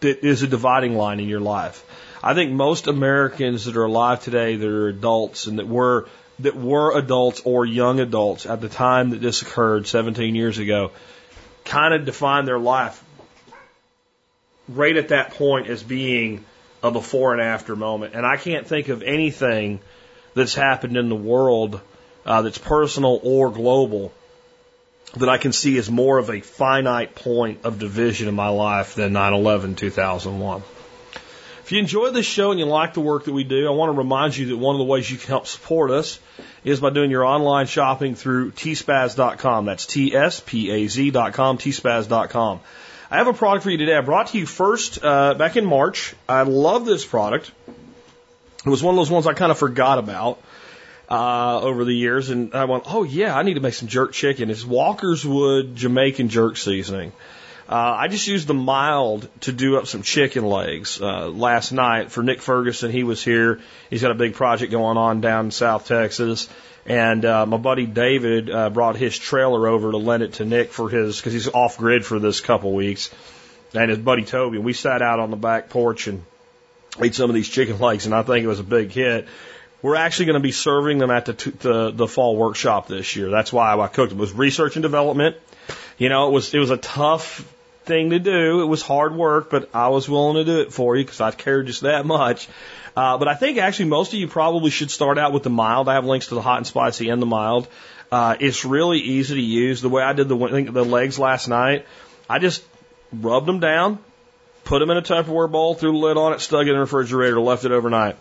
that 0.00 0.24
is 0.24 0.42
a 0.42 0.46
dividing 0.46 0.96
line 0.96 1.20
in 1.20 1.28
your 1.28 1.40
life? 1.40 1.84
I 2.22 2.34
think 2.34 2.52
most 2.52 2.86
Americans 2.86 3.64
that 3.64 3.76
are 3.76 3.84
alive 3.84 4.22
today 4.22 4.56
that 4.56 4.68
are 4.68 4.88
adults 4.88 5.46
and 5.46 5.58
that 5.58 5.68
were 5.68 6.08
that 6.40 6.56
were 6.56 6.96
adults 6.96 7.42
or 7.44 7.64
young 7.64 7.98
adults 7.98 8.46
at 8.46 8.60
the 8.60 8.68
time 8.68 9.10
that 9.10 9.20
this 9.20 9.42
occurred 9.42 9.86
17 9.86 10.34
years 10.34 10.58
ago 10.58 10.92
kind 11.64 11.94
of 11.94 12.04
define 12.04 12.44
their 12.44 12.58
life 12.58 13.02
right 14.68 14.96
at 14.96 15.08
that 15.08 15.32
point 15.32 15.66
as 15.66 15.82
being 15.82 16.44
a 16.82 16.90
before 16.90 17.32
and 17.32 17.42
after 17.42 17.74
moment. 17.74 18.14
And 18.14 18.24
I 18.24 18.36
can't 18.36 18.66
think 18.66 18.88
of 18.88 19.02
anything 19.02 19.80
that's 20.34 20.54
happened 20.54 20.96
in 20.96 21.08
the 21.08 21.16
world 21.16 21.80
uh, 22.24 22.42
that's 22.42 22.58
personal 22.58 23.18
or 23.22 23.50
global 23.50 24.12
that 25.16 25.28
I 25.28 25.38
can 25.38 25.52
see 25.52 25.78
as 25.78 25.90
more 25.90 26.18
of 26.18 26.30
a 26.30 26.40
finite 26.40 27.14
point 27.14 27.60
of 27.64 27.78
division 27.78 28.28
in 28.28 28.34
my 28.34 28.48
life 28.48 28.94
than 28.94 29.12
9 29.12 29.32
11 29.32 29.74
2001. 29.74 30.62
If 31.64 31.72
you 31.72 31.80
enjoy 31.80 32.10
this 32.10 32.24
show 32.24 32.50
and 32.50 32.58
you 32.58 32.64
like 32.64 32.94
the 32.94 33.00
work 33.00 33.24
that 33.24 33.32
we 33.32 33.44
do, 33.44 33.66
I 33.66 33.70
want 33.70 33.92
to 33.92 33.98
remind 33.98 34.36
you 34.36 34.46
that 34.46 34.56
one 34.56 34.74
of 34.74 34.78
the 34.78 34.84
ways 34.84 35.10
you 35.10 35.18
can 35.18 35.28
help 35.28 35.46
support 35.46 35.90
us 35.90 36.18
is 36.64 36.80
by 36.80 36.90
doing 36.90 37.10
your 37.10 37.24
online 37.24 37.66
shopping 37.66 38.14
through 38.14 38.52
tspaz.com. 38.52 39.66
That's 39.66 39.84
T-S-P-A-Z.com, 39.84 41.58
tspaz.com. 41.58 42.60
I 43.10 43.16
have 43.16 43.26
a 43.26 43.34
product 43.34 43.64
for 43.64 43.70
you 43.70 43.76
today. 43.76 43.96
I 43.96 44.00
brought 44.00 44.28
to 44.28 44.38
you 44.38 44.46
first 44.46 45.04
uh, 45.04 45.34
back 45.34 45.56
in 45.56 45.66
March. 45.66 46.14
I 46.28 46.42
love 46.42 46.86
this 46.86 47.04
product. 47.04 47.50
It 47.66 48.70
was 48.70 48.82
one 48.82 48.94
of 48.94 48.96
those 48.96 49.10
ones 49.10 49.26
I 49.26 49.34
kind 49.34 49.50
of 49.50 49.58
forgot 49.58 49.98
about 49.98 50.42
uh, 51.10 51.60
over 51.60 51.84
the 51.84 51.94
years, 51.94 52.30
and 52.30 52.54
I 52.54 52.64
went, 52.64 52.84
oh 52.86 53.02
yeah, 53.02 53.36
I 53.36 53.42
need 53.42 53.54
to 53.54 53.60
make 53.60 53.74
some 53.74 53.88
jerk 53.88 54.12
chicken. 54.12 54.50
It's 54.50 54.64
Walker's 54.64 55.24
Wood 55.24 55.74
Jamaican 55.76 56.28
jerk 56.28 56.56
seasoning. 56.56 57.12
Uh, 57.68 57.96
I 57.98 58.08
just 58.08 58.26
used 58.26 58.46
the 58.46 58.54
mild 58.54 59.28
to 59.42 59.52
do 59.52 59.76
up 59.76 59.86
some 59.86 60.02
chicken 60.02 60.46
legs 60.46 61.00
uh, 61.02 61.28
last 61.28 61.70
night 61.70 62.10
for 62.10 62.22
Nick 62.22 62.40
Ferguson. 62.40 62.90
He 62.90 63.04
was 63.04 63.22
here. 63.22 63.60
He's 63.90 64.00
got 64.00 64.10
a 64.10 64.14
big 64.14 64.34
project 64.34 64.72
going 64.72 64.96
on 64.96 65.20
down 65.20 65.46
in 65.46 65.50
South 65.50 65.86
Texas. 65.86 66.48
And 66.86 67.26
uh, 67.26 67.44
my 67.44 67.58
buddy 67.58 67.84
David 67.84 68.48
uh, 68.48 68.70
brought 68.70 68.96
his 68.96 69.18
trailer 69.18 69.68
over 69.68 69.90
to 69.90 69.98
lend 69.98 70.22
it 70.22 70.34
to 70.34 70.46
Nick 70.46 70.72
for 70.72 70.88
his, 70.88 71.18
because 71.18 71.34
he's 71.34 71.48
off 71.48 71.76
grid 71.76 72.06
for 72.06 72.18
this 72.18 72.40
couple 72.40 72.72
weeks. 72.72 73.10
And 73.74 73.90
his 73.90 73.98
buddy 73.98 74.24
Toby. 74.24 74.56
We 74.56 74.72
sat 74.72 75.02
out 75.02 75.20
on 75.20 75.30
the 75.30 75.36
back 75.36 75.68
porch 75.68 76.06
and 76.06 76.24
ate 76.98 77.14
some 77.14 77.28
of 77.28 77.34
these 77.34 77.50
chicken 77.50 77.78
legs, 77.78 78.06
and 78.06 78.14
I 78.14 78.22
think 78.22 78.44
it 78.44 78.48
was 78.48 78.60
a 78.60 78.64
big 78.64 78.92
hit. 78.92 79.28
We're 79.80 79.96
actually 79.96 80.26
going 80.26 80.34
to 80.34 80.40
be 80.40 80.52
serving 80.52 80.98
them 80.98 81.10
at 81.10 81.26
the, 81.26 81.32
the 81.32 81.90
the 81.90 82.08
fall 82.08 82.36
workshop 82.36 82.88
this 82.88 83.14
year. 83.14 83.30
That's 83.30 83.52
why 83.52 83.78
I 83.78 83.86
cooked 83.86 84.10
them. 84.10 84.18
It 84.18 84.20
was 84.20 84.32
research 84.32 84.76
and 84.76 84.82
development. 84.82 85.36
You 85.98 86.08
know, 86.08 86.28
it 86.28 86.32
was 86.32 86.52
it 86.52 86.58
was 86.58 86.70
a 86.70 86.76
tough 86.76 87.44
thing 87.84 88.10
to 88.10 88.18
do. 88.18 88.62
It 88.62 88.66
was 88.66 88.82
hard 88.82 89.14
work, 89.14 89.50
but 89.50 89.70
I 89.74 89.88
was 89.88 90.08
willing 90.08 90.36
to 90.36 90.44
do 90.44 90.60
it 90.60 90.72
for 90.72 90.96
you 90.96 91.04
because 91.04 91.20
I 91.20 91.30
cared 91.30 91.66
just 91.66 91.82
that 91.82 92.06
much. 92.06 92.48
Uh, 92.96 93.16
but 93.18 93.28
I 93.28 93.34
think 93.34 93.58
actually 93.58 93.86
most 93.86 94.12
of 94.12 94.18
you 94.18 94.28
probably 94.28 94.70
should 94.70 94.90
start 94.90 95.18
out 95.18 95.32
with 95.32 95.44
the 95.44 95.50
mild. 95.50 95.88
I 95.88 95.94
have 95.94 96.04
links 96.04 96.28
to 96.28 96.34
the 96.34 96.42
hot 96.42 96.58
and 96.58 96.66
spicy 96.66 97.08
and 97.08 97.22
the 97.22 97.26
mild. 97.26 97.68
Uh, 98.10 98.36
it's 98.40 98.64
really 98.64 98.98
easy 98.98 99.34
to 99.34 99.40
use. 99.40 99.80
The 99.80 99.88
way 99.88 100.02
I 100.02 100.12
did 100.12 100.28
the 100.28 100.36
the 100.36 100.84
legs 100.84 101.18
last 101.18 101.48
night, 101.48 101.86
I 102.28 102.38
just 102.38 102.64
rubbed 103.12 103.46
them 103.46 103.60
down, 103.60 103.98
put 104.64 104.80
them 104.80 104.90
in 104.90 104.96
a 104.96 105.02
Tupperware 105.02 105.50
bowl, 105.50 105.74
threw 105.74 105.92
the 105.92 105.98
lid 105.98 106.16
on 106.16 106.32
it, 106.32 106.40
stuck 106.40 106.62
it 106.62 106.68
in 106.68 106.74
the 106.74 106.80
refrigerator, 106.80 107.40
left 107.40 107.64
it 107.64 107.72
overnight, 107.72 108.16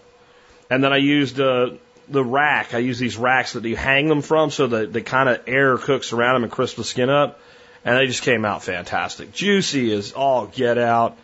and 0.69 0.83
then 0.83 0.93
I 0.93 0.97
used 0.97 1.39
uh, 1.39 1.71
the 2.07 2.23
rack. 2.23 2.73
I 2.73 2.79
use 2.79 2.99
these 2.99 3.17
racks 3.17 3.53
that 3.53 3.63
you 3.63 3.75
hang 3.75 4.07
them 4.07 4.21
from 4.21 4.51
so 4.51 4.67
that 4.67 4.93
the 4.93 5.01
kind 5.01 5.29
of 5.29 5.41
air 5.47 5.77
cooks 5.77 6.13
around 6.13 6.35
them 6.35 6.43
and 6.43 6.51
crisps 6.51 6.77
the 6.77 6.83
skin 6.83 7.09
up 7.09 7.39
and 7.87 7.97
they 7.97 8.07
just 8.07 8.23
came 8.23 8.43
out 8.43 8.63
fantastic. 8.63 9.31
Juicy 9.31 9.93
is 9.93 10.11
all 10.11 10.47
get 10.47 10.77
out. 10.77 11.17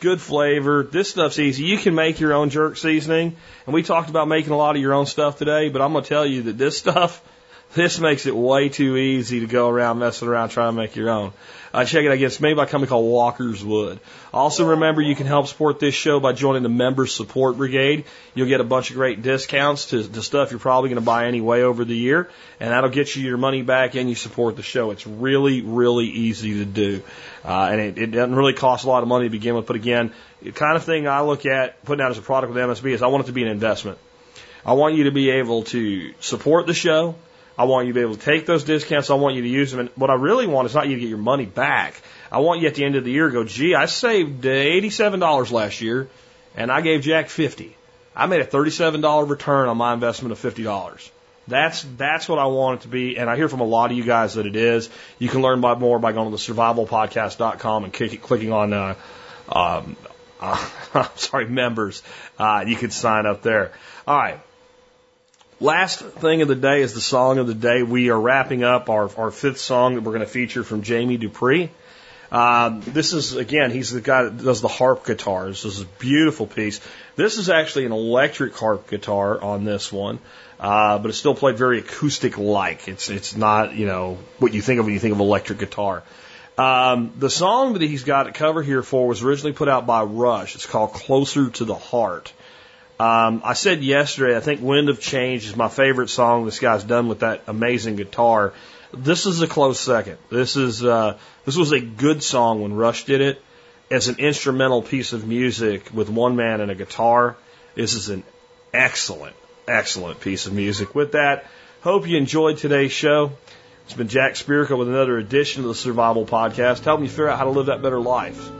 Good 0.00 0.20
flavor. 0.20 0.82
This 0.82 1.10
stuff's 1.10 1.38
easy. 1.38 1.64
You 1.64 1.78
can 1.78 1.94
make 1.94 2.20
your 2.20 2.34
own 2.34 2.50
jerk 2.50 2.76
seasoning. 2.76 3.36
And 3.66 3.74
we 3.74 3.82
talked 3.82 4.10
about 4.10 4.28
making 4.28 4.52
a 4.52 4.56
lot 4.56 4.76
of 4.76 4.82
your 4.82 4.94
own 4.94 5.06
stuff 5.06 5.38
today, 5.38 5.70
but 5.70 5.80
I'm 5.82 5.92
going 5.92 6.04
to 6.04 6.08
tell 6.08 6.26
you 6.26 6.42
that 6.42 6.58
this 6.58 6.76
stuff, 6.76 7.22
this 7.74 7.98
makes 7.98 8.26
it 8.26 8.36
way 8.36 8.68
too 8.68 8.96
easy 8.98 9.40
to 9.40 9.46
go 9.46 9.68
around 9.68 9.98
messing 9.98 10.28
around 10.28 10.50
trying 10.50 10.74
to 10.74 10.76
make 10.76 10.94
your 10.94 11.08
own. 11.10 11.32
Uh, 11.72 11.84
check 11.84 12.04
it 12.04 12.08
out 12.08 12.14
again. 12.14 12.26
It's 12.26 12.40
made 12.40 12.56
by 12.56 12.64
a 12.64 12.66
company 12.66 12.88
called 12.88 13.06
Walker's 13.06 13.64
Wood. 13.64 14.00
Also 14.32 14.66
remember 14.70 15.00
you 15.00 15.14
can 15.14 15.26
help 15.26 15.46
support 15.46 15.78
this 15.78 15.94
show 15.94 16.18
by 16.18 16.32
joining 16.32 16.64
the 16.64 16.68
Member 16.68 17.06
Support 17.06 17.56
Brigade. 17.56 18.06
You'll 18.34 18.48
get 18.48 18.60
a 18.60 18.64
bunch 18.64 18.90
of 18.90 18.96
great 18.96 19.22
discounts 19.22 19.86
to, 19.86 20.02
to 20.02 20.22
stuff 20.22 20.50
you're 20.50 20.58
probably 20.58 20.90
going 20.90 21.00
to 21.00 21.06
buy 21.06 21.26
anyway 21.26 21.62
over 21.62 21.84
the 21.84 21.96
year, 21.96 22.28
and 22.58 22.72
that'll 22.72 22.90
get 22.90 23.14
you 23.14 23.22
your 23.22 23.36
money 23.36 23.62
back 23.62 23.94
and 23.94 24.08
you 24.08 24.16
support 24.16 24.56
the 24.56 24.62
show. 24.62 24.90
It's 24.90 25.06
really, 25.06 25.62
really 25.62 26.06
easy 26.06 26.58
to 26.58 26.64
do. 26.64 27.02
Uh, 27.44 27.68
and 27.70 27.80
it, 27.80 27.98
it 27.98 28.06
doesn't 28.08 28.34
really 28.34 28.54
cost 28.54 28.84
a 28.84 28.88
lot 28.88 29.02
of 29.02 29.08
money 29.08 29.26
to 29.26 29.30
begin 29.30 29.54
with, 29.54 29.66
but 29.66 29.76
again, 29.76 30.12
the 30.42 30.52
kind 30.52 30.76
of 30.76 30.82
thing 30.82 31.06
I 31.06 31.20
look 31.20 31.46
at 31.46 31.84
putting 31.84 32.04
out 32.04 32.10
as 32.10 32.18
a 32.18 32.22
product 32.22 32.52
with 32.52 32.62
MSB 32.62 32.92
is 32.92 33.02
I 33.02 33.06
want 33.06 33.24
it 33.24 33.26
to 33.28 33.32
be 33.32 33.42
an 33.42 33.48
investment. 33.48 33.98
I 34.64 34.72
want 34.72 34.94
you 34.94 35.04
to 35.04 35.12
be 35.12 35.30
able 35.30 35.62
to 35.64 36.12
support 36.20 36.66
the 36.66 36.74
show. 36.74 37.14
I 37.58 37.64
want 37.64 37.86
you 37.86 37.92
to 37.92 37.98
be 37.98 38.02
able 38.02 38.16
to 38.16 38.20
take 38.20 38.46
those 38.46 38.64
discounts. 38.64 39.10
I 39.10 39.14
want 39.14 39.34
you 39.34 39.42
to 39.42 39.48
use 39.48 39.70
them. 39.70 39.80
And 39.80 39.90
what 39.90 40.10
I 40.10 40.14
really 40.14 40.46
want 40.46 40.66
is 40.66 40.74
not 40.74 40.88
you 40.88 40.94
to 40.94 41.00
get 41.00 41.08
your 41.08 41.18
money 41.18 41.46
back. 41.46 42.00
I 42.32 42.38
want 42.38 42.60
you 42.60 42.68
at 42.68 42.74
the 42.74 42.84
end 42.84 42.96
of 42.96 43.04
the 43.04 43.10
year 43.10 43.26
to 43.26 43.32
go, 43.32 43.44
gee, 43.44 43.74
I 43.74 43.86
saved 43.86 44.42
$87 44.42 45.50
last 45.50 45.80
year 45.80 46.08
and 46.56 46.70
I 46.70 46.80
gave 46.80 47.02
Jack 47.02 47.28
50. 47.28 47.76
I 48.14 48.26
made 48.26 48.40
a 48.40 48.46
$37 48.46 49.28
return 49.28 49.68
on 49.68 49.76
my 49.76 49.94
investment 49.94 50.32
of 50.32 50.38
$50. 50.38 51.10
That's 51.48 51.82
that's 51.96 52.28
what 52.28 52.38
I 52.38 52.46
want 52.46 52.80
it 52.80 52.82
to 52.82 52.88
be, 52.88 53.18
and 53.18 53.28
I 53.28 53.34
hear 53.34 53.48
from 53.48 53.60
a 53.60 53.64
lot 53.64 53.90
of 53.90 53.96
you 53.96 54.04
guys 54.04 54.34
that 54.34 54.46
it 54.46 54.54
is. 54.54 54.88
You 55.18 55.28
can 55.28 55.42
learn 55.42 55.60
by 55.60 55.74
more 55.74 55.98
by 55.98 56.12
going 56.12 56.30
to 56.30 56.36
the 56.36 56.54
survivalpodcast.com 56.54 57.84
and 57.84 57.92
click, 57.92 58.22
clicking 58.22 58.52
on 58.52 58.72
uh, 58.72 58.94
um, 59.48 59.96
uh, 60.40 61.08
sorry 61.16 61.48
members. 61.48 62.04
Uh, 62.38 62.64
you 62.66 62.76
can 62.76 62.90
sign 62.90 63.26
up 63.26 63.42
there. 63.42 63.72
All 64.06 64.16
right. 64.16 64.40
Last 65.62 66.00
thing 66.00 66.40
of 66.40 66.48
the 66.48 66.54
day 66.54 66.80
is 66.80 66.94
the 66.94 67.02
song 67.02 67.36
of 67.36 67.46
the 67.46 67.52
day. 67.52 67.82
We 67.82 68.08
are 68.08 68.18
wrapping 68.18 68.64
up 68.64 68.88
our, 68.88 69.10
our 69.18 69.30
fifth 69.30 69.58
song 69.58 69.94
that 69.94 70.00
we're 70.00 70.12
going 70.12 70.24
to 70.24 70.26
feature 70.26 70.64
from 70.64 70.80
Jamie 70.80 71.18
Dupree. 71.18 71.70
Uh, 72.32 72.80
this 72.86 73.12
is, 73.12 73.34
again, 73.34 73.70
he's 73.70 73.90
the 73.90 74.00
guy 74.00 74.22
that 74.22 74.42
does 74.42 74.62
the 74.62 74.68
harp 74.68 75.04
guitars. 75.04 75.64
This 75.64 75.74
is 75.74 75.82
a 75.82 75.86
beautiful 75.98 76.46
piece. 76.46 76.80
This 77.14 77.36
is 77.36 77.50
actually 77.50 77.84
an 77.84 77.92
electric 77.92 78.56
harp 78.56 78.88
guitar 78.88 79.38
on 79.38 79.64
this 79.64 79.92
one, 79.92 80.18
uh, 80.58 80.96
but 80.98 81.10
it's 81.10 81.18
still 81.18 81.34
played 81.34 81.58
very 81.58 81.80
acoustic 81.80 82.38
like. 82.38 82.88
It's, 82.88 83.10
it's 83.10 83.36
not, 83.36 83.74
you 83.74 83.84
know, 83.84 84.16
what 84.38 84.54
you 84.54 84.62
think 84.62 84.80
of 84.80 84.86
when 84.86 84.94
you 84.94 85.00
think 85.00 85.12
of 85.12 85.20
electric 85.20 85.58
guitar. 85.58 86.02
Um, 86.56 87.12
the 87.18 87.28
song 87.28 87.74
that 87.74 87.82
he's 87.82 88.04
got 88.04 88.26
a 88.26 88.32
cover 88.32 88.62
here 88.62 88.82
for 88.82 89.06
was 89.06 89.22
originally 89.22 89.52
put 89.52 89.68
out 89.68 89.86
by 89.86 90.04
Rush. 90.04 90.54
It's 90.54 90.64
called 90.64 90.94
Closer 90.94 91.50
to 91.50 91.66
the 91.66 91.74
Heart. 91.74 92.32
Um, 93.00 93.40
I 93.46 93.54
said 93.54 93.82
yesterday, 93.82 94.36
I 94.36 94.40
think 94.40 94.60
Wind 94.60 94.90
of 94.90 95.00
Change 95.00 95.46
is 95.46 95.56
my 95.56 95.70
favorite 95.70 96.10
song 96.10 96.44
this 96.44 96.58
guy's 96.58 96.84
done 96.84 97.08
with 97.08 97.20
that 97.20 97.44
amazing 97.46 97.96
guitar. 97.96 98.52
This 98.92 99.24
is 99.24 99.40
a 99.40 99.46
close 99.46 99.80
second. 99.80 100.18
This 100.28 100.56
is, 100.56 100.84
uh, 100.84 101.16
this 101.46 101.56
was 101.56 101.72
a 101.72 101.80
good 101.80 102.22
song 102.22 102.60
when 102.60 102.74
Rush 102.74 103.04
did 103.04 103.22
it. 103.22 103.42
As 103.90 104.08
an 104.08 104.16
instrumental 104.18 104.82
piece 104.82 105.14
of 105.14 105.26
music 105.26 105.88
with 105.94 106.10
one 106.10 106.36
man 106.36 106.60
and 106.60 106.70
a 106.70 106.74
guitar, 106.74 107.38
this 107.74 107.94
is 107.94 108.10
an 108.10 108.22
excellent, 108.74 109.34
excellent 109.66 110.20
piece 110.20 110.44
of 110.44 110.52
music. 110.52 110.94
With 110.94 111.12
that, 111.12 111.46
hope 111.80 112.06
you 112.06 112.18
enjoyed 112.18 112.58
today's 112.58 112.92
show. 112.92 113.32
It's 113.86 113.94
been 113.94 114.08
Jack 114.08 114.34
Spirko 114.34 114.76
with 114.76 114.88
another 114.88 115.16
edition 115.16 115.62
of 115.62 115.68
the 115.68 115.74
Survival 115.74 116.26
Podcast, 116.26 116.84
helping 116.84 117.06
you 117.06 117.10
figure 117.10 117.30
out 117.30 117.38
how 117.38 117.44
to 117.44 117.50
live 117.50 117.66
that 117.66 117.80
better 117.80 117.98
life 117.98 118.50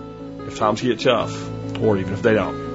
if 0.47 0.57
times 0.57 0.81
get 0.81 1.01
tough, 1.01 1.31
or 1.83 1.99
even 1.99 2.15
if 2.15 2.23
they 2.23 2.33
don't. 2.33 2.70